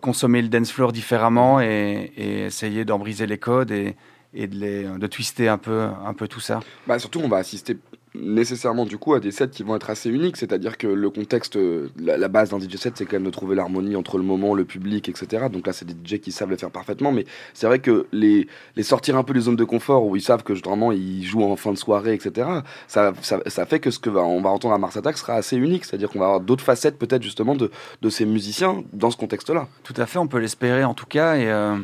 consommer 0.00 0.40
le 0.40 0.48
dance 0.48 0.70
floor 0.72 0.92
différemment 0.92 1.60
et, 1.60 2.12
et 2.16 2.44
essayer 2.46 2.84
d'en 2.86 2.98
briser 2.98 3.26
les 3.26 3.36
codes 3.38 3.72
et, 3.72 3.94
et 4.32 4.46
de, 4.46 4.56
les, 4.56 4.84
de 4.84 5.06
twister 5.06 5.48
un 5.48 5.58
peu, 5.58 5.88
un 6.06 6.14
peu 6.14 6.28
tout 6.28 6.40
ça. 6.40 6.60
Bah 6.86 6.98
surtout, 6.98 7.20
on 7.22 7.28
va 7.28 7.38
assister 7.38 7.76
nécessairement 8.14 8.84
du 8.84 8.98
coup 8.98 9.14
à 9.14 9.20
des 9.20 9.30
sets 9.30 9.48
qui 9.48 9.62
vont 9.62 9.74
être 9.76 9.88
assez 9.90 10.10
uniques, 10.10 10.36
c'est-à-dire 10.36 10.76
que 10.76 10.86
le 10.86 11.10
contexte, 11.10 11.56
euh, 11.56 11.90
la, 11.98 12.28
base 12.28 12.50
d'un 12.50 12.60
DJ 12.60 12.76
set, 12.76 12.96
c'est 12.96 13.06
quand 13.06 13.16
même 13.16 13.24
de 13.24 13.30
trouver 13.30 13.56
l'harmonie 13.56 13.96
entre 13.96 14.18
le 14.18 14.24
moment, 14.24 14.54
le 14.54 14.64
public, 14.64 15.08
etc. 15.08 15.46
Donc 15.50 15.66
là, 15.66 15.72
c'est 15.72 15.86
des 15.86 15.94
DJ 15.94 16.20
qui 16.20 16.32
savent 16.32 16.50
le 16.50 16.56
faire 16.56 16.70
parfaitement, 16.70 17.10
mais 17.10 17.24
c'est 17.54 17.66
vrai 17.66 17.78
que 17.78 18.06
les, 18.12 18.48
les 18.76 18.82
sortir 18.82 19.16
un 19.16 19.22
peu 19.22 19.32
des 19.32 19.40
zones 19.40 19.56
de 19.56 19.64
confort 19.64 20.04
où 20.06 20.16
ils 20.16 20.22
savent 20.22 20.42
que 20.42 20.52
vraiment 20.52 20.92
ils 20.92 21.24
jouent 21.24 21.44
en 21.44 21.56
fin 21.56 21.72
de 21.72 21.78
soirée, 21.78 22.14
etc. 22.14 22.48
Ça, 22.86 23.12
ça, 23.22 23.66
fait 23.66 23.80
que 23.80 23.90
ce 23.90 23.98
que 23.98 24.10
va, 24.10 24.22
on 24.22 24.42
va 24.42 24.50
entendre 24.50 24.74
à 24.74 24.78
Mars 24.78 24.96
Attack 24.96 25.16
sera 25.16 25.34
assez 25.34 25.56
unique, 25.56 25.84
c'est-à-dire 25.84 26.10
qu'on 26.10 26.18
va 26.18 26.26
avoir 26.26 26.40
d'autres 26.40 26.64
facettes 26.64 26.98
peut-être 26.98 27.22
justement 27.22 27.54
de, 27.54 27.70
de 28.02 28.10
ces 28.10 28.26
musiciens 28.26 28.84
dans 28.92 29.10
ce 29.10 29.16
contexte-là. 29.16 29.68
Tout 29.84 29.94
à 29.96 30.06
fait, 30.06 30.18
on 30.18 30.28
peut 30.28 30.38
l'espérer 30.38 30.84
en 30.84 30.94
tout 30.94 31.06
cas. 31.06 31.36
Et, 31.36 31.46
euh, 31.46 31.76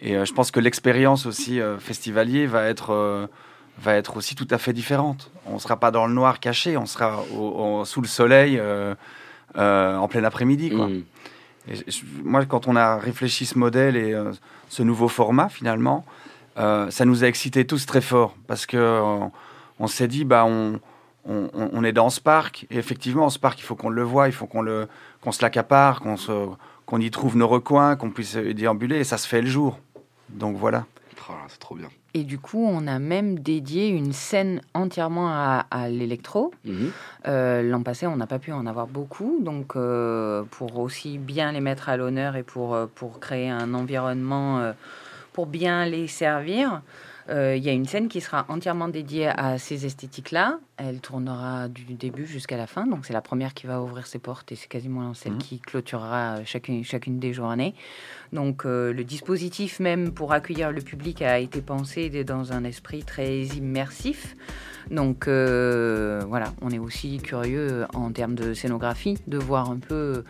et 0.00 0.16
euh, 0.16 0.24
je 0.24 0.32
pense 0.32 0.50
que 0.50 0.60
l'expérience 0.60 1.26
aussi 1.26 1.60
festivalier 1.80 2.46
va 2.46 2.64
être, 2.66 3.28
va 3.78 3.94
être 3.94 4.16
aussi 4.16 4.34
tout 4.34 4.46
à 4.50 4.58
fait 4.58 4.72
différente. 4.72 5.30
On 5.46 5.54
ne 5.54 5.58
sera 5.58 5.76
pas 5.78 5.90
dans 5.90 6.06
le 6.06 6.14
noir 6.14 6.40
caché, 6.40 6.76
on 6.76 6.86
sera 6.86 7.22
au- 7.36 7.80
au- 7.80 7.84
sous 7.84 8.00
le 8.00 8.06
soleil 8.08 8.58
euh, 8.58 8.94
euh, 9.56 9.96
en 9.96 10.08
plein 10.08 10.24
après-midi. 10.24 10.70
Mm. 10.70 11.02
Moi, 12.22 12.44
quand 12.44 12.68
on 12.68 12.76
a 12.76 12.96
réfléchi 12.98 13.46
ce 13.46 13.58
modèle 13.58 13.96
et 13.96 14.12
euh, 14.12 14.32
ce 14.68 14.82
nouveau 14.82 15.08
format, 15.08 15.48
finalement, 15.48 16.04
ça 16.56 17.04
nous 17.04 17.24
a 17.24 17.26
excités 17.26 17.66
tous 17.66 17.84
très 17.86 18.00
fort 18.00 18.36
parce 18.46 18.64
que 18.66 19.00
on 19.80 19.86
s'est 19.88 20.06
dit, 20.06 20.24
bah, 20.24 20.44
on, 20.46 20.78
on, 21.26 21.48
on- 21.52 21.70
on 21.72 21.82
est 21.84 21.92
dans 21.92 22.10
ce 22.10 22.20
parc 22.20 22.66
et 22.70 22.76
effectivement, 22.78 23.28
ce 23.28 23.38
parc, 23.40 23.58
il 23.58 23.62
faut 23.62 23.74
qu'on 23.74 23.88
le 23.88 24.02
voit, 24.02 24.28
il 24.28 24.32
faut 24.32 24.46
qu'on 24.46 24.62
le, 24.62 24.86
qu'on 25.20 25.32
se 25.32 25.42
l'accapare, 25.42 26.00
qu'on 26.00 26.16
se, 26.16 26.30
qu'on 26.86 27.00
y 27.00 27.10
trouve 27.10 27.36
nos 27.36 27.48
recoins, 27.48 27.96
qu'on 27.96 28.10
puisse 28.10 28.34
y 28.34 28.54
déambuler 28.54 28.98
et 28.98 29.04
ça 29.04 29.18
se 29.18 29.26
fait 29.26 29.40
le 29.42 29.48
jour. 29.48 29.78
Donc 30.28 30.56
voilà. 30.56 30.84
Oh, 31.28 31.32
c'est 31.48 31.58
trop 31.58 31.74
bien. 31.74 31.88
Et 32.16 32.22
du 32.22 32.38
coup, 32.38 32.64
on 32.64 32.86
a 32.86 33.00
même 33.00 33.40
dédié 33.40 33.88
une 33.88 34.12
scène 34.12 34.60
entièrement 34.72 35.28
à, 35.28 35.66
à 35.72 35.88
l'électro. 35.88 36.52
Mhm. 36.64 36.92
Euh, 37.26 37.62
L'an 37.62 37.82
passé, 37.82 38.06
on 38.06 38.16
n'a 38.16 38.28
pas 38.28 38.38
pu 38.38 38.52
en 38.52 38.66
avoir 38.66 38.86
beaucoup, 38.86 39.38
donc 39.40 39.74
euh, 39.74 40.44
pour 40.52 40.78
aussi 40.78 41.18
bien 41.18 41.50
les 41.50 41.60
mettre 41.60 41.88
à 41.88 41.96
l'honneur 41.96 42.36
et 42.36 42.44
pour, 42.44 42.74
euh, 42.74 42.86
pour 42.94 43.18
créer 43.18 43.50
un 43.50 43.74
environnement 43.74 44.60
euh, 44.60 44.72
pour 45.32 45.46
bien 45.46 45.84
les 45.86 46.06
servir, 46.06 46.80
il 47.28 47.62
y 47.62 47.68
a 47.68 47.72
une 47.72 47.86
scène 47.86 48.08
qui 48.08 48.20
sera 48.20 48.44
entièrement 48.48 48.88
dédiée 48.88 49.28
à 49.28 49.58
ces 49.58 49.86
esthétiques-là. 49.86 50.58
Elle 50.76 51.00
tournera 51.00 51.68
du 51.68 51.94
début 51.94 52.26
jusqu'à 52.26 52.56
la 52.56 52.66
fin. 52.66 52.86
Donc, 52.86 53.06
c'est 53.06 53.12
la 53.12 53.20
première 53.22 53.54
qui 53.54 53.66
va 53.66 53.80
ouvrir 53.80 54.06
ses 54.06 54.18
portes 54.18 54.50
et 54.52 54.56
c'est 54.56 54.68
quasiment 54.68 55.14
celle 55.14 55.32
Mhm. 55.32 55.38
qui 55.38 55.60
clôturera 55.60 56.44
chacune, 56.44 56.84
chacune 56.84 57.18
des 57.18 57.32
journées. 57.32 57.74
Donc, 58.32 58.66
euh, 58.66 58.92
le 58.92 59.04
dispositif 59.04 59.80
même 59.80 60.12
pour 60.12 60.32
accueillir 60.32 60.72
le 60.72 60.80
public 60.82 61.22
a 61.22 61.38
été 61.38 61.60
pensé 61.62 62.24
dans 62.24 62.52
un 62.52 62.64
esprit 62.64 63.04
très 63.04 63.42
immersif. 63.42 64.36
Donc, 64.90 65.28
euh, 65.28 66.20
voilà, 66.28 66.52
on 66.60 66.70
est 66.70 66.78
aussi 66.78 67.18
curieux 67.18 67.86
en 67.94 68.10
termes 68.12 68.34
de 68.34 68.52
scénographie 68.52 69.16
de 69.26 69.38
voir 69.38 69.70
un 69.70 69.78
peu 69.78 70.24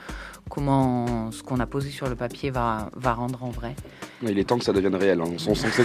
comment 0.50 1.30
ce 1.32 1.42
qu'on 1.42 1.58
a 1.60 1.66
posé 1.66 1.90
sur 1.90 2.08
le 2.08 2.14
papier 2.14 2.50
va, 2.50 2.90
va 2.94 3.12
rendre 3.14 3.42
en 3.42 3.50
vrai. 3.50 3.74
Il 4.22 4.38
est 4.38 4.44
temps 4.44 4.56
que 4.58 4.64
ça 4.64 4.72
devienne 4.72 4.94
réel. 4.94 5.20
hein. 5.20 5.24
On, 5.26 5.38
sent- 5.54 5.68
que 5.68 5.82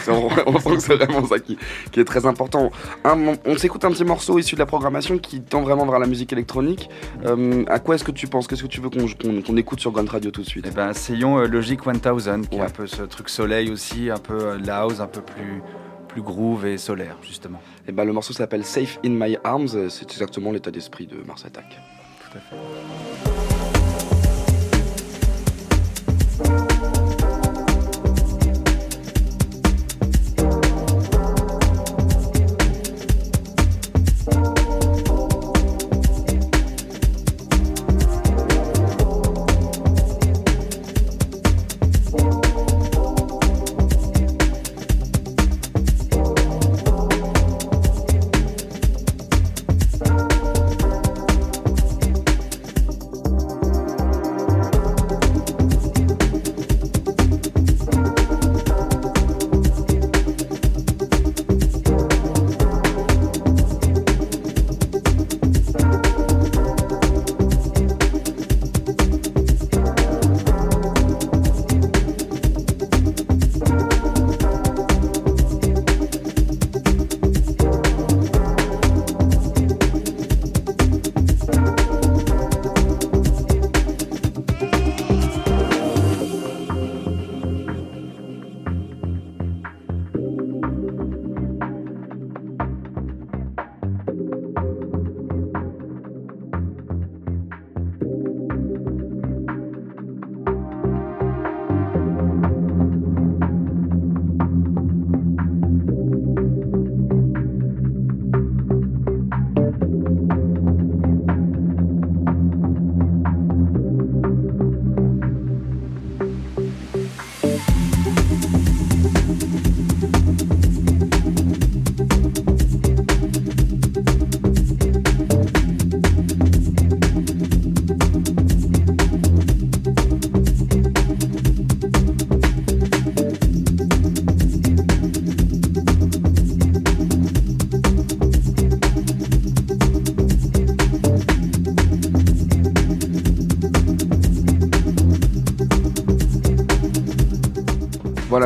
c'est- 0.79 0.95
vraiment 0.95 1.25
ça 1.25 1.39
qui, 1.39 1.57
qui 1.91 1.99
est 1.99 2.05
très 2.05 2.25
important. 2.25 2.71
Un- 3.03 3.35
on 3.45 3.57
s'écoute 3.57 3.83
un 3.85 3.91
petit 3.91 4.05
morceau 4.05 4.37
issu 4.39 4.55
de 4.55 4.59
la 4.59 4.65
programmation 4.65 5.17
qui 5.17 5.41
tend 5.41 5.61
vraiment 5.61 5.85
vers 5.85 5.99
la 5.99 6.07
musique 6.07 6.31
électronique. 6.33 6.89
Euh, 7.25 7.63
à 7.67 7.79
quoi 7.79 7.95
est-ce 7.95 8.03
que 8.03 8.11
tu 8.11 8.27
penses? 8.27 8.47
Qu'est-ce 8.47 8.63
que 8.63 8.67
tu 8.67 8.81
veux 8.81 8.89
qu'on 8.89 9.07
qu'on- 9.07 9.41
qu'on 9.41 9.57
écoute 9.57 9.79
sur 9.79 9.91
Grunt 9.91 10.09
Radio 10.09 10.31
tout 10.31 10.41
de 10.41 10.47
suite? 10.47 10.65
Eh 10.69 10.71
ben, 10.73 10.91
essayons 10.91 11.39
euh, 11.39 11.47
Logic 11.47 11.85
1000, 11.85 11.99
qui 12.49 12.57
est 12.57 12.61
un 12.61 12.69
peu 12.69 12.87
ce 12.87 13.01
truc 13.03 13.29
soleil 13.29 13.71
aussi, 13.71 14.09
un 14.09 14.17
peu 14.19 14.39
euh, 14.39 14.57
la 14.63 14.81
house, 14.81 14.99
un 14.99 15.07
peu 15.07 15.21
plus, 15.21 15.61
plus 16.07 16.21
groove 16.21 16.65
et 16.65 16.77
solaire, 16.77 17.17
justement. 17.21 17.59
Et 17.87 17.91
ben, 17.91 18.05
le 18.05 18.13
morceau 18.13 18.33
s'appelle 18.33 18.63
Safe 18.63 18.99
in 19.05 19.09
My 19.09 19.37
Arms. 19.43 19.89
C'est 19.89 20.09
exactement 20.11 20.51
l'état 20.51 20.71
d'esprit 20.71 21.07
de 21.07 21.17
Mars 21.25 21.43
Attack. 21.45 21.79
Tout 22.31 22.37
à 22.37 22.41
fait. 22.41 22.55
Thank 26.41 27.13
you. 27.13 27.18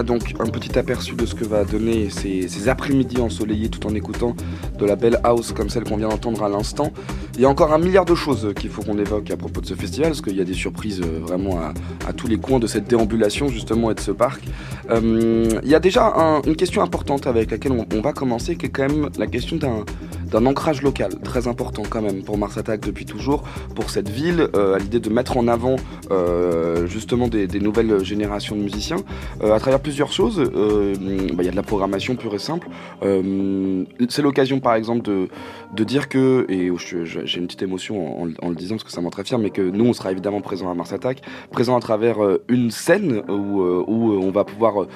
Donc 0.05 0.33
un 0.39 0.45
petit 0.45 0.77
aperçu 0.77 1.15
de 1.15 1.25
ce 1.25 1.33
que 1.35 1.45
va 1.45 1.63
donner 1.63 2.09
ces, 2.09 2.67
après-midi 2.69 3.19
ensoleillés 3.21 3.69
tout 3.69 3.85
en 3.87 3.95
écoutant 3.95 4.35
de 4.77 4.85
la 4.85 4.95
belle 4.95 5.19
house 5.23 5.51
comme 5.51 5.69
celle 5.69 5.83
qu'on 5.83 5.97
vient 5.97 6.09
d'entendre 6.09 6.43
à 6.43 6.49
l'instant. 6.49 6.91
Il 7.35 7.41
y 7.41 7.45
a 7.45 7.49
encore 7.49 7.73
un 7.73 7.77
milliard 7.77 8.05
de 8.05 8.15
choses 8.15 8.53
qu'il 8.59 8.69
faut 8.69 8.83
qu'on 8.83 8.97
évoque 8.97 9.31
à 9.31 9.37
propos 9.37 9.61
de 9.61 9.65
ce 9.65 9.73
festival 9.73 10.09
parce 10.09 10.21
qu'il 10.21 10.35
y 10.37 10.41
a 10.41 10.43
des 10.43 10.53
surprises 10.53 11.01
euh, 11.01 11.19
vraiment 11.19 11.59
à, 12.07 12.13
tous 12.13 12.27
les 12.27 12.37
coins 12.37 12.59
de 12.59 12.67
cette 12.67 12.87
déambulation 12.87 13.47
justement 13.47 13.89
et 13.91 13.95
de 13.95 13.99
ce 13.99 14.11
parc. 14.11 14.43
Euh, 14.89 15.59
il 15.63 15.69
y 15.69 15.75
a 15.75 15.79
déjà 15.79 16.13
un- 16.15 16.41
une 16.43 16.55
question 16.55 16.81
importante 16.81 17.25
avec 17.27 17.51
laquelle 17.51 17.71
on, 17.71 17.85
on 17.95 18.01
va 18.01 18.13
commencer 18.13 18.55
qui 18.55 18.67
est 18.67 18.69
quand 18.69 18.87
même 18.87 19.09
la 19.17 19.27
question 19.27 19.57
d'un 19.57 19.83
d'un 20.33 20.45
ancrage 20.47 20.81
local 20.81 21.11
très 21.23 21.47
important 21.47 21.83
quand 21.87 22.01
même 22.01 22.23
pour 22.23 22.39
Mars 22.39 22.57
Attack 22.57 22.81
depuis 22.81 23.05
toujours 23.05 23.43
pour 23.75 23.91
cette 23.91 24.09
ville 24.09 24.47
euh, 24.55 24.75
à 24.75 24.79
l'idée 24.79 24.99
de 24.99 25.09
mettre 25.09 25.37
en 25.37 25.47
avant 25.47 25.75
euh, 26.09 26.87
justement 26.87 27.27
des, 27.27 27.45
des 27.45 27.59
nouvelles 27.59 28.03
générations 28.03 28.55
de 28.55 28.61
musiciens 28.61 28.97
euh, 29.43 29.53
à 29.53 29.59
travers 29.59 29.79
plusieurs 29.79 30.11
choses. 30.11 30.39
Euh, 30.39 30.95
bah, 31.33 31.43
Il 31.43 31.45
y 31.45 31.47
a 31.47 31.51
de 31.51 31.55
la 31.55 31.61
programmation 31.61 32.15
pure 32.15 32.33
et 32.33 32.39
simple. 32.39 32.67
Euh, 33.03 33.83
c'est 34.09 34.23
l'occasion 34.23 34.59
par 34.59 34.73
exemple 34.73 35.03
de, 35.03 35.27
de 35.71 35.83
dire 35.83 36.09
que, 36.09 36.47
et 36.49 36.71
j'ai 37.25 37.39
une 37.39 37.45
petite 37.45 37.61
émotion 37.61 38.23
en, 38.23 38.27
en 38.41 38.49
le 38.49 38.55
disant 38.55 38.75
parce 38.75 38.85
que 38.85 38.91
ça 38.91 39.01
m'en 39.01 39.11
très 39.11 39.23
fier, 39.23 39.37
mais 39.37 39.51
que 39.51 39.61
nous 39.61 39.85
on 39.85 39.93
sera 39.93 40.11
évidemment 40.11 40.41
présent 40.41 40.71
à 40.71 40.73
Mars 40.73 40.93
Attack, 40.93 41.21
présent 41.51 41.77
à 41.77 41.79
travers 41.79 42.17
une 42.47 42.71
scène 42.71 43.21
où, 43.29 43.61
où 43.61 44.13
on 44.13 44.31
va 44.31 44.43
pouvoir 44.45 44.87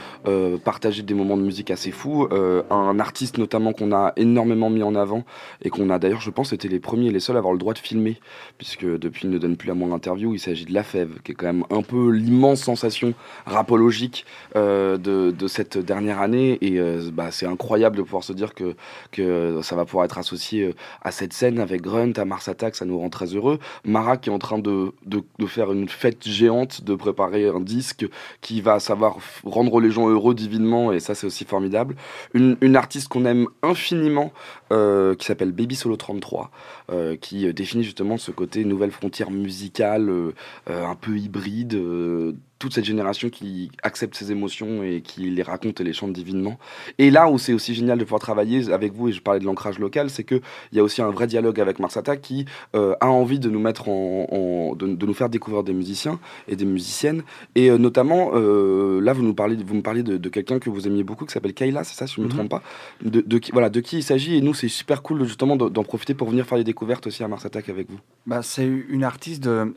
partager 0.63 1.03
des 1.03 1.13
moments 1.13 1.37
de 1.37 1.43
musique 1.43 1.69
assez 1.69 1.91
fous. 1.91 2.27
Un 2.71 2.99
artiste 2.99 3.37
notamment 3.37 3.73
qu'on 3.73 3.91
a 3.91 4.13
énormément 4.17 4.69
mis 4.69 4.83
en 4.83 4.95
avant 4.95 5.23
et 5.61 5.69
qu'on 5.69 5.89
a 5.89 5.99
d'ailleurs, 5.99 6.21
je 6.21 6.29
pense, 6.29 6.53
été 6.53 6.67
les 6.67 6.79
premiers 6.79 7.07
et 7.07 7.11
les 7.11 7.19
seuls 7.19 7.35
à 7.35 7.39
avoir 7.39 7.53
le 7.53 7.59
droit 7.59 7.73
de 7.73 7.79
filmer, 7.79 8.19
puisque 8.57 8.85
depuis 8.85 9.23
il 9.23 9.29
ne 9.29 9.37
donne 9.37 9.57
plus 9.57 9.67
la 9.67 9.73
moindre 9.73 9.95
interview. 9.95 10.33
Il 10.33 10.39
s'agit 10.39 10.65
de 10.65 10.73
La 10.73 10.83
Fève, 10.83 11.19
qui 11.23 11.31
est 11.31 11.35
quand 11.35 11.47
même 11.47 11.65
un 11.69 11.81
peu 11.81 12.09
l'immense 12.11 12.61
sensation 12.61 13.13
rapologique 13.45 14.25
euh, 14.55 14.97
de, 14.97 15.31
de 15.31 15.47
cette 15.47 15.77
dernière 15.77 16.21
année. 16.21 16.57
Et 16.61 16.79
euh, 16.79 17.09
bah, 17.11 17.31
c'est 17.31 17.45
incroyable 17.45 17.97
de 17.97 18.01
pouvoir 18.01 18.23
se 18.23 18.33
dire 18.33 18.53
que, 18.53 18.75
que 19.11 19.61
ça 19.61 19.75
va 19.75 19.85
pouvoir 19.85 20.05
être 20.05 20.17
associé 20.17 20.63
euh, 20.63 20.73
à 21.01 21.11
cette 21.11 21.33
scène 21.33 21.59
avec 21.59 21.81
Grunt, 21.81 22.13
à 22.17 22.25
Mars 22.25 22.47
Attack, 22.47 22.75
ça 22.75 22.85
nous 22.85 22.99
rend 22.99 23.09
très 23.09 23.35
heureux. 23.35 23.59
Mara 23.85 24.17
qui 24.17 24.29
est 24.29 24.33
en 24.33 24.39
train 24.39 24.59
de, 24.59 24.91
de, 25.05 25.23
faire 25.47 25.71
une 25.71 25.87
fête 25.87 26.27
géante, 26.27 26.83
de 26.83 26.95
préparer 26.95 27.47
un 27.47 27.59
disque 27.59 28.05
qui 28.41 28.61
va 28.61 28.79
savoir 28.79 29.17
rendre 29.43 29.79
les 29.79 29.91
gens 29.91 30.09
heureux 30.09 30.35
divinement, 30.35 30.91
et 30.91 30.99
ça 30.99 31.15
c'est 31.15 31.27
aussi 31.27 31.45
formidable. 31.45 31.95
Une, 32.33 32.57
une 32.61 32.75
artiste 32.75 33.07
qu'on 33.07 33.25
aime 33.25 33.47
infiniment, 33.63 34.31
qui 35.17 35.25
s'appelle 35.25 35.51
Baby 35.51 35.75
Solo 35.75 35.95
33, 35.97 36.51
euh, 36.91 37.15
qui 37.15 37.47
euh, 37.47 37.53
définit 37.53 37.83
justement 37.83 38.17
ce 38.17 38.31
côté 38.31 38.63
nouvelle 38.63 38.91
frontière 38.91 39.31
musicale, 39.31 40.09
euh, 40.09 40.33
un 40.67 40.95
peu 40.95 41.17
hybride, 41.17 41.77
toute 42.59 42.73
cette 42.73 42.85
génération 42.85 43.29
qui 43.29 43.71
accepte 43.83 44.15
ses 44.15 44.31
émotions 44.31 44.83
et 44.83 45.01
qui 45.01 45.29
les 45.29 45.43
raconte 45.43 45.79
et 45.81 45.83
les 45.83 45.93
chante 45.93 46.13
divinement. 46.13 46.57
Et 46.97 47.11
là 47.11 47.29
où 47.29 47.37
c'est 47.37 47.53
aussi 47.53 47.73
génial 47.75 47.97
de 47.97 48.03
pouvoir 48.03 48.19
travailler 48.21 48.71
avec 48.71 48.93
vous, 48.93 49.09
et 49.09 49.11
je 49.11 49.21
parlais 49.21 49.39
de 49.39 49.45
l'ancrage 49.45 49.77
local, 49.79 50.09
c'est 50.09 50.23
qu'il 50.23 50.41
y 50.73 50.79
a 50.79 50.83
aussi 50.83 51.01
un 51.01 51.11
vrai 51.11 51.27
dialogue 51.27 51.59
avec 51.59 51.79
Mars 51.79 51.97
Attack 51.97 52.21
qui 52.21 52.45
euh, 52.75 52.95
a 52.99 53.07
envie 53.07 53.39
de 53.39 53.49
nous 53.49 53.59
mettre 53.59 53.89
en, 53.89 54.27
en- 54.31 54.75
de, 54.75 54.87
de 54.87 55.05
nous 55.05 55.13
faire 55.13 55.29
découvrir 55.29 55.63
des 55.63 55.73
musiciens 55.73 56.19
et 56.47 56.55
des 56.55 56.65
musiciennes. 56.65 57.23
Et 57.55 57.69
euh, 57.69 57.77
notamment, 57.77 58.31
euh, 58.33 58.99
là, 59.01 59.13
vous 59.13 59.23
nous 59.23 59.33
parlez, 59.33 59.55
vous 59.55 59.75
me 59.75 59.81
parlez 59.81 60.03
de, 60.03 60.17
de 60.17 60.29
quelqu'un 60.29 60.59
que 60.59 60.69
vous 60.69 60.87
aimiez 60.87 61.03
beaucoup, 61.03 61.25
qui 61.25 61.33
s'appelle 61.33 61.53
Kayla, 61.53 61.83
c'est 61.83 61.95
ça, 61.95 62.07
si 62.07 62.15
je 62.15 62.21
ne 62.21 62.25
me 62.25 62.31
Mhm. 62.31 62.37
trompe 62.37 62.49
pas? 62.49 62.63
De, 63.03 63.21
de 63.21 63.37
qui, 63.37 63.51
voilà, 63.51 63.69
de 63.69 63.79
qui 63.79 63.97
il 63.97 64.03
s'agit. 64.03 64.35
Et 64.35 64.41
nous, 64.41 64.53
c'est 64.53 64.67
super 64.67 65.01
cool 65.03 65.23
justement 65.25 65.55
de- 65.55 65.69
d'en 65.69 65.83
profiter 65.83 66.13
pour 66.13 66.29
venir 66.29 66.45
faire 66.45 66.57
des 66.57 66.63
découvertes 66.63 67.07
aussi 67.07 67.23
à 67.23 67.27
Mars 67.27 67.45
Attack 67.45 67.69
avec 67.69 67.89
vous. 67.89 67.99
Bah, 68.25 68.41
c'est 68.41 68.65
une 68.65 69.03
artiste 69.03 69.43
de, 69.43 69.73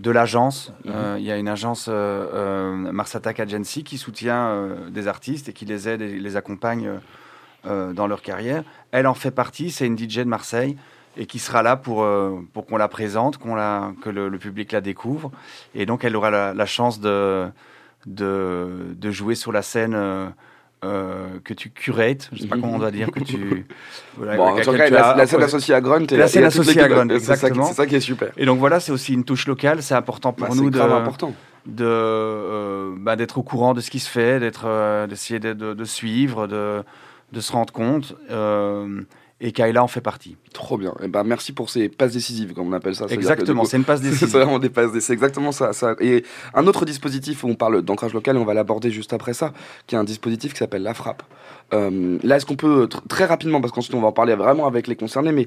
de 0.00 0.10
l'agence. 0.10 0.72
Euh, 0.86 1.16
Il 1.18 1.24
y 1.24 1.30
a 1.30 1.36
une 1.36 1.48
agence 1.48 1.86
euh, 1.88 2.26
euh, 2.34 2.74
Mars 2.74 3.14
Attack 3.14 3.40
Agency 3.40 3.84
qui 3.84 3.98
soutient 3.98 4.68
des 4.88 5.08
artistes 5.08 5.48
et 5.48 5.52
qui 5.52 5.64
les 5.64 5.88
aide 5.88 6.02
et 6.02 6.18
les 6.18 6.36
accompagne 6.36 6.90
dans 7.64 8.06
leur 8.06 8.22
carrière. 8.22 8.64
Elle 8.90 9.06
en 9.06 9.14
fait 9.14 9.30
partie, 9.30 9.70
c'est 9.70 9.86
une 9.86 9.98
DJ 9.98 10.18
de 10.18 10.24
Marseille 10.24 10.76
et 11.16 11.26
qui 11.26 11.38
sera 11.38 11.62
là 11.62 11.76
pour, 11.76 12.06
pour 12.54 12.66
qu'on 12.66 12.78
la 12.78 12.88
présente, 12.88 13.36
qu'on 13.36 13.54
la, 13.54 13.92
que 14.02 14.08
le, 14.08 14.38
public 14.38 14.72
la 14.72 14.80
découvre. 14.80 15.30
Et 15.74 15.84
donc 15.84 16.04
elle 16.04 16.16
aura 16.16 16.30
la, 16.30 16.66
chance 16.66 17.00
de, 17.00 17.48
de, 18.06 18.94
de, 18.96 19.10
jouer 19.10 19.34
sur 19.34 19.52
la 19.52 19.60
scène 19.60 19.94
euh, 20.82 21.38
que 21.44 21.52
tu 21.52 21.70
curates, 21.70 22.30
je 22.32 22.42
sais 22.42 22.48
pas 22.48 22.56
comment 22.56 22.76
on 22.76 22.78
doit 22.78 22.90
dire, 22.90 23.10
que 23.10 23.20
tu. 23.20 23.66
bon, 24.16 24.54
la, 24.56 25.26
scène 25.26 25.42
associée 25.42 25.74
à 25.74 25.80
Grunt. 25.80 26.06
La 26.10 26.26
scène 26.26 26.44
associée 26.44 26.80
à 26.80 26.88
Grunt, 26.88 27.08
exactement. 27.10 27.66
C'est 27.66 27.74
ça, 27.74 27.86
qui 27.86 27.96
est 27.96 28.00
super. 28.00 28.30
Et 28.38 28.46
donc 28.46 28.58
voilà, 28.58 28.80
c'est 28.80 28.92
aussi 28.92 29.12
une 29.12 29.24
touche 29.24 29.46
locale, 29.46 29.82
c'est 29.82 29.94
important 29.94 30.32
pour 30.32 30.48
bah, 30.48 30.54
nous 30.56 30.70
de. 30.70 30.80
important. 30.80 31.34
De 31.66 31.84
euh, 31.84 32.94
bah, 32.96 33.16
d'être 33.16 33.36
au 33.36 33.42
courant 33.42 33.74
de 33.74 33.82
ce 33.82 33.90
qui 33.90 33.98
se 33.98 34.08
fait, 34.08 34.40
d'être, 34.40 34.64
euh, 34.64 35.06
d'essayer 35.06 35.38
de, 35.38 35.52
de, 35.52 35.84
suivre, 35.84 36.46
de, 36.46 36.82
de 37.32 37.40
se 37.40 37.52
rendre 37.52 37.72
compte 37.72 38.14
et 39.40 39.52
Kayla 39.52 39.82
en 39.82 39.88
fait 39.88 40.00
partie. 40.00 40.36
Trop 40.52 40.76
bien. 40.76 40.90
Et 41.00 41.04
eh 41.04 41.08
ben, 41.08 41.24
merci 41.24 41.52
pour 41.52 41.70
ces 41.70 41.88
passes 41.88 42.12
décisives, 42.12 42.52
comme 42.52 42.68
on 42.68 42.72
appelle 42.72 42.94
ça. 42.94 43.06
Exactement, 43.08 43.64
c'est 43.64 43.78
une 43.78 43.84
passe 43.84 44.00
décisive. 44.02 44.28
c'est 44.28 44.38
vraiment 44.38 44.58
des 44.58 44.68
passes 44.68 44.90
C'est 45.00 45.12
exactement 45.12 45.52
ça, 45.52 45.72
ça, 45.72 45.94
Et 46.00 46.24
un 46.54 46.66
autre 46.66 46.84
dispositif 46.84 47.42
où 47.44 47.48
on 47.48 47.54
parle 47.54 47.82
d'ancrage 47.82 48.12
local, 48.12 48.36
et 48.36 48.38
on 48.38 48.44
va 48.44 48.54
l'aborder 48.54 48.90
juste 48.90 49.12
après 49.12 49.32
ça, 49.32 49.52
qui 49.86 49.94
est 49.94 49.98
un 49.98 50.04
dispositif 50.04 50.52
qui 50.52 50.58
s'appelle 50.58 50.82
la 50.82 50.94
frappe. 50.94 51.22
Euh, 51.72 52.18
là, 52.22 52.36
est-ce 52.36 52.46
qu'on 52.46 52.56
peut 52.56 52.88
très 53.08 53.24
rapidement, 53.24 53.60
parce 53.60 53.72
qu'ensuite 53.72 53.94
on 53.94 54.00
va 54.00 54.08
en 54.08 54.12
parler 54.12 54.34
vraiment 54.34 54.66
avec 54.66 54.86
les 54.86 54.96
concernés, 54.96 55.32
mais 55.32 55.46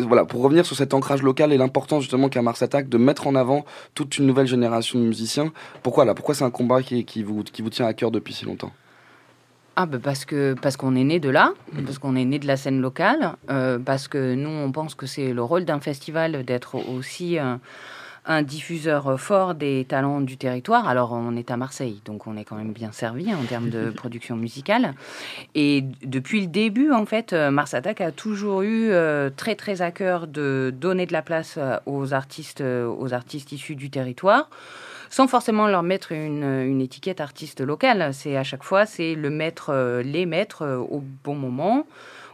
voilà, 0.00 0.24
pour 0.24 0.42
revenir 0.42 0.66
sur 0.66 0.76
cet 0.76 0.92
ancrage 0.92 1.22
local 1.22 1.52
et 1.52 1.56
l'importance 1.56 2.02
justement 2.02 2.28
qu'a 2.28 2.42
Mars 2.42 2.60
Attack 2.62 2.88
de 2.88 2.98
mettre 2.98 3.26
en 3.26 3.34
avant 3.34 3.64
toute 3.94 4.18
une 4.18 4.26
nouvelle 4.26 4.46
génération 4.46 4.98
de 4.98 5.04
musiciens. 5.04 5.52
Pourquoi 5.82 6.04
là 6.04 6.14
Pourquoi 6.14 6.34
c'est 6.34 6.44
un 6.44 6.50
combat 6.50 6.82
qui, 6.82 7.04
qui, 7.04 7.22
vous, 7.22 7.42
qui 7.42 7.62
vous 7.62 7.70
tient 7.70 7.86
à 7.86 7.94
cœur 7.94 8.10
depuis 8.10 8.34
si 8.34 8.44
longtemps? 8.44 8.72
Ah 9.82 9.86
bah 9.86 9.98
parce 10.02 10.26
que 10.26 10.54
parce 10.60 10.76
qu'on 10.76 10.94
est 10.94 11.04
né 11.04 11.20
de 11.20 11.30
là, 11.30 11.54
mhm. 11.72 11.84
parce 11.84 11.98
qu'on 11.98 12.14
est 12.14 12.26
né 12.26 12.38
de 12.38 12.46
la 12.46 12.58
scène 12.58 12.82
locale, 12.82 13.36
euh, 13.48 13.78
parce 13.78 14.08
que 14.08 14.34
nous 14.34 14.50
on 14.50 14.70
pense 14.72 14.94
que 14.94 15.06
c'est 15.06 15.32
le 15.32 15.42
rôle 15.42 15.64
d'un 15.64 15.80
festival 15.80 16.44
d'être 16.44 16.74
aussi 16.74 17.38
un, 17.38 17.60
diffuseur 18.42 19.18
fort 19.18 19.54
des 19.54 19.86
talents 19.88 20.20
du 20.20 20.36
territoire. 20.36 20.86
Alors 20.86 21.12
on 21.12 21.34
est 21.34 21.50
à 21.50 21.56
Marseille, 21.56 22.00
donc 22.04 22.26
on 22.26 22.36
est 22.36 22.44
quand 22.44 22.56
même 22.56 22.72
bien 22.72 22.92
servi 22.92 23.34
en 23.34 23.42
termes 23.44 23.70
de 23.70 23.90
production 24.02 24.36
musicale. 24.36 24.94
Et 25.54 25.82
depuis 26.04 26.42
le 26.42 26.46
début 26.46 26.92
en 26.92 27.06
fait, 27.06 27.32
Mars 27.32 27.72
Attack 27.72 28.02
a 28.02 28.12
toujours 28.12 28.60
eu 28.60 28.90
euh, 28.90 29.30
très 29.34 29.54
très 29.54 29.80
à 29.80 29.90
cœur 29.90 30.26
de 30.26 30.72
donner 30.78 31.06
de 31.06 31.12
la 31.14 31.22
place 31.22 31.58
aux 31.86 32.12
artistes 32.12 32.62
aux 32.62 33.14
artistes 33.14 33.50
issus 33.52 33.76
du 33.76 33.88
territoire 33.88 34.50
sans 35.10 35.26
forcément 35.26 35.66
leur 35.66 35.82
mettre 35.82 36.12
une, 36.12 36.80
étiquette 36.80 37.20
artiste 37.20 37.60
locale. 37.60 38.14
C'est 38.14 38.36
à 38.36 38.44
chaque 38.44 38.62
fois, 38.62 38.86
c'est 38.86 39.14
le 39.14 39.28
mettre, 39.28 39.70
euh, 39.70 40.02
les 40.02 40.24
mettre 40.24 40.62
euh, 40.62 40.78
au 40.78 41.02
bon 41.24 41.34
moment 41.34 41.86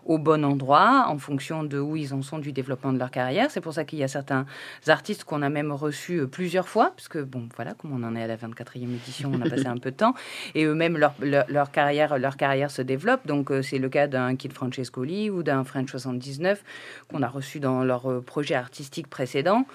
au 0.05 0.19
bon 0.19 0.45
endroit 0.45 1.07
en 1.09 1.19
fonction 1.19 1.65
de 1.65 1.81
où 1.81 1.97
ils 1.97 2.15
en 2.15 2.23
sont 2.23 2.39
du 2.39 2.53
développement 2.53 2.93
de 2.93 2.99
leur 2.99 3.11
carrière. 3.11 3.51
C'est 3.51 3.61
pour 3.61 3.73
ça 3.73 3.85
qu'il 3.85 3.99
y 3.99 4.05
a 4.05 4.09
certains 4.09 4.47
artistes 4.87 5.25
qu'on 5.25 5.43
a 5.43 5.49
même 5.49 5.73
reçus 5.73 6.21
euh, 6.21 6.27
plusieurs 6.29 6.69
fois, 6.69 6.93
parce 6.95 7.09
que, 7.09 7.19
bon, 7.19 7.49
voilà, 7.57 7.75
comme 7.75 7.93
on 7.93 8.07
en 8.07 8.15
est 8.15 8.23
à 8.23 8.29
la 8.29 8.37
24e 8.37 8.85
édition, 8.85 9.33
on 9.35 9.41
a 9.41 9.51
passé 9.51 9.67
un 9.67 9.79
peu 9.79 9.91
de 9.91 9.97
temps, 9.97 10.15
et 10.55 10.63
eux-mêmes, 10.63 10.97
leur, 10.97 11.13
leur, 11.21 11.73
carrière, 11.73 12.19
leur 12.19 12.37
carrière 12.37 12.71
se 12.71 12.83
développe. 12.83 13.27
Donc, 13.27 13.51
c'est 13.63 13.79
le 13.79 13.89
cas 13.89 14.07
d'un 14.07 14.37
Kid 14.37 14.53
Francescoli 14.53 15.29
ou 15.29 15.43
d'un 15.43 15.65
French 15.65 15.91
79 15.91 16.63
qu'on 17.09 17.23
a 17.23 17.29
reçu 17.29 17.59
dans 17.59 17.83
leur 17.83 18.23
projet 18.23 18.55
artistique 18.55 19.09
précédent 19.09 19.67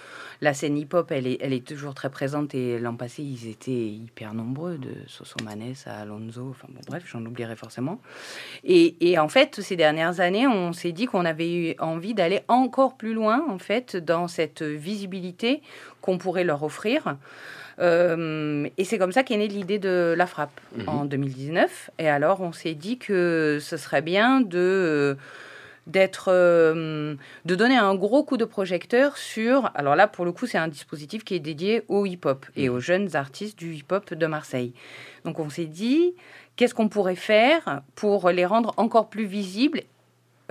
la 0.42 0.56
scène 0.56 0.76
hip-hop, 0.78 1.12
elle 1.12 1.28
est, 1.28 1.38
elle 1.40 1.54
est 1.54 1.66
toujours 1.66 1.94
très 1.94 2.10
présente. 2.10 2.56
Et 2.56 2.80
l'an 2.80 2.96
passé, 2.96 3.22
ils 3.22 3.48
étaient 3.48 3.72
hyper 3.72 4.34
nombreux, 4.34 4.78
de 4.80 4.90
Sosomanes 5.08 5.76
à 5.86 6.02
Alonso. 6.02 6.48
Enfin 6.50 6.68
bon, 6.70 6.82
bref, 6.88 7.04
j'en 7.06 7.24
oublierai 7.24 7.56
forcément. 7.56 8.02
Et, 8.64 8.96
et, 9.12 9.20
en 9.20 9.28
fait, 9.28 9.62
ces 9.62 9.76
dernières 9.76 10.20
années, 10.20 10.48
on 10.48 10.74
s'est 10.74 10.92
dit 10.92 11.06
qu'on 11.06 11.26
avait 11.26 11.54
eu 11.54 11.76
envie 11.80 12.16
d'aller 12.16 12.42
encore 12.48 12.98
plus 12.98 13.14
loin, 13.14 13.46
en 13.50 13.60
fait, 13.60 13.96
dans 13.96 14.28
cette 14.28 14.64
visibilité 14.64 15.62
qu'on 16.02 16.18
pourrait 16.18 16.44
leur 16.44 16.64
offrir. 16.64 17.18
Euh, 17.80 18.68
et 18.78 18.84
c'est 18.84 18.98
comme 18.98 19.12
ça 19.12 19.24
qu'est 19.24 19.38
née 19.38 19.48
l'idée 19.48 19.80
de 19.80 20.14
la 20.18 20.26
frappe 20.26 20.60
mhm. 20.76 20.90
en 20.90 21.06
2019. 21.06 21.92
Et 22.00 22.10
alors, 22.10 22.42
on 22.42 22.52
s'est 22.52 22.74
dit 22.74 22.98
que 22.98 23.60
ce 23.62 23.78
serait 23.78 24.02
bien 24.02 24.42
de 24.42 25.18
d'être, 25.88 26.30
euh, 26.32 27.16
de 27.46 27.56
donner 27.56 27.78
un 27.78 27.96
gros 27.96 28.24
coup 28.24 28.38
de 28.38 28.46
projecteur 28.46 29.18
sur. 29.18 29.72
Alors 29.76 29.96
là, 29.96 30.08
pour 30.08 30.26
le 30.26 30.32
coup, 30.32 30.46
c'est 30.46 30.58
un 30.58 30.68
dispositif 30.68 31.24
qui 31.24 31.36
est 31.36 31.40
dédié 31.40 31.84
au 31.88 32.06
hip-hop 32.06 32.46
et 32.56 32.70
mmh. 32.70 32.74
aux 32.74 32.80
jeunes 32.80 33.16
artistes 33.16 33.58
du 33.58 33.74
hip-hop 33.74 34.14
de 34.14 34.26
Marseille. 34.28 34.74
Donc 35.26 35.40
on 35.40 35.50
s'est 35.50 35.66
dit, 35.66 36.14
qu'est-ce 36.56 36.74
qu'on 36.74 36.90
pourrait 36.90 37.16
faire 37.16 37.82
pour 37.96 38.30
les 38.30 38.46
rendre 38.46 38.74
encore 38.78 39.10
plus 39.10 39.26
visibles 39.26 39.82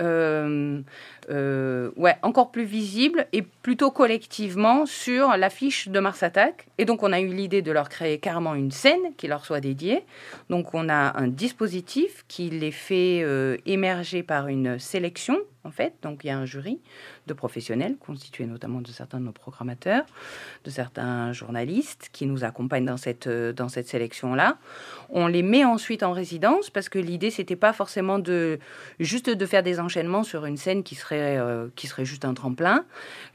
euh, 0.01 0.81
euh, 1.29 1.91
ouais, 1.95 2.15
encore 2.21 2.51
plus 2.51 2.63
visible 2.63 3.27
et 3.33 3.41
plutôt 3.41 3.91
collectivement 3.91 4.85
sur 4.85 5.37
l'affiche 5.37 5.87
de 5.89 5.99
Mars 5.99 6.23
Attack. 6.23 6.67
Et 6.77 6.85
donc, 6.85 7.03
on 7.03 7.11
a 7.13 7.19
eu 7.19 7.27
l'idée 7.27 7.61
de 7.61 7.71
leur 7.71 7.89
créer 7.89 8.19
carrément 8.19 8.55
une 8.55 8.71
scène 8.71 9.13
qui 9.17 9.27
leur 9.27 9.45
soit 9.45 9.59
dédiée. 9.59 10.03
Donc, 10.49 10.73
on 10.73 10.89
a 10.89 11.17
un 11.17 11.27
dispositif 11.27 12.25
qui 12.27 12.49
les 12.49 12.71
fait 12.71 13.21
euh, 13.23 13.57
émerger 13.65 14.23
par 14.23 14.47
une 14.47 14.79
sélection, 14.79 15.37
en 15.63 15.71
fait. 15.71 15.93
Donc, 16.01 16.23
il 16.23 16.27
y 16.27 16.29
a 16.31 16.37
un 16.37 16.45
jury 16.45 16.79
de 17.27 17.33
professionnels, 17.33 17.97
constitués 17.97 18.45
notamment 18.45 18.81
de 18.81 18.87
certains 18.87 19.19
de 19.19 19.25
nos 19.25 19.31
programmateurs, 19.31 20.05
de 20.63 20.69
certains 20.69 21.33
journalistes 21.33 22.09
qui 22.11 22.25
nous 22.25 22.43
accompagnent 22.43 22.85
dans 22.85 22.97
cette, 22.97 23.27
euh, 23.27 23.53
dans 23.53 23.69
cette 23.69 23.87
sélection-là. 23.87 24.57
On 25.09 25.27
les 25.27 25.43
met 25.43 25.63
ensuite 25.63 26.03
en 26.03 26.13
résidence 26.13 26.69
parce 26.69 26.89
que 26.89 26.99
l'idée, 26.99 27.29
c'était 27.29 27.55
pas 27.55 27.73
forcément 27.73 28.19
de 28.19 28.59
juste 28.99 29.29
de 29.29 29.45
faire 29.45 29.63
des 29.63 29.79
enchaînements 29.79 30.23
sur 30.23 30.45
une 30.45 30.57
scène 30.57 30.83
qui 30.83 30.95
serait, 30.95 31.10
euh, 31.19 31.67
qui 31.75 31.87
serait 31.87 32.05
juste 32.05 32.25
un 32.25 32.33
tremplin. 32.33 32.85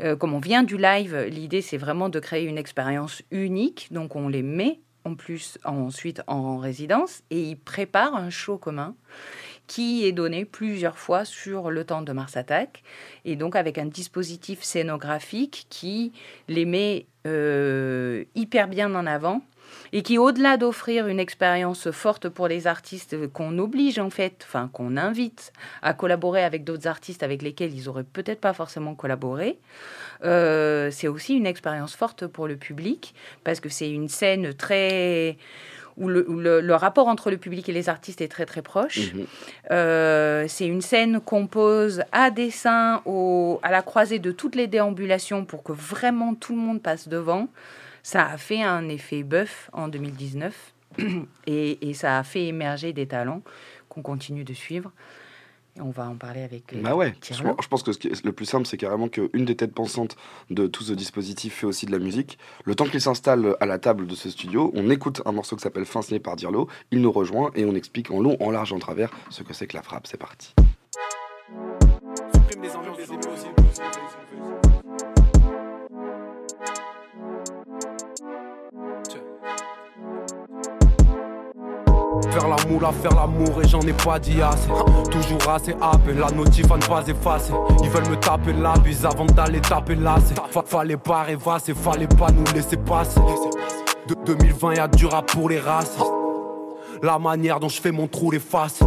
Euh, 0.00 0.16
comme 0.16 0.34
on 0.34 0.38
vient 0.38 0.62
du 0.62 0.76
live, 0.76 1.16
l'idée, 1.28 1.62
c'est 1.62 1.76
vraiment 1.76 2.08
de 2.08 2.20
créer 2.20 2.44
une 2.44 2.58
expérience 2.58 3.22
unique. 3.30 3.88
Donc, 3.90 4.16
on 4.16 4.28
les 4.28 4.42
met 4.42 4.80
en 5.04 5.14
plus 5.14 5.58
ensuite 5.64 6.22
en 6.26 6.58
résidence 6.58 7.22
et 7.30 7.40
ils 7.40 7.56
préparent 7.56 8.16
un 8.16 8.30
show 8.30 8.58
commun 8.58 8.96
qui 9.66 10.04
est 10.04 10.12
donné 10.12 10.44
plusieurs 10.44 10.98
fois 10.98 11.24
sur 11.24 11.70
le 11.70 11.84
temps 11.84 12.02
de 12.02 12.12
Mars 12.12 12.36
Attack, 12.36 12.82
et 13.24 13.36
donc 13.36 13.56
avec 13.56 13.78
un 13.78 13.86
dispositif 13.86 14.62
scénographique 14.62 15.66
qui 15.70 16.12
les 16.48 16.64
met 16.64 17.06
euh, 17.26 18.24
hyper 18.34 18.68
bien 18.68 18.94
en 18.94 19.06
avant 19.06 19.42
et 19.92 20.02
qui, 20.02 20.18
au-delà 20.18 20.56
d'offrir 20.56 21.06
une 21.08 21.20
expérience 21.20 21.90
forte 21.90 22.28
pour 22.28 22.48
les 22.48 22.66
artistes 22.66 23.28
qu'on 23.32 23.58
oblige 23.58 23.98
en 23.98 24.10
fait, 24.10 24.44
enfin 24.46 24.68
qu'on 24.72 24.96
invite 24.96 25.52
à 25.82 25.94
collaborer 25.94 26.44
avec 26.44 26.64
d'autres 26.64 26.86
artistes 26.86 27.22
avec 27.22 27.42
lesquels 27.42 27.74
ils 27.74 27.88
auraient 27.88 28.04
peut-être 28.04 28.40
pas 28.40 28.52
forcément 28.52 28.94
collaboré, 28.94 29.58
euh, 30.24 30.90
c'est 30.90 31.08
aussi 31.08 31.34
une 31.34 31.46
expérience 31.46 31.94
forte 31.94 32.26
pour 32.26 32.48
le 32.48 32.56
public 32.56 33.14
parce 33.44 33.60
que 33.60 33.68
c'est 33.68 33.90
une 33.90 34.08
scène 34.08 34.54
très 34.54 35.36
où, 35.96 36.08
le, 36.08 36.74
rapport 36.74 37.08
entre 37.08 37.30
le 37.30 37.38
public 37.38 37.68
et 37.68 37.72
les 37.72 37.88
artistes 37.88 38.20
est 38.20 38.28
très 38.28 38.46
très 38.46 38.62
proche. 38.62 39.14
Mhm. 39.14 39.26
Euh, 39.70 40.44
c'est 40.48 40.66
une 40.66 40.82
scène 40.82 41.20
qu'on 41.20 41.46
pose 41.46 42.02
à 42.12 42.30
dessin 42.30 43.00
au, 43.06 43.60
à 43.62 43.70
la 43.70 43.82
croisée 43.82 44.18
de 44.18 44.30
toutes 44.30 44.54
les 44.54 44.66
déambulations 44.66 45.44
pour 45.44 45.62
que 45.62 45.72
vraiment 45.72 46.34
tout 46.34 46.54
le 46.54 46.60
monde 46.60 46.82
passe 46.82 47.08
devant. 47.08 47.48
Ça 48.06 48.24
a 48.24 48.36
fait 48.36 48.62
un 48.62 48.88
effet 48.88 49.24
bœuf 49.24 49.68
en 49.72 49.88
2019 49.88 50.74
et, 51.48 51.90
et 51.90 51.92
ça 51.92 52.20
a 52.20 52.22
fait 52.22 52.46
émerger 52.46 52.92
des 52.92 53.08
talents 53.08 53.42
qu'on 53.88 54.00
continue 54.00 54.44
de 54.44 54.54
suivre 54.54 54.92
on 55.78 55.90
va 55.90 56.08
en 56.08 56.14
parler 56.14 56.40
avec. 56.42 56.72
Euh, 56.72 56.80
bah 56.80 56.94
ouais, 56.94 57.14
je, 57.20 57.68
pense 57.68 57.82
que 57.82 57.90
le 58.24 58.32
plus 58.32 58.46
simple, 58.46 58.66
c'est 58.66 58.78
carrément 58.78 59.08
qu'une 59.08 59.44
des 59.44 59.56
têtes 59.56 59.74
pensantes 59.74 60.16
de 60.48 60.66
tout 60.66 60.82
ce 60.82 60.94
dispositif 60.94 61.56
fait 61.56 61.66
aussi 61.66 61.84
de 61.84 61.92
la 61.92 61.98
musique. 61.98 62.38
Le 62.64 62.74
temps 62.74 62.86
qu'il 62.86 63.02
s'installe 63.02 63.56
à 63.60 63.66
la 63.66 63.78
table 63.78 64.06
de 64.06 64.14
ce 64.14 64.30
studio, 64.30 64.72
on 64.74 64.88
écoute 64.88 65.20
un 65.26 65.32
morceau 65.32 65.54
qui 65.54 65.62
s'appelle 65.62 65.84
Fin 65.84 66.00
par 66.24 66.36
Dirlo, 66.36 66.68
il 66.92 67.02
nous 67.02 67.12
rejoint 67.12 67.50
et 67.56 67.66
on 67.66 67.74
explique 67.74 68.10
en 68.10 68.20
long, 68.20 68.38
en 68.40 68.50
large, 68.50 68.72
en 68.72 68.78
travers 68.78 69.10
ce 69.28 69.42
que 69.42 69.52
c'est 69.52 69.66
que 69.66 69.76
la 69.76 69.82
frappe. 69.82 70.06
C'est 70.06 70.16
parti. 70.16 70.54
Faire 82.38 82.48
la 82.48 82.56
moule 82.68 82.84
à 82.84 82.92
faire 82.92 83.14
l'amour 83.14 83.62
et 83.64 83.66
j'en 83.66 83.80
ai 83.80 83.94
pas 83.94 84.18
dit 84.18 84.42
assez. 84.42 84.68
Toujours 85.10 85.48
assez 85.48 85.74
happé, 85.80 86.12
la 86.12 86.30
notif 86.30 86.70
à 86.70 86.76
ne 86.76 86.82
pas 86.82 87.02
effacer. 87.06 87.54
Ils 87.82 87.88
veulent 87.88 88.10
me 88.10 88.16
taper 88.16 88.52
la 88.52 88.74
bise 88.74 89.06
avant 89.06 89.24
d'aller 89.24 89.62
taper 89.62 89.94
là. 89.94 90.16
Fallait 90.66 90.98
pas 90.98 91.22
rêvasser, 91.22 91.72
fallait 91.72 92.06
pas 92.06 92.30
nous 92.30 92.44
laisser 92.54 92.76
passer. 92.76 93.20
De 94.06 94.14
2020 94.26 94.74
y'a 94.74 94.86
du 94.86 95.06
rap 95.06 95.32
pour 95.32 95.48
les 95.48 95.58
races. 95.58 95.96
La 97.02 97.18
manière 97.18 97.58
dont 97.58 97.70
je 97.70 97.80
fais 97.80 97.90
mon 97.90 98.06
trou 98.06 98.30
les 98.30 98.38
faces. 98.38 98.80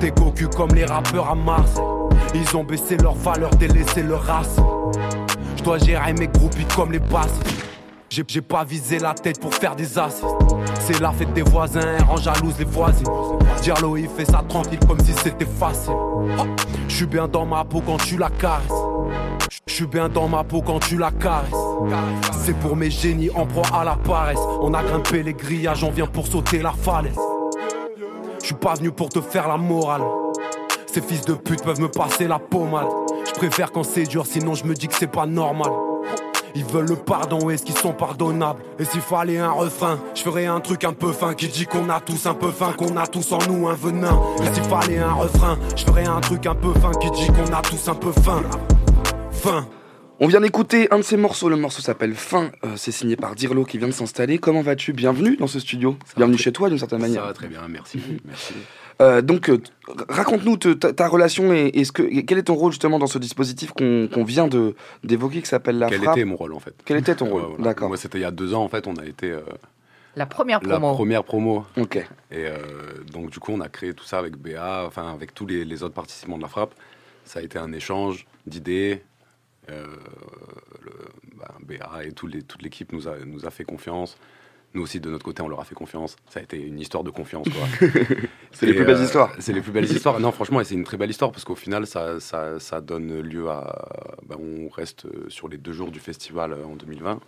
T'es 0.00 0.10
cocu 0.10 0.48
comme 0.48 0.70
les 0.70 0.86
rappeurs 0.86 1.28
à 1.28 1.34
Mars. 1.34 1.72
Ils 2.34 2.56
ont 2.56 2.64
baissé 2.64 2.96
leur 2.96 3.14
valeur, 3.14 3.50
délaissé 3.50 4.02
leur 4.02 4.22
race. 4.22 4.56
Je 5.58 5.62
dois 5.62 5.76
gérer 5.76 6.14
mes 6.14 6.28
groupies 6.28 6.66
comme 6.74 6.92
les 6.92 6.98
basses. 6.98 7.40
J'ai 8.08 8.40
pas 8.40 8.64
visé 8.64 8.98
la 8.98 9.12
tête 9.12 9.38
pour 9.38 9.52
faire 9.52 9.76
des 9.76 9.98
as. 9.98 10.22
C'est 10.90 11.00
la 11.00 11.12
fête 11.12 11.34
des 11.34 11.42
voisins, 11.42 11.98
rend 12.06 12.16
jalouse 12.16 12.54
les 12.58 12.64
voisines. 12.64 13.06
Diallo 13.60 13.96
il 13.98 14.08
fait 14.08 14.24
ça 14.24 14.42
tranquille 14.48 14.78
comme 14.86 14.98
si 15.00 15.12
c'était 15.12 15.44
facile. 15.44 15.92
Je 16.88 16.94
suis 16.94 17.06
bien 17.06 17.28
dans 17.28 17.44
ma 17.44 17.64
peau 17.64 17.82
quand 17.84 17.98
tu 17.98 18.16
la 18.16 18.30
caresses. 18.30 18.72
Je 19.66 19.74
suis 19.74 19.86
bien 19.86 20.08
dans 20.08 20.28
ma 20.28 20.44
peau 20.44 20.62
quand 20.62 20.78
tu 20.78 20.96
la 20.96 21.10
caresses. 21.10 21.50
C'est 22.32 22.56
pour 22.58 22.74
mes 22.74 22.90
génies 22.90 23.30
en 23.34 23.44
proie 23.44 23.66
à 23.74 23.84
la 23.84 23.96
paresse. 23.96 24.40
On 24.62 24.72
a 24.72 24.82
grimpé 24.82 25.22
les 25.22 25.34
grillages, 25.34 25.84
on 25.84 25.90
vient 25.90 26.06
pour 26.06 26.26
sauter 26.26 26.62
la 26.62 26.72
falaise. 26.72 27.18
Je 28.40 28.46
suis 28.46 28.54
pas 28.54 28.74
venu 28.74 28.90
pour 28.90 29.10
te 29.10 29.20
faire 29.20 29.46
la 29.46 29.58
morale. 29.58 30.02
Ces 30.86 31.02
fils 31.02 31.22
de 31.26 31.34
pute 31.34 31.62
peuvent 31.62 31.80
me 31.80 31.88
passer 31.88 32.26
la 32.26 32.38
pommade. 32.38 32.88
Je 33.26 33.32
préfère 33.34 33.72
quand 33.72 33.84
c'est 33.84 34.04
dur, 34.04 34.24
sinon 34.24 34.54
je 34.54 34.64
me 34.64 34.74
dis 34.74 34.88
que 34.88 34.94
c'est 34.94 35.06
pas 35.06 35.26
normal. 35.26 35.70
Ils 36.54 36.64
veulent 36.64 36.88
le 36.88 36.96
pardon, 36.96 37.50
est-ce 37.50 37.62
qu'ils 37.64 37.76
sont 37.76 37.92
pardonnables? 37.92 38.60
Et 38.78 38.84
s'il 38.84 39.00
fallait 39.00 39.38
un 39.38 39.50
refrain, 39.50 39.98
je 40.14 40.22
ferais 40.22 40.46
un 40.46 40.60
truc 40.60 40.84
un 40.84 40.92
peu 40.92 41.12
fin 41.12 41.34
qui 41.34 41.48
dit 41.48 41.66
qu'on 41.66 41.88
a 41.90 42.00
tous 42.00 42.26
un 42.26 42.34
peu 42.34 42.50
faim, 42.50 42.72
qu'on 42.76 42.96
a 42.96 43.06
tous 43.06 43.32
en 43.32 43.38
nous 43.48 43.68
un 43.68 43.74
venin. 43.74 44.18
Et 44.42 44.54
s'il 44.54 44.64
fallait 44.64 44.98
un 44.98 45.12
refrain, 45.12 45.58
je 45.76 45.84
ferais 45.84 46.06
un 46.06 46.20
truc 46.20 46.46
un 46.46 46.54
peu 46.54 46.72
fin 46.74 46.92
qui 46.92 47.10
dit 47.10 47.26
qu'on 47.28 47.52
a 47.52 47.62
tous 47.62 47.88
un 47.88 47.94
peu 47.94 48.12
faim. 48.12 48.42
Fin. 49.30 49.66
On 50.20 50.26
vient 50.26 50.40
d'écouter 50.40 50.88
un 50.90 50.98
de 50.98 51.02
ces 51.02 51.16
morceaux, 51.16 51.48
le 51.48 51.54
morceau 51.56 51.80
s'appelle 51.80 52.14
Fin, 52.14 52.50
Euh, 52.64 52.70
c'est 52.76 52.90
signé 52.90 53.14
par 53.14 53.36
Dirlo 53.36 53.64
qui 53.64 53.78
vient 53.78 53.86
de 53.86 53.92
s'installer. 53.92 54.38
Comment 54.38 54.62
vas-tu? 54.62 54.92
Bienvenue 54.92 55.36
dans 55.36 55.46
ce 55.46 55.60
studio, 55.60 55.96
bienvenue 56.16 56.38
chez 56.38 56.50
toi 56.50 56.68
d'une 56.68 56.78
certaine 56.78 57.00
manière. 57.00 57.20
Ça 57.20 57.26
va 57.28 57.34
très 57.34 57.46
bien, 57.46 57.60
merci. 57.68 58.00
merci. 58.24 58.54
Euh, 59.00 59.22
donc, 59.22 59.48
euh, 59.48 59.58
raconte-nous 60.08 60.56
te- 60.56 60.72
ta, 60.72 60.92
ta 60.92 61.06
relation 61.08 61.52
et, 61.52 61.70
et 61.74 61.84
ce 61.84 61.92
que, 61.92 62.02
quel 62.22 62.38
est 62.38 62.42
ton 62.44 62.54
rôle 62.54 62.72
justement 62.72 62.98
dans 62.98 63.06
ce 63.06 63.18
dispositif 63.18 63.70
qu'on 63.72 64.08
qu'on 64.12 64.24
vient 64.24 64.48
de 64.48 64.74
d'évoquer 65.04 65.40
qui 65.40 65.46
s'appelle 65.48 65.78
la 65.78 65.88
Quel 65.88 66.02
frappe 66.02 66.16
était 66.16 66.24
mon 66.24 66.34
rôle 66.36 66.52
en 66.52 66.58
fait 66.58 66.74
Quel 66.84 66.96
était 66.98 67.14
ton 67.14 67.26
rôle 67.30 67.42
voilà. 67.42 67.62
D'accord. 67.64 67.88
Moi, 67.88 67.96
c'était 67.96 68.18
il 68.18 68.22
y 68.22 68.24
a 68.24 68.32
deux 68.32 68.54
ans 68.54 68.64
en 68.64 68.68
fait, 68.68 68.86
on 68.88 68.96
a 68.96 69.06
été 69.06 69.30
euh, 69.30 69.40
La 70.16 70.26
première 70.26 70.60
la 70.64 70.78
promo. 70.80 70.94
première 70.94 71.22
promo. 71.24 71.64
Ok. 71.76 71.96
Et 71.96 72.04
euh, 72.32 72.56
donc, 73.12 73.30
du 73.30 73.38
coup, 73.38 73.52
on 73.52 73.60
a 73.60 73.68
créé 73.68 73.94
tout 73.94 74.04
ça 74.04 74.18
avec 74.18 74.36
BA, 74.36 74.84
enfin, 74.86 75.12
avec 75.12 75.32
tous 75.32 75.46
les, 75.46 75.64
les 75.64 75.82
autres 75.84 75.94
participants 75.94 76.36
de 76.36 76.42
la 76.42 76.48
frappe. 76.48 76.74
Ça 77.24 77.38
a 77.38 77.42
été 77.42 77.56
un 77.58 77.72
échange 77.72 78.26
d'idées. 78.48 79.02
Euh, 79.70 79.84
le, 80.82 80.90
bah, 81.38 81.54
BA 81.60 82.04
et 82.04 82.12
tout 82.12 82.26
les- 82.26 82.42
toute 82.42 82.62
l'équipe 82.62 82.92
nous 82.92 83.06
a, 83.06 83.14
nous 83.24 83.46
a 83.46 83.50
fait 83.50 83.64
confiance. 83.64 84.16
Nous 84.74 84.82
aussi, 84.82 85.00
de 85.00 85.08
notre 85.10 85.24
côté, 85.24 85.40
on 85.42 85.48
leur 85.48 85.60
a 85.60 85.64
fait 85.64 85.74
confiance. 85.74 86.16
Ça 86.28 86.40
a 86.40 86.42
été 86.42 86.60
une 86.60 86.78
histoire 86.78 87.02
de 87.02 87.10
confiance. 87.10 87.46
quoi. 87.48 87.88
C'est 88.52 88.66
les 88.66 88.74
plus 88.74 88.84
belles 88.84 88.96
euh, 88.98 89.04
histoires. 89.04 89.32
C'est 89.38 89.52
les 89.54 89.62
plus 89.62 89.72
belles 89.72 89.84
histoires. 89.90 90.20
Non, 90.20 90.30
franchement, 90.30 90.60
et 90.60 90.64
c'est 90.64 90.74
une 90.74 90.84
très 90.84 90.96
belle 90.98 91.08
histoire 91.10 91.32
parce 91.32 91.44
qu'au 91.44 91.54
final, 91.54 91.86
ça, 91.86 92.20
ça, 92.20 92.60
ça 92.60 92.80
donne 92.82 93.20
lieu 93.20 93.48
à. 93.48 93.88
bah, 94.28 94.36
on 94.38 94.68
reste 94.68 95.06
euh, 95.06 95.24
sur 95.28 95.48
les 95.48 95.56
deux 95.56 95.72
jours 95.72 95.90
du 95.90 96.00
festival 96.00 96.52
euh, 96.52 96.64
en 96.66 96.76
2020. 96.76 97.18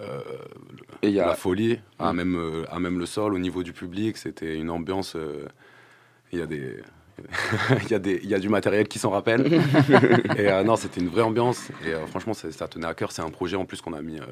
Euh, 0.00 0.20
le- 0.70 0.78
Et 1.02 1.08
il 1.08 1.14
y 1.14 1.20
a- 1.20 1.26
La 1.26 1.34
folie, 1.34 1.80
à, 1.98 2.12
Mm. 2.12 2.16
même, 2.16 2.64
à 2.70 2.78
même 2.78 2.98
le 2.98 3.06
sol, 3.06 3.34
au 3.34 3.38
niveau 3.38 3.62
du 3.62 3.72
public, 3.72 4.16
c'était 4.16 4.56
une 4.56 4.70
ambiance. 4.70 5.16
euh, 5.16 5.46
Il 6.32 6.38
y 6.38 6.42
a 6.42 6.46
des. 6.46 6.76
Il 7.84 7.90
y, 7.90 7.94
a 7.94 7.98
des, 7.98 8.20
il 8.22 8.28
y 8.28 8.34
a 8.34 8.38
du 8.38 8.48
matériel 8.48 8.86
qui 8.88 8.98
s'en 8.98 9.10
rappelle. 9.10 9.46
et 10.36 10.48
euh, 10.50 10.62
non, 10.62 10.76
c'était 10.76 11.00
une 11.00 11.08
vraie 11.08 11.22
ambiance. 11.22 11.68
Et 11.84 11.88
euh, 11.94 12.06
franchement, 12.06 12.34
ça 12.34 12.68
tenait 12.68 12.86
à 12.86 12.94
cœur. 12.94 13.12
C'est 13.12 13.22
un 13.22 13.30
projet 13.30 13.56
en 13.56 13.64
plus 13.64 13.80
qu'on 13.80 13.92
a 13.92 14.02
mis, 14.02 14.18
euh, 14.18 14.24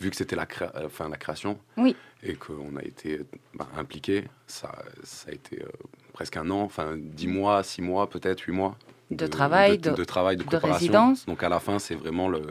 vu 0.00 0.10
que 0.10 0.16
c'était 0.16 0.36
la, 0.36 0.46
créa- 0.46 0.72
enfin, 0.84 1.08
la 1.08 1.16
création 1.16 1.58
Oui. 1.76 1.96
et 2.22 2.34
qu'on 2.34 2.76
a 2.76 2.82
été 2.82 3.20
bah, 3.54 3.68
impliqué. 3.76 4.24
Ça, 4.46 4.72
ça 5.02 5.30
a 5.30 5.32
été 5.34 5.62
euh, 5.62 5.66
presque 6.12 6.36
un 6.36 6.50
an, 6.50 6.60
enfin 6.62 6.96
dix 6.96 7.28
mois, 7.28 7.62
six 7.62 7.82
mois, 7.82 8.08
peut-être 8.08 8.40
huit 8.42 8.52
mois 8.52 8.76
De 9.10 9.26
travail, 9.26 9.78
de, 9.78 9.90
de- 9.90 9.96
de 9.96 10.04
travail, 10.04 10.36
de 10.36 10.42
préparation. 10.44 10.74
résidence. 10.74 11.26
Donc 11.26 11.42
à 11.42 11.48
la 11.48 11.60
fin, 11.60 11.78
c'est 11.78 11.94
vraiment 11.96 12.28
le 12.28 12.42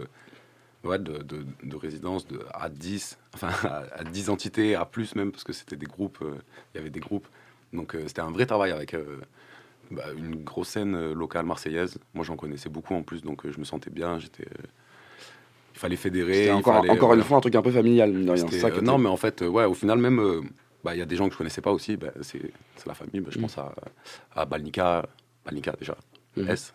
ouais, 0.83 0.99
de, 0.99 1.19
de- 1.23 1.45
de 1.63 1.75
résidence 1.77 2.27
de, 2.27 2.39
à 2.53 2.67
10, 2.69 3.17
enfin 3.35 3.49
à, 3.69 3.83
à 3.99 4.03
10 4.03 4.29
entités, 4.29 4.75
à 4.75 4.83
plus 4.85 5.15
même, 5.15 5.31
parce 5.31 5.43
que 5.45 5.53
c'était 5.53 5.77
des 5.77 5.85
groupes, 5.85 6.19
euh, 6.21 6.35
il 6.73 6.77
y 6.77 6.81
avait 6.81 6.89
des 6.89 6.99
groupes. 6.99 7.27
Donc 7.71 7.95
euh, 7.95 8.03
c'était 8.07 8.21
un 8.21 8.31
vrai 8.31 8.45
travail 8.45 8.71
avec 8.71 8.93
euh, 8.93 9.19
bah, 9.91 10.03
une 10.17 10.43
grosse 10.43 10.69
scène 10.69 10.95
euh, 10.95 11.13
locale 11.13 11.45
marseillaise. 11.45 11.97
Moi 12.13 12.23
j'en 12.25 12.35
connaissais 12.35 12.69
beaucoup 12.69 12.93
en 12.95 13.03
plus, 13.03 13.21
donc 13.21 13.45
euh, 13.45 13.51
je 13.51 13.59
me 13.59 13.63
sentais 13.65 13.89
bien. 13.89 14.19
J'étais, 14.19 14.43
euh, 14.45 14.63
il 15.75 15.79
fallait 15.79 15.95
fédérer. 15.95 16.51
Encore, 16.51 16.75
fallait, 16.75 16.89
encore 16.89 17.13
une 17.13 17.23
fois 17.23 17.37
un 17.37 17.41
truc 17.41 17.55
un 17.55 17.61
peu 17.61 17.71
familial, 17.71 18.13
C'est 18.49 18.59
ça 18.59 18.67
euh, 18.67 18.81
non, 18.81 18.97
mais 18.97 19.09
en 19.09 19.17
fait, 19.17 19.41
euh, 19.41 19.47
ouais, 19.47 19.65
au 19.65 19.73
final, 19.73 19.97
même, 19.97 20.21
bah, 20.83 20.95
il 20.95 20.99
y 20.99 21.01
a 21.01 21.05
des 21.05 21.15
gens 21.15 21.27
que 21.27 21.33
je 21.33 21.37
connaissais 21.37 21.61
pas 21.61 21.71
aussi. 21.71 21.97
bah, 21.97 22.11
c'est, 22.21 22.51
c'est 22.75 22.87
la 22.87 22.93
famille. 22.93 23.21
bah, 23.21 23.29
je 23.31 23.37
Mm. 23.39 23.41
pense 23.41 23.57
à, 23.57 23.73
à 24.35 24.45
Balnica, 24.45 25.05
Balnica 25.45 25.73
déjà, 25.79 25.95
Mhm. 26.37 26.49
S. 26.49 26.73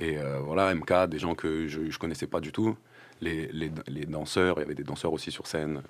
Et 0.00 0.16
voilà, 0.42 0.74
MK, 0.74 1.06
des 1.08 1.18
gens 1.18 1.34
que 1.34 1.66
je, 1.68 1.90
je 1.90 1.98
connaissais 1.98 2.26
pas 2.26 2.40
du 2.40 2.50
tout. 2.52 2.76
Les, 3.20 3.46
les, 3.52 3.70
les 3.88 4.06
danseurs, 4.06 4.56
il 4.58 4.60
y 4.60 4.64
avait 4.64 4.74
des 4.74 4.84
danseurs 4.84 5.12
aussi 5.12 5.30
sur 5.30 5.46
scène. 5.46 5.82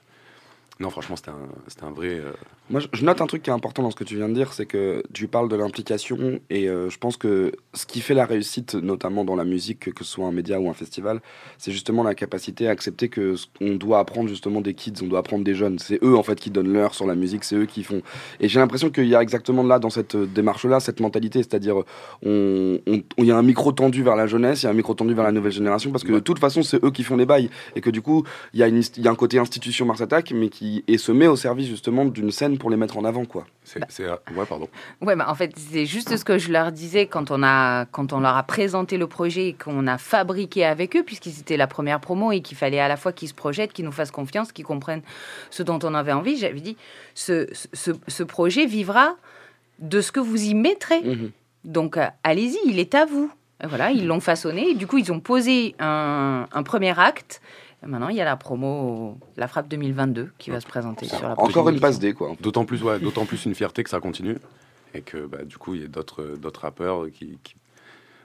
Non, 0.79 0.91
franchement, 0.91 1.17
c'était 1.17 1.31
un, 1.31 1.87
un 1.89 1.91
vrai. 1.91 2.09
euh, 2.09 2.33
Moi, 2.69 2.81
je- 2.93 3.03
note 3.05 3.23
un 3.23 3.27
truc 3.27 3.43
qui 3.43 3.49
est 3.49 3.53
important 3.53 3.83
dans 3.83 3.91
ce 3.91 3.97
que 3.97 4.05
tu 4.05 4.17
viens 4.17 4.29
de 4.29 4.35
dire, 4.35 4.53
c'est 4.53 4.67
que 4.67 5.03
tu 5.15 5.27
parles 5.27 5.49
de 5.49 5.57
l'implication 5.57 6.39
et 6.51 6.69
euh, 6.69 6.91
je 6.91 6.99
pense 6.99 7.17
que 7.17 7.53
ce 7.73 7.87
qui 7.87 8.03
fait 8.03 8.13
la 8.13 8.27
réussite, 8.27 8.75
notamment 8.75 9.25
dans 9.25 9.37
la 9.37 9.45
musique, 9.47 9.91
que, 9.95 10.05
ce 10.05 10.11
soit 10.11 10.27
un 10.27 10.33
média 10.33 10.61
ou 10.61 10.69
un 10.69 10.75
festival, 10.75 11.23
c'est 11.57 11.73
justement 11.73 12.03
la 12.03 12.15
capacité 12.15 12.69
à 12.69 12.73
accepter 12.73 13.09
que 13.09 13.37
ce- 13.37 13.47
on 13.63 13.77
doit 13.77 14.01
apprendre 14.01 14.29
justement 14.29 14.61
des 14.61 14.75
kids, 14.75 14.93
on 15.03 15.07
doit 15.07 15.21
apprendre 15.21 15.45
des 15.45 15.55
jeunes. 15.55 15.79
C'est 15.79 15.99
eux 16.05 16.15
en 16.15 16.23
fait 16.23 16.39
qui 16.39 16.51
donnent 16.51 16.71
l'heure 16.73 16.95
sur 16.95 17.07
la 17.07 17.15
musique, 17.15 17.45
c'est 17.45 17.57
eux 17.57 17.65
qui 17.65 17.83
font. 17.83 18.03
Et 18.41 18.49
j'ai 18.49 18.59
l'impression 18.61 18.91
qu'il 18.91 19.07
y 19.07 19.15
a 19.15 19.23
exactement 19.23 19.63
là 19.63 19.79
dans 19.79 19.89
cette 19.91 20.15
euh, 20.15 20.27
démarche-là 20.27 20.81
cette 20.81 21.01
mentalité, 21.01 21.39
c'est-à-dire 21.39 21.77
on, 22.23 22.81
on- 22.87 23.03
il 23.17 23.25
y 23.25 23.31
a 23.31 23.39
un 23.39 23.43
micro 23.43 23.73
tendu 23.73 24.03
vers 24.03 24.17
la 24.17 24.27
jeunesse, 24.27 24.63
il 24.63 24.67
y 24.67 24.69
a 24.69 24.73
un 24.73 24.75
micro 24.75 24.93
tendu 24.93 25.15
vers 25.15 25.25
la 25.25 25.33
nouvelle 25.33 25.53
génération 25.53 25.91
parce 25.91 26.05
que 26.05 26.13
de 26.13 26.21
toute 26.21 26.39
façon 26.39 26.63
c'est 26.63 26.85
eux 26.85 26.91
qui 26.91 27.03
font 27.03 27.17
les 27.17 27.25
bails 27.27 27.49
et 27.77 27.81
que 27.81 27.89
du 27.89 28.03
coup 28.03 28.25
il 28.53 28.61
y 28.61 29.01
y 29.01 29.09
a 29.09 29.11
un 29.11 29.15
côté 29.15 29.39
institution 29.39 29.87
Mars 29.87 30.03
Attack 30.03 30.33
mais 30.33 30.51
qui 30.51 30.66
et 30.87 30.99
se 30.99 31.13
met 31.13 31.27
au 31.27 31.37
service 31.37 31.69
justement 31.69 32.05
d'une 32.05 32.31
scène 32.31 32.59
pour 32.59 32.71
les 32.71 32.77
mettre 32.77 32.97
en 32.99 33.05
avant 33.05 33.25
quoi. 33.25 33.47
c'est, 33.65 33.81
c'est, 33.89 34.05
euh, 34.05 34.17
ouais, 34.35 34.47
pardon. 34.47 34.69
Ouais, 35.01 35.17
bah, 35.17 35.27
en 35.29 35.35
fait, 35.35 35.53
c'est 35.57 35.87
juste 35.87 36.17
ce 36.17 36.25
que 36.25 36.39
je 36.39 36.53
leur 36.53 36.73
disais 36.73 37.07
quand 37.07 37.31
on, 37.31 37.43
a, 37.43 37.85
quand 37.87 38.13
on 38.13 38.21
leur 38.21 38.37
a 38.37 38.43
présenté 38.43 38.97
le 38.97 39.07
projet 39.07 39.49
et 39.49 39.53
qu'on 39.53 39.87
a 39.87 39.99
fabriqué 39.99 40.65
avec 40.65 40.97
eux, 40.97 41.03
puisque 41.03 41.27
c'était 41.27 41.57
la 41.57 41.67
première 41.67 42.01
promo 42.01 42.33
et 42.33 42.41
qu'il 42.41 42.57
fallait 42.57 42.81
à 42.81 42.89
la 42.89 42.97
fois 42.97 43.13
qu'ils 43.13 43.29
se 43.29 43.35
projettent, 43.35 43.73
qu'ils 43.73 43.85
nous 43.85 43.93
fassent 43.93 44.11
confiance, 44.11 44.53
qu'ils 44.53 44.65
comprennent 44.65 45.03
ce 45.51 45.63
dont 45.63 45.79
on 45.83 45.95
avait 45.95 46.13
envie. 46.13 46.37
J'avais 46.37 46.61
dit, 46.61 46.77
ce, 47.15 47.47
ce, 47.73 47.91
ce 48.07 48.23
projet 48.23 48.67
vivra 48.67 49.17
de 49.79 50.01
ce 50.01 50.13
que 50.13 50.21
vous 50.21 50.43
y 50.43 50.55
mettrez. 50.55 51.03
Donc, 51.65 51.97
euh, 51.97 52.07
allez-y, 52.23 52.59
il 52.67 52.79
est 52.79 52.95
à 52.95 53.05
vous. 53.05 53.31
Et 53.63 53.67
voilà, 53.67 53.91
ils 53.91 54.07
l'ont 54.07 54.21
façonné. 54.21 54.71
Et 54.71 54.75
du 54.75 54.87
coup, 54.87 54.99
ils 54.99 55.11
ont 55.13 55.21
posé 55.21 55.75
un, 55.79 56.47
un 56.53 56.63
premier 56.63 56.99
acte. 56.99 57.41
Maintenant, 57.87 58.09
il 58.09 58.17
y 58.17 58.21
a 58.21 58.25
la 58.25 58.37
promo, 58.37 59.19
la 59.37 59.49
frappe 59.49 59.69
2022, 59.69 60.31
qui 60.39 60.51
va 60.51 60.61
se 60.61 60.67
présenter 60.67 61.07
sur 61.07 61.29
la 61.29 61.37
prochaine 61.37 61.81
passe 61.81 61.99
D 61.99 62.13
quoi. 62.13 62.33
D'autant 62.41 62.65
plus, 62.65 62.83
ouais, 62.83 62.99
d'autant 62.99 63.25
plus 63.27 63.45
une 63.47 63.55
fierté 63.55 63.83
que 63.85 63.91
ça 63.91 64.01
continue 64.01 64.37
et 64.95 65.01
que 65.03 65.27
bah, 65.27 65.45
du 65.45 65.59
coup 65.59 65.75
il 65.75 65.83
y 65.83 65.85
a 65.85 65.89
d'autres, 65.89 66.37
d'autres 66.41 66.63
rappeurs 66.63 67.07
qui, 67.13 67.39
qui- 67.43 67.57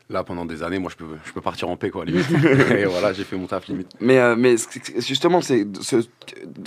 là 0.09 0.23
pendant 0.25 0.45
des 0.45 0.61
années, 0.61 0.77
moi 0.79 0.91
je 0.91 0.97
peux, 0.97 1.05
je 1.23 1.31
peux 1.31 1.39
partir 1.41 1.69
en 1.69 1.77
paix 1.77 1.89
quoi 1.89 2.03
limite. 2.05 2.25
et 2.77 2.85
voilà, 2.85 3.13
j'ai 3.13 3.23
fait 3.23 3.37
mon 3.37 3.47
taf 3.47 3.67
limite. 3.67 3.87
Mais, 4.01 4.17
euh, 4.19 4.35
mais 4.37 4.55
justement, 4.97 5.39
c'est 5.41 5.65
ce- 5.81 6.05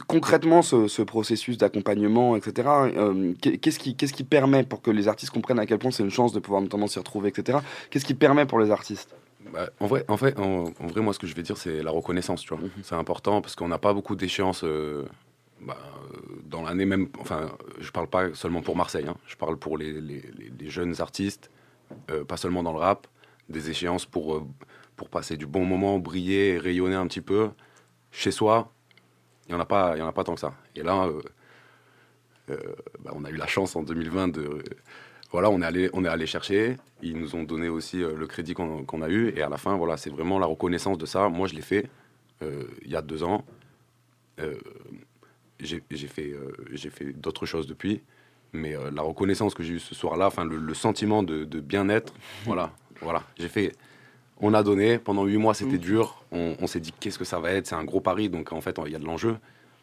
concrètement 0.07 0.63
ce, 0.63 0.89
ce 0.89 1.03
processus 1.03 1.59
d'accompagnement, 1.59 2.37
etc. 2.37 2.69
euh, 2.97 3.33
qu'est- 3.41 3.59
qu'est-ce 3.59 3.79
qui, 3.79 3.97
qu'est-ce 3.97 4.13
qui 4.15 4.25
permet 4.25 4.63
pour 4.65 4.81
que 4.83 4.91
les 4.91 5.09
artistes 5.09 5.33
comprennent 5.33 5.59
à 5.59 5.67
quel 5.67 5.79
point 5.79 5.91
c'est 5.91 6.03
une 6.03 6.11
chance 6.11 6.33
de 6.33 6.41
pouvoir 6.41 6.63
notamment 6.63 6.87
s'y 6.87 6.99
retrouver, 6.99 7.29
etc. 7.29 7.59
Qu'est-ce 7.91 8.05
qui 8.07 8.15
permet 8.15 8.47
pour 8.47 8.59
les 8.61 8.71
artistes? 8.71 9.15
Bah, 9.53 9.71
en, 9.81 9.87
vrai, 9.87 10.05
en, 10.09 10.17
fait, 10.17 10.39
en, 10.39 10.65
en 10.79 10.87
vrai, 10.87 11.01
moi, 11.01 11.13
ce 11.13 11.19
que 11.19 11.27
je 11.27 11.35
vais 11.35 11.43
dire, 11.43 11.57
c'est 11.57 11.83
la 11.83 11.91
reconnaissance, 11.91 12.43
tu 12.43 12.49
vois. 12.55 12.59
Mhm. 12.63 12.71
C'est 12.83 12.95
important 12.95 13.41
parce 13.41 13.55
qu'on 13.57 13.69
n'a 13.69 13.79
pas 13.79 13.93
beaucoup 13.93 14.17
d'échéances 14.17 14.65
euh, 14.65 15.05
bah, 15.61 15.77
dans 16.45 16.63
l'année 16.63 16.87
même. 16.87 17.09
Enfin, 17.19 17.51
je 17.81 17.91
parle 17.91 18.09
pas 18.09 18.35
seulement 18.35 18.63
pour 18.63 18.77
Marseille, 18.77 19.07
hein. 19.09 19.17
je 19.27 19.37
parle 19.37 19.57
pour 19.59 19.77
les, 19.79 19.93
les- 19.93 20.23
les- 20.39 20.53
les 20.59 20.71
jeunes 20.71 21.01
artistes, 21.01 21.51
euh, 22.11 22.25
pas 22.25 22.37
seulement 22.37 22.63
dans 22.63 22.73
le 22.73 22.79
rap, 22.81 23.07
des 23.49 23.71
échéances 23.71 24.07
pour, 24.07 24.37
euh, 24.37 24.45
pour 24.97 25.09
passer 25.11 25.37
du 25.37 25.47
bon 25.47 25.65
moment, 25.65 25.99
briller 25.99 26.59
rayonner 26.59 26.97
un 26.97 27.07
petit 27.07 27.21
peu. 27.21 27.51
Chez 28.13 28.31
soi, 28.31 28.73
il 29.49 29.55
n'y 29.55 29.59
en, 29.59 29.63
a 29.63 29.67
pas- 29.67 29.97
il 29.97 30.01
y 30.01 30.03
en 30.03 30.09
a 30.09 30.13
pas 30.13 30.25
tant 30.25 30.35
que 30.35 30.41
ça. 30.41 30.55
Et 30.77 30.83
là, 30.83 31.09
bah, 33.01 33.13
on 33.15 33.25
a 33.25 33.31
eu 33.31 33.37
la 33.37 33.47
chance 33.47 33.77
en 33.77 33.83
2020 33.83 34.29
de. 34.29 34.63
Voilà, 35.35 35.51
on 35.51 35.61
est, 35.63 35.67
allé, 35.67 35.91
on 35.93 36.05
est 36.05 36.09
allé 36.09 36.27
chercher. 36.27 36.77
Ils 37.03 37.19
nous 37.19 37.35
ont 37.35 37.43
donné 37.43 37.69
aussi 37.69 38.01
euh, 38.01 38.15
le 38.15 38.29
crédit 38.29 38.55
qu'on 38.55 39.03
a 39.03 39.09
eu. 39.09 39.33
Et 39.37 39.43
à 39.43 39.49
la 39.49 39.57
fin, 39.57 39.77
voilà, 39.77 39.97
c'est 39.97 40.09
vraiment 40.09 40.39
la 40.39 40.47
reconnaissance 40.47 40.97
de 40.97 41.07
ça. 41.07 41.29
Moi, 41.29 41.49
je 41.49 41.57
l'ai 41.57 41.61
fait 41.61 41.91
euh, 42.41 42.63
il 42.83 42.93
y 42.93 42.95
a 42.95 43.03
deux 43.03 43.25
ans. 43.25 43.45
Euh, 44.39 44.55
j'ai 45.59 45.81
fait, 46.07 46.31
euh, 46.31 46.53
j'ai 46.71 46.89
fait 46.89 47.13
d'autres 47.13 47.47
choses 47.47 47.67
depuis. 47.67 48.01
Mais 48.53 48.77
la 48.93 49.03
reconnaissance 49.03 49.55
que 49.55 49.65
j'ai 49.65 49.75
eue 49.75 49.81
ce 49.81 49.97
soir-là, 49.97 50.29
enfin, 50.29 50.45
le, 50.45 50.57
le 50.57 50.75
sentiment 50.75 51.25
de, 51.25 51.43
de 51.43 51.59
bien-être, 51.59 52.15
voilà, 52.45 52.71
voilà. 53.01 53.25
J'ai 53.37 53.49
fait. 53.49 53.73
On 54.41 54.55
a 54.55 54.63
donné. 54.63 55.01
Pendant 55.01 55.25
huit 55.25 55.39
mois, 55.39 55.55
c'était 55.55 55.79
dur. 55.79 56.23
On, 56.31 56.55
on 56.61 56.69
s'est 56.69 56.79
dit, 56.79 56.93
qu'est-ce 57.01 57.19
que 57.19 57.25
ça 57.25 57.41
va 57.41 57.51
être? 57.51 57.67
C'est 57.67 57.75
un 57.75 57.83
gros 57.83 58.01
pari. 58.01 58.29
Donc, 58.29 58.53
en 58.53 58.61
fait, 58.61 58.79
il 58.87 58.93
y 58.93 58.95
a 58.95 59.01
de 59.01 59.05
l'enjeu. 59.05 59.37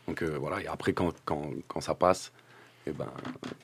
Donc, 0.08 0.24
voilà. 0.24 0.62
Et 0.62 0.68
après, 0.68 0.94
quand, 0.94 1.12
quand, 1.26 1.50
quand 1.68 1.82
ça 1.82 1.94
passe, 1.94 2.32
et 2.88 2.92
ben 2.92 3.06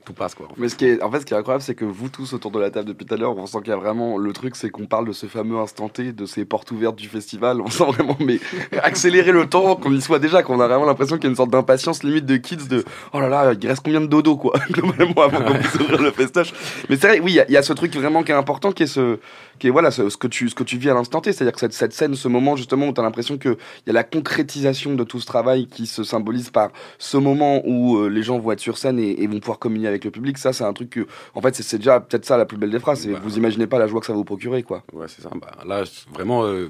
tout 0.05 0.13
passe 0.13 0.35
quoi. 0.35 0.47
Mais 0.57 0.69
ce 0.69 0.75
qui 0.75 0.85
est, 0.85 1.01
en 1.01 1.09
fait, 1.11 1.21
ce 1.21 1.25
qui 1.25 1.33
est 1.33 1.37
incroyable, 1.37 1.63
c'est 1.63 1.73
que 1.73 1.85
vous 1.85 2.09
tous 2.09 2.33
autour 2.33 2.51
de 2.51 2.59
la 2.59 2.69
table 2.69 2.87
depuis 2.87 3.05
tout 3.05 3.13
à 3.15 3.17
l'heure, 3.17 3.35
on 3.35 3.47
sent 3.47 3.57
qu'il 3.59 3.69
y 3.69 3.73
a 3.73 3.77
vraiment 3.77 4.17
le 4.17 4.31
truc, 4.31 4.55
c'est 4.55 4.69
qu'on 4.69 4.85
parle 4.85 5.07
de 5.07 5.11
ce 5.11 5.25
fameux 5.25 5.57
instant 5.57 5.89
T, 5.89 6.13
de 6.13 6.25
ces 6.25 6.45
portes 6.45 6.69
ouvertes 6.71 6.95
du 6.95 7.07
festival. 7.07 7.59
On 7.61 7.67
sent 7.69 7.85
vraiment, 7.85 8.15
mais 8.19 8.39
accélérer 8.83 9.31
le 9.31 9.47
temps, 9.47 9.75
qu'on 9.75 9.91
y 9.91 10.01
soit 10.01 10.19
déjà, 10.19 10.43
qu'on 10.43 10.59
a 10.59 10.67
vraiment 10.67 10.85
l'impression 10.85 11.15
qu'il 11.15 11.25
y 11.25 11.27
a 11.27 11.29
une 11.31 11.35
sorte 11.35 11.49
d'impatience 11.49 12.03
limite 12.03 12.25
de 12.25 12.37
kids 12.37 12.67
de 12.67 12.85
oh 13.13 13.19
là 13.19 13.27
là, 13.27 13.53
il 13.59 13.67
reste 13.67 13.81
combien 13.83 14.01
de 14.01 14.05
dodo 14.07 14.37
quoi, 14.37 14.53
globalement 14.69 15.23
avant 15.23 15.41
qu'on 15.41 15.57
puisse 15.57 15.75
ouvrir 15.75 16.01
le 16.01 16.11
festoche. 16.11 16.53
Mais 16.89 16.95
c'est 16.95 17.07
vrai, 17.07 17.19
oui, 17.19 17.39
il 17.47 17.51
y 17.51 17.53
y, 17.53 17.57
a 17.57 17.63
ce 17.63 17.73
truc 17.73 17.95
vraiment 17.95 18.21
qui 18.23 18.31
est 18.31 18.35
important, 18.35 18.71
qui 18.71 18.83
est 18.83 18.87
ce, 18.87 19.17
qui 19.59 19.67
est 19.67 19.69
voilà, 19.71 19.91
ce, 19.91 20.09
ce 20.09 20.17
que 20.17 20.27
tu, 20.27 20.49
ce 20.49 20.55
que 20.55 20.63
tu 20.63 20.77
vis 20.77 20.89
à 20.89 20.93
l'instant 20.93 21.21
T, 21.21 21.33
c'est-à-dire 21.33 21.53
que 21.53 21.59
cette, 21.59 21.73
cette 21.73 21.93
scène, 21.93 22.15
ce 22.15 22.27
moment 22.27 22.55
justement 22.55 22.87
où 22.87 22.93
tu 22.93 22.99
as 22.99 23.03
l'impression 23.03 23.37
qu'il 23.37 23.55
y 23.85 23.89
a 23.89 23.93
la 23.93 24.03
concrétisation 24.03 24.95
de 24.95 25.03
tout 25.03 25.19
ce 25.19 25.25
travail 25.25 25.67
qui 25.67 25.85
se 25.87 26.03
symbolise 26.03 26.49
par 26.49 26.71
ce 26.97 27.17
moment 27.17 27.61
où 27.65 27.97
euh, 27.97 28.07
les 28.09 28.23
gens 28.23 28.39
vont 28.39 28.51
être 28.51 28.59
sur 28.59 28.77
scène 28.77 28.99
et, 28.99 29.23
et 29.23 29.27
vont 29.27 29.39
pouvoir 29.39 29.59
communier 29.59 29.87
avec 29.87 30.05
le 30.05 30.11
public. 30.11 30.37
Ça, 30.37 30.53
c'est 30.53 30.63
un 30.63 30.73
truc 30.73 30.89
que, 30.89 31.07
en 31.35 31.41
fait, 31.41 31.55
c'est- 31.55 31.77
déjà 31.77 31.99
peut-être 31.99 32.25
ça 32.25 32.37
la 32.37 32.45
plus 32.45 32.57
belle 32.57 32.71
des 32.71 32.79
phrases. 32.79 33.01
c'est 33.01 33.11
vous 33.13 33.37
imaginez 33.37 33.67
pas 33.67 33.79
la 33.79 33.87
joie 33.87 33.99
que 33.99 34.05
ça 34.05 34.13
va 34.13 34.17
vous 34.17 34.23
procurer, 34.25 34.63
quoi. 34.63 34.83
Ouais, 34.93 35.07
c'est 35.07 35.21
ça. 35.21 35.29
Bah, 35.39 35.51
là, 35.65 35.83
vraiment, 36.13 36.43
euh, 36.45 36.69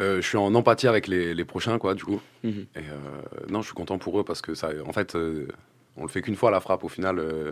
euh, 0.00 0.20
je 0.22 0.26
suis 0.26 0.38
en 0.38 0.54
empathie 0.54 0.86
avec 0.86 1.08
les, 1.08 1.34
les 1.34 1.44
prochains, 1.44 1.78
quoi, 1.78 1.94
du 1.94 2.04
coup. 2.04 2.20
Mhm. 2.44 2.66
Et 2.76 2.78
euh, 2.78 3.42
non, 3.48 3.60
je 3.62 3.66
suis 3.66 3.74
content 3.74 3.98
pour 3.98 4.18
eux 4.20 4.24
parce 4.24 4.40
que 4.42 4.54
ça, 4.54 4.70
en 4.86 4.92
fait, 4.92 5.16
euh, 5.16 5.48
on 5.96 6.02
le 6.02 6.08
fait 6.08 6.22
qu'une 6.22 6.36
fois 6.36 6.50
la 6.50 6.60
frappe. 6.60 6.84
Au 6.84 6.88
final, 6.88 7.18
euh, 7.18 7.50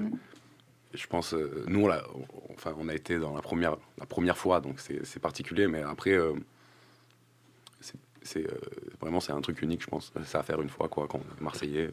je 0.97 1.07
pense, 1.07 1.34
euh, 1.34 1.64
nous, 1.68 1.86
on, 1.86 1.90
on- 2.14 2.53
enfin, 2.55 2.74
on 2.78 2.88
a 2.88 2.94
été 2.94 3.18
dans 3.18 3.34
la 3.34 3.42
première, 3.42 3.76
la 3.99 4.07
première 4.07 4.36
fois, 4.36 4.61
donc 4.61 4.80
c'est 4.80 5.20
particulier. 5.20 5.66
Mais 5.66 5.82
après, 5.82 6.12
euh, 6.12 6.32
c'est- 8.22 8.47
euh, 8.51 8.59
vraiment, 9.01 9.20
c'est 9.20 9.32
un 9.32 9.40
truc 9.40 9.62
unique, 9.62 9.82
je 9.82 9.86
pense. 9.86 10.12
C'est 10.24 10.38
à 10.38 10.42
faire 10.42 10.61
une 10.61 10.68
fois, 10.68 10.88
quoi, 10.88 11.07
quand 11.09 11.20
Marseillais. 11.40 11.90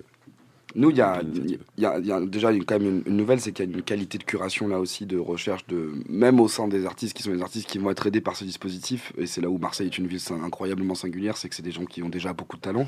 Nous, 0.75 0.89
il 0.89 0.97
y 0.97 0.99
y 0.99 1.81
y 1.81 2.11
a 2.11 2.21
déjà 2.25 2.51
quand 2.53 2.79
même 2.79 2.87
une, 2.87 3.03
une 3.05 3.17
nouvelle, 3.17 3.39
c'est 3.39 3.51
qu'il 3.51 3.69
y 3.69 3.73
a 3.73 3.75
une 3.75 3.83
qualité 3.83 4.17
de 4.17 4.23
curation 4.23 4.67
là 4.67 4.79
aussi, 4.79 5.05
de 5.05 5.17
recherche, 5.17 5.65
de 5.67 5.91
même 6.09 6.39
au 6.39 6.47
sein 6.47 6.67
des 6.67 6.85
artistes 6.85 7.15
qui 7.15 7.23
sont 7.23 7.31
des 7.31 7.41
artistes 7.41 7.69
qui 7.69 7.77
vont 7.77 7.91
être 7.91 8.07
aidés 8.07 8.21
par 8.21 8.35
ce 8.35 8.43
dispositif. 8.43 9.13
Et 9.17 9.25
c'est 9.27 9.41
là 9.41 9.49
où 9.49 9.57
Marseille 9.57 9.87
est 9.87 9.97
une 9.97 10.07
ville 10.07 10.19
incroyablement 10.43 10.95
singulière, 10.95 11.37
c'est 11.37 11.49
que 11.49 11.55
c'est 11.55 11.63
des 11.63 11.71
gens 11.71 11.85
qui 11.85 12.01
ont 12.03 12.09
déjà 12.09 12.33
beaucoup 12.33 12.57
de 12.57 12.61
talent. 12.61 12.87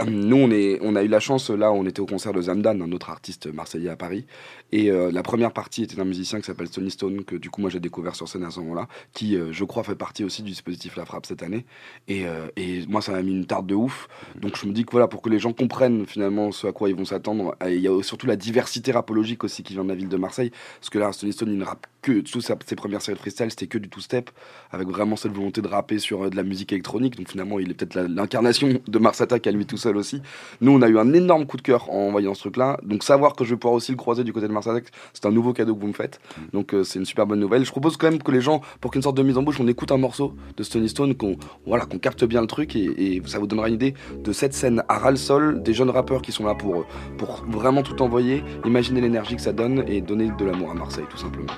Euh, 0.00 0.04
Nous, 0.04 0.36
on, 0.36 0.50
est, 0.50 0.78
on 0.82 0.96
a 0.96 1.02
eu 1.02 1.08
la 1.08 1.20
chance, 1.20 1.50
là, 1.50 1.72
on 1.72 1.84
était 1.86 2.00
au 2.00 2.06
concert 2.06 2.32
de 2.32 2.40
Zamdan, 2.42 2.80
un 2.80 2.92
autre 2.92 3.10
artiste 3.10 3.52
marseillais 3.52 3.90
à 3.90 3.96
Paris. 3.96 4.24
Et 4.72 4.90
euh, 4.90 5.10
la 5.10 5.22
première 5.22 5.52
partie 5.52 5.82
était 5.82 5.96
d'un 5.96 6.04
musicien 6.04 6.40
qui 6.40 6.46
s'appelle 6.46 6.68
Stony 6.68 6.90
Stone, 6.90 7.24
que 7.24 7.36
du 7.36 7.50
coup, 7.50 7.60
moi, 7.60 7.70
j'ai 7.70 7.80
découvert 7.80 8.14
sur 8.14 8.28
scène 8.28 8.44
à 8.44 8.50
ce 8.50 8.60
moment-là, 8.60 8.88
qui, 9.12 9.36
euh, 9.36 9.52
je 9.52 9.64
crois, 9.64 9.82
fait 9.82 9.94
partie 9.94 10.24
aussi 10.24 10.42
du 10.42 10.50
dispositif 10.50 10.96
La 10.96 11.04
Frappe 11.04 11.26
cette 11.26 11.42
année. 11.42 11.66
Et, 12.06 12.26
euh, 12.26 12.46
et 12.56 12.86
moi, 12.86 13.02
ça 13.02 13.12
m'a 13.12 13.22
mis 13.22 13.32
une 13.32 13.46
tarte 13.46 13.66
de 13.66 13.74
ouf. 13.74 14.08
Donc, 14.36 14.56
je 14.56 14.66
me 14.66 14.72
dis 14.72 14.84
que 14.84 14.90
voilà, 14.92 15.08
pour 15.08 15.22
que 15.22 15.28
les 15.28 15.38
gens 15.38 15.52
comprennent 15.52 16.06
finalement 16.06 16.52
ce 16.52 16.66
à 16.66 16.72
quoi 16.72 16.88
ils 16.88 16.94
vont 16.94 17.04
s'attendre, 17.04 17.17
il 17.66 17.80
y 17.80 17.88
a 17.88 18.02
surtout 18.02 18.26
la 18.26 18.36
diversité 18.36 18.92
rapologique 18.92 19.44
aussi 19.44 19.62
qui 19.62 19.72
vient 19.74 19.84
de 19.84 19.88
la 19.88 19.94
ville 19.94 20.08
de 20.08 20.16
Marseille. 20.16 20.50
Parce 20.80 20.90
que 20.90 20.98
là, 20.98 21.12
Stony 21.12 21.32
Stone, 21.32 21.50
il 21.50 21.58
ne 21.58 21.64
rappe 21.64 21.86
que, 22.00 22.22
sous 22.26 22.40
sa- 22.40 22.56
ses 22.64 22.76
premières 22.76 23.02
séries 23.02 23.16
de 23.16 23.20
freestyle, 23.20 23.50
c'était 23.50 23.66
que 23.66 23.78
du 23.78 23.88
two-step, 23.88 24.30
avec 24.70 24.88
vraiment 24.88 25.16
cette 25.16 25.32
volonté 25.32 25.60
de 25.62 25.68
rapper 25.68 25.98
sur 25.98 26.24
euh, 26.24 26.30
de 26.30 26.36
la 26.36 26.44
musique 26.44 26.72
électronique. 26.72 27.16
Donc, 27.16 27.28
finalement, 27.28 27.58
il 27.58 27.70
est 27.70 27.74
peut-être 27.74 27.96
l'incarnation 28.08 28.80
de 28.86 28.98
Mars 28.98 29.20
Attack 29.20 29.46
à 29.46 29.50
lui 29.50 29.66
tout 29.66 29.76
seul 29.76 29.96
aussi. 29.96 30.22
Nous, 30.60 30.70
on 30.70 30.80
a 30.82 30.88
eu 30.88 30.98
un 30.98 31.12
énorme 31.12 31.46
coup 31.46 31.56
de 31.56 31.62
cœur 31.62 31.90
en 31.90 32.10
voyant 32.10 32.34
ce 32.34 32.40
truc-là. 32.40 32.78
Donc, 32.84 33.02
savoir 33.02 33.34
que 33.34 33.44
je 33.44 33.50
vais 33.50 33.56
pouvoir 33.58 33.74
aussi 33.74 33.90
le 33.90 33.96
croiser 33.96 34.22
du 34.24 34.32
côté 34.32 34.46
de 34.46 34.52
Mars 34.52 34.66
Attack, 34.68 34.86
c'est 35.12 35.26
un 35.26 35.32
nouveau 35.32 35.52
cadeau 35.52 35.74
que 35.74 35.80
vous 35.80 35.88
me 35.88 35.92
faites. 35.92 36.20
Donc, 36.52 36.72
euh, 36.72 36.84
c'est 36.84 36.98
une 36.98 37.04
super 37.04 37.26
bonne 37.26 37.40
nouvelle. 37.40 37.64
Je 37.64 37.70
propose 37.70 37.96
quand 37.96 38.10
même 38.10 38.22
que 38.22 38.30
les 38.30 38.40
gens, 38.40 38.60
pour 38.80 38.92
qu'une 38.92 39.02
sorte 39.02 39.16
de 39.16 39.22
mise 39.22 39.36
en 39.36 39.42
bouche, 39.42 39.58
on 39.60 39.66
écoute 39.66 39.90
un 39.90 39.98
morceau 39.98 40.34
de 40.56 40.62
Stony 40.62 40.88
Stone, 40.88 41.14
qu'on 41.16 41.36
voilà, 41.66 41.84
qu'on 41.84 41.98
capte 41.98 42.24
bien 42.24 42.40
le 42.40 42.46
truc 42.46 42.76
et, 42.76 43.16
et 43.16 43.22
ça 43.26 43.38
vous 43.38 43.46
donnera 43.46 43.68
une 43.68 43.74
idée 43.74 43.94
de 44.22 44.32
cette 44.32 44.54
scène 44.54 44.82
à 44.88 44.98
ras 44.98 45.10
le 45.10 45.16
sol, 45.16 45.62
des 45.62 45.74
jeunes 45.74 45.90
rappeurs 45.90 46.22
qui 46.22 46.30
sont 46.32 46.44
là 46.44 46.54
pour, 46.54 46.76
euh, 46.76 46.84
pour 47.16 47.44
vraiment 47.48 47.82
tout 47.82 48.00
envoyer, 48.02 48.44
imaginer 48.64 49.00
l'énergie 49.00 49.36
que 49.36 49.42
ça 49.42 49.52
donne 49.52 49.84
et 49.86 50.00
donner 50.00 50.30
de 50.38 50.44
l'amour 50.44 50.70
à 50.70 50.74
Marseille, 50.74 51.04
tout 51.10 51.16
simplement. 51.16 51.52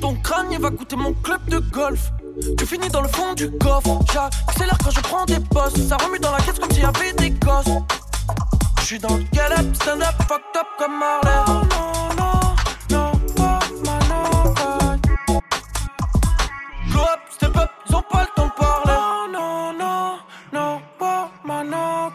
Ton 0.00 0.14
crâne, 0.22 0.46
va 0.58 0.70
mon 0.96 1.12
club 1.14 1.40
de 1.48 1.58
golf. 1.70 2.12
Tu 2.56 2.66
finis 2.66 2.88
dans 2.88 3.02
le 3.02 3.08
fond 3.08 3.34
du 3.34 3.50
coffre. 3.58 4.00
J'accélère 4.12 4.78
quand 4.82 4.90
je 4.90 5.00
prends 5.00 5.24
des 5.24 5.40
postes. 5.40 5.88
Ça 5.88 5.96
remue 5.96 6.18
dans 6.18 6.32
la 6.32 6.38
caisse 6.38 6.58
comme 6.58 6.70
s'il 6.70 6.82
y 6.82 6.86
avait 6.86 7.12
des 7.12 7.30
gosses. 7.30 7.66
J'suis 8.82 8.98
dans 8.98 9.16
le 9.16 9.24
galop, 9.32 9.74
stand 9.74 10.02
up, 10.02 10.14
fucked 10.26 10.56
up 10.56 10.66
comme 10.78 10.98
Marley. 10.98 11.30
Oh 11.46 11.52
non, 11.52 12.08
non, 12.16 12.40
non, 12.90 13.12
pas 13.36 13.58
ma 13.84 13.98
non, 14.08 15.40
Go 16.90 17.00
up, 17.00 17.20
step 17.30 17.56
up, 17.56 17.70
ils 17.86 17.96
ont 17.96 18.02
pas 18.10 18.22
le 18.22 18.28
temps 18.34 18.46
de 18.46 18.52
parler. 18.52 18.98
Non, 19.30 19.74
non, 19.74 19.74
non, 19.78 20.18
non, 20.54 20.80
pas 20.98 21.30
ma 21.44 21.62
non, 21.62 22.10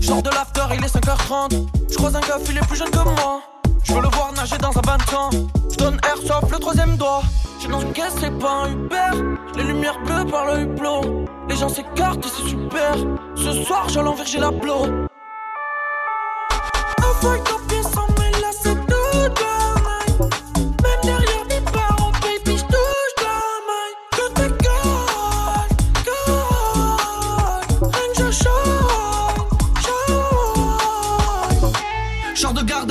Genre 0.00 0.22
de 0.22 0.30
l'after, 0.30 0.62
il 0.76 0.84
est 0.84 0.94
5h30. 0.94 1.66
J'croise 1.90 2.14
un 2.14 2.20
gars, 2.20 2.38
il 2.48 2.56
est 2.56 2.66
plus 2.68 2.76
jeune 2.76 2.90
que 2.90 2.98
moi. 2.98 3.42
J'veux 3.82 4.02
le 4.02 4.08
voir 4.08 4.32
nager 4.32 4.58
dans 4.58 4.76
un 4.78 4.82
bain 4.82 4.98
de 4.98 5.10
sang. 5.10 5.30
J'donne 5.72 5.98
air 6.04 6.18
sauf 6.24 6.48
le 6.52 6.58
troisième 6.58 6.96
doigt. 6.96 7.22
J'suis 7.58 7.68
dans 7.68 7.80
une 7.80 7.92
caisse, 7.92 8.14
c'est 8.20 8.38
pas 8.38 8.64
un 8.64 8.72
Uber. 8.72 9.35
Les 9.56 9.64
lumières 9.64 9.98
bleues 10.04 10.30
par 10.30 10.54
le 10.54 10.62
hublot. 10.62 11.24
Les 11.48 11.56
gens 11.56 11.68
s'écartent 11.68 12.24
et 12.24 12.28
c'est 12.28 12.48
super. 12.48 12.96
Ce 13.34 13.52
soir, 13.64 13.88
j'allais 13.88 14.08
envers, 14.08 14.26
j'ai 14.26 14.38
la 14.38 14.50
blow. 14.50 14.86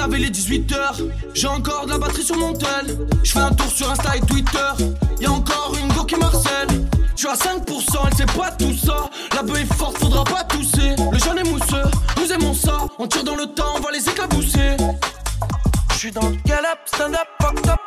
Avec 0.05 0.19
les 0.19 0.29
18h. 0.29 1.01
J'ai 1.33 1.47
encore 1.47 1.87
de 1.87 1.89
la 1.89 1.97
batterie 1.97 2.21
sur 2.21 2.37
mon 2.37 2.53
tel. 2.53 2.95
J'fais 3.23 3.39
un 3.39 3.49
tour 3.49 3.65
sur 3.65 3.89
Insta 3.89 4.15
et 4.15 4.21
Twitter. 4.21 4.59
Y'a 5.19 5.31
encore 5.31 5.75
une 5.81 5.91
go 5.93 6.03
qui 6.03 6.15
marcelle. 6.15 6.67
J'suis 7.15 7.27
à 7.27 7.33
5%, 7.33 7.65
elle 8.05 8.15
sait 8.15 8.25
pas 8.27 8.51
tout 8.51 8.75
ça. 8.75 9.09
La 9.33 9.41
beuh 9.41 9.57
est 9.57 9.73
forte, 9.73 9.97
faudra 9.97 10.23
pas 10.23 10.43
tousser. 10.43 10.95
Le 11.11 11.17
jaune 11.17 11.39
est 11.39 11.49
mousseux, 11.49 11.89
nous 12.17 12.31
aimons 12.31 12.53
ça. 12.53 12.85
On 12.99 13.07
tire 13.07 13.23
dans 13.23 13.35
le 13.35 13.47
temps, 13.47 13.73
on 13.77 13.79
va 13.79 13.89
les 13.91 14.07
éclabousser. 14.07 14.77
J'suis 15.95 16.11
dans 16.11 16.29
le 16.29 16.35
galop, 16.45 16.77
stand 16.85 17.15
up, 17.15 17.27
fucked 17.41 17.84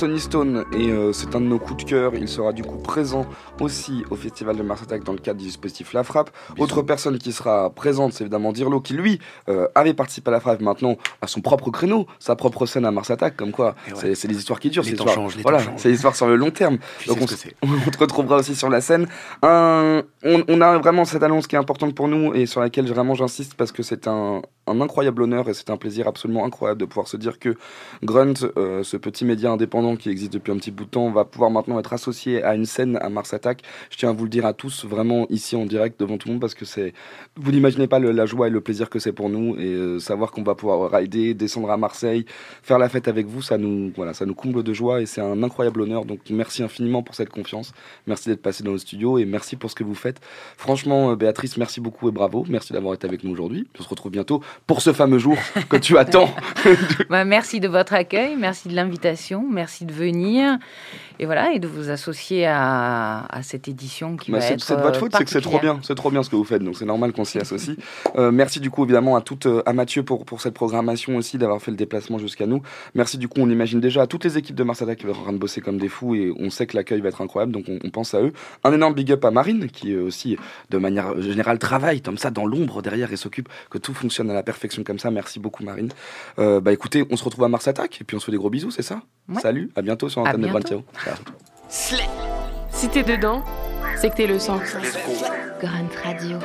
Stony 0.00 0.18
Stone 0.18 0.64
et 0.72 0.88
euh, 0.90 1.12
c'est 1.12 1.36
un 1.36 1.42
de 1.42 1.44
nos 1.44 1.58
coups 1.58 1.84
de 1.84 1.90
cœur. 1.90 2.14
Il 2.14 2.26
sera 2.26 2.54
du 2.54 2.62
coup 2.62 2.78
présent 2.78 3.26
aussi 3.60 4.02
au 4.08 4.16
Festival 4.16 4.56
de 4.56 4.62
Mars 4.62 4.80
Attack 4.82 5.04
dans 5.04 5.12
le 5.12 5.18
cadre 5.18 5.38
du 5.38 5.44
dispositif 5.44 5.92
La 5.92 6.04
Frappe. 6.04 6.30
Autre 6.56 6.80
personne 6.80 7.18
qui 7.18 7.32
sera 7.32 7.68
présente, 7.68 8.14
c'est 8.14 8.24
évidemment 8.24 8.50
Dirlo 8.52 8.80
qui 8.80 8.94
lui 8.94 9.18
euh, 9.50 9.68
avait 9.74 9.92
participé 9.92 10.30
à 10.30 10.32
La 10.32 10.40
Frappe, 10.40 10.62
maintenant 10.62 10.96
à 11.20 11.26
son 11.26 11.42
propre 11.42 11.70
créneau, 11.70 12.06
sa 12.18 12.34
propre 12.34 12.64
scène 12.64 12.86
à 12.86 12.90
Mars 12.90 13.10
Attack. 13.10 13.36
Comme 13.36 13.52
quoi, 13.52 13.74
c'est 13.94 14.14
c'est 14.14 14.26
des 14.26 14.38
histoires 14.38 14.58
qui 14.58 14.70
durent. 14.70 14.84
Les 14.84 14.92
c'est 14.92 14.96
temps 14.96 15.06
changent, 15.08 15.36
les 15.36 15.42
voilà, 15.42 15.60
c'est 15.76 15.90
des 15.90 15.96
histoires 15.96 16.16
sur 16.16 16.28
le 16.28 16.36
long 16.36 16.50
terme. 16.50 16.78
Tu 17.00 17.08
Donc 17.08 17.18
on, 17.20 17.68
on 17.86 17.90
te 17.90 17.98
retrouvera 17.98 18.36
aussi 18.36 18.54
sur 18.54 18.70
la 18.70 18.80
scène. 18.80 19.06
Un- 19.42 20.02
on, 20.24 20.42
on 20.48 20.60
a 20.62 20.78
vraiment 20.78 21.04
cette 21.04 21.22
annonce 21.22 21.46
qui 21.46 21.56
est 21.56 21.58
importante 21.58 21.94
pour 21.94 22.08
nous 22.08 22.32
et 22.32 22.46
sur 22.46 22.62
laquelle 22.62 22.86
vraiment 22.90 23.14
j'insiste 23.14 23.52
parce 23.54 23.70
que 23.70 23.82
c'est 23.82 24.08
un, 24.08 24.40
un 24.66 24.80
incroyable 24.80 25.22
honneur 25.24 25.50
et 25.50 25.52
c'est 25.54 25.68
un 25.68 25.76
plaisir 25.76 26.08
absolument 26.08 26.46
incroyable 26.46 26.80
de 26.80 26.86
pouvoir 26.86 27.06
se 27.06 27.18
dire 27.18 27.38
que 27.38 27.54
Grunt, 28.02 28.32
euh, 28.56 28.82
ce 28.82 28.96
petit 28.96 29.26
média 29.26 29.50
indépendant 29.50 29.89
qui 29.96 30.08
existe 30.10 30.32
depuis 30.32 30.52
un 30.52 30.56
petit 30.56 30.70
bout 30.70 30.84
de 30.84 30.90
temps, 30.90 31.10
va 31.10 31.24
pouvoir 31.24 31.50
maintenant 31.50 31.78
être 31.78 31.92
associé 31.92 32.42
à 32.42 32.54
une 32.54 32.66
scène 32.66 32.98
à 33.00 33.08
Mars 33.08 33.32
Attack. 33.34 33.62
Je 33.90 33.96
tiens 33.96 34.10
à 34.10 34.12
vous 34.12 34.24
le 34.24 34.30
dire 34.30 34.46
à 34.46 34.52
tous 34.52 34.84
vraiment 34.84 35.26
ici 35.30 35.56
en 35.56 35.66
direct 35.66 35.98
devant 36.00 36.18
tout 36.18 36.28
le 36.28 36.34
monde 36.34 36.40
parce 36.40 36.54
que 36.54 36.64
c'est, 36.64 36.92
vous 37.36 37.52
n'imaginez 37.52 37.86
pas 37.86 37.98
le- 37.98 38.10
la 38.12 38.26
joie 38.26 38.48
et 38.48 38.50
le 38.50 38.60
plaisir 38.60 38.90
que 38.90 38.98
c'est 38.98 39.12
pour 39.12 39.28
nous 39.28 39.56
et 39.58 39.64
euh, 39.66 39.98
savoir 39.98 40.30
qu'on 40.32 40.42
va 40.42 40.54
pouvoir 40.54 40.90
rider, 40.90 41.34
descendre 41.34 41.70
à 41.70 41.76
Marseille, 41.76 42.24
faire 42.62 42.78
la 42.78 42.88
fête 42.88 43.08
avec 43.08 43.26
vous, 43.26 43.42
ça 43.42 43.58
nous, 43.58 43.92
voilà, 43.96 44.14
ça 44.14 44.26
nous 44.26 44.34
comble 44.34 44.62
de 44.62 44.72
joie 44.72 45.00
et 45.00 45.06
c'est 45.06 45.20
un 45.20 45.42
incroyable 45.42 45.80
honneur. 45.82 46.04
Donc 46.04 46.20
merci 46.30 46.62
infiniment 46.62 47.02
pour 47.02 47.14
cette 47.14 47.30
confiance. 47.30 47.72
Merci 48.06 48.28
d'être 48.28 48.42
passé 48.42 48.62
dans 48.64 48.72
le 48.72 48.78
studio 48.78 49.18
et 49.18 49.24
merci 49.24 49.56
pour 49.56 49.70
ce 49.70 49.74
que 49.74 49.84
vous 49.84 49.94
faites. 49.94 50.20
Franchement, 50.56 51.10
euh, 51.10 51.16
Béatrice, 51.16 51.56
merci 51.56 51.80
beaucoup 51.80 52.08
et 52.08 52.12
bravo. 52.12 52.44
Merci 52.48 52.72
d'avoir 52.72 52.94
été 52.94 53.06
avec 53.06 53.24
nous 53.24 53.32
aujourd'hui. 53.32 53.66
On 53.78 53.82
se 53.82 53.88
retrouve 53.88 54.12
bientôt 54.12 54.42
pour 54.66 54.82
ce 54.82 54.92
fameux 54.92 55.18
jour 55.18 55.36
que 55.68 55.76
tu 55.76 55.96
attends. 55.98 56.30
Bah, 57.08 57.24
merci 57.24 57.60
de 57.60 57.68
votre 57.68 57.94
accueil, 57.94 58.36
merci 58.36 58.68
de 58.68 58.74
l'invitation, 58.74 59.44
merci 59.50 59.79
de 59.84 59.92
venir 59.92 60.58
et 61.18 61.26
voilà 61.26 61.52
et 61.52 61.58
de 61.58 61.68
vous 61.68 61.90
associer 61.90 62.46
à, 62.46 63.26
à 63.28 63.42
cette 63.42 63.68
édition 63.68 64.16
qui 64.16 64.32
Bah, 64.32 64.38
va 64.38 64.46
être 64.46 64.64
c'est 64.64 64.76
de 64.76 64.80
votre 64.80 64.96
euh, 64.96 65.00
faute, 65.00 65.14
c'est 65.16 65.24
que 65.24 65.30
c'est 65.30 65.40
trop 65.40 65.58
bien, 65.58 65.78
c'est 65.82 65.94
trop 65.94 66.10
bien 66.10 66.22
ce 66.22 66.30
que 66.30 66.36
vous 66.36 66.44
faites, 66.44 66.62
donc 66.62 66.76
c'est 66.76 66.84
normal 66.84 67.12
qu'on 67.12 67.24
s'y 67.24 67.38
associe. 67.38 67.76
Euh, 68.16 68.30
merci 68.30 68.60
du 68.60 68.70
coup 68.70 68.84
évidemment 68.84 69.16
à 69.16 69.20
toute, 69.20 69.46
euh, 69.46 69.62
à 69.66 69.72
Mathieu 69.72 70.02
pour, 70.02 70.24
pour 70.24 70.40
cette 70.40 70.54
programmation 70.54 71.16
aussi, 71.16 71.38
d'avoir 71.38 71.60
fait 71.60 71.70
le 71.70 71.76
déplacement 71.76 72.18
jusqu'à 72.18 72.46
nous. 72.46 72.62
Merci 72.94 73.18
du 73.18 73.28
coup, 73.28 73.40
on 73.40 73.50
imagine 73.50 73.80
déjà 73.80 74.02
à 74.02 74.06
toutes 74.06 74.24
les 74.24 74.38
équipes 74.38 74.56
de 74.56 74.64
Mars 74.64 74.80
Attack 74.82 74.98
qui 74.98 75.06
vont 75.06 75.12
être 75.12 75.20
en 75.20 75.24
train 75.24 75.32
de 75.32 75.38
bosser 75.38 75.60
comme 75.60 75.78
des 75.78 75.88
fous 75.88 76.14
et 76.14 76.32
on 76.38 76.50
sait 76.50 76.66
que 76.66 76.76
l'accueil 76.76 77.00
va 77.00 77.08
être 77.08 77.20
incroyable, 77.20 77.52
donc 77.52 77.64
on, 77.68 77.78
on 77.84 77.90
pense 77.90 78.14
à 78.14 78.20
eux. 78.22 78.32
Un 78.64 78.72
énorme 78.72 78.94
big 78.94 79.12
up 79.12 79.24
à 79.24 79.30
Marine 79.30 79.68
qui 79.68 79.96
aussi 79.96 80.36
de 80.70 80.78
manière 80.78 81.20
générale 81.20 81.58
travaille 81.58 82.00
comme 82.00 82.18
ça 82.18 82.30
dans 82.30 82.46
l'ombre 82.46 82.82
derrière 82.82 83.12
et 83.12 83.16
s'occupe 83.16 83.48
que 83.68 83.78
tout 83.78 83.94
fonctionne 83.94 84.30
à 84.30 84.34
la 84.34 84.42
perfection 84.42 84.82
comme 84.84 84.98
ça. 84.98 85.10
Merci 85.10 85.38
beaucoup 85.38 85.64
Marine. 85.64 85.90
Euh, 86.38 86.60
bah 86.60 86.72
écoutez, 86.72 87.06
on 87.10 87.16
se 87.16 87.24
retrouve 87.24 87.44
à 87.44 87.48
Mars 87.48 87.68
Attack 87.68 88.00
et 88.00 88.04
puis 88.04 88.16
on 88.16 88.20
se 88.20 88.26
fait 88.26 88.32
des 88.32 88.38
gros 88.38 88.50
bisous, 88.50 88.70
c'est 88.70 88.82
ça? 88.82 89.02
Ouais. 89.28 89.40
Salut, 89.40 89.69
à 89.76 89.82
bientôt 89.82 90.08
sur 90.08 90.22
Antenne 90.22 90.40
de 90.40 90.48
Brand. 90.48 90.62
bientôt. 90.62 90.84
Ciao. 91.04 91.14
Ciao. 91.68 92.00
Si 92.70 92.88
t'es 92.88 93.02
dedans, 93.02 93.44
c'est 93.96 94.10
que 94.10 94.16
t'es 94.16 94.26
le 94.26 94.38
sang. 94.38 94.58
Grunt 95.60 95.88
Radio. 96.02 96.38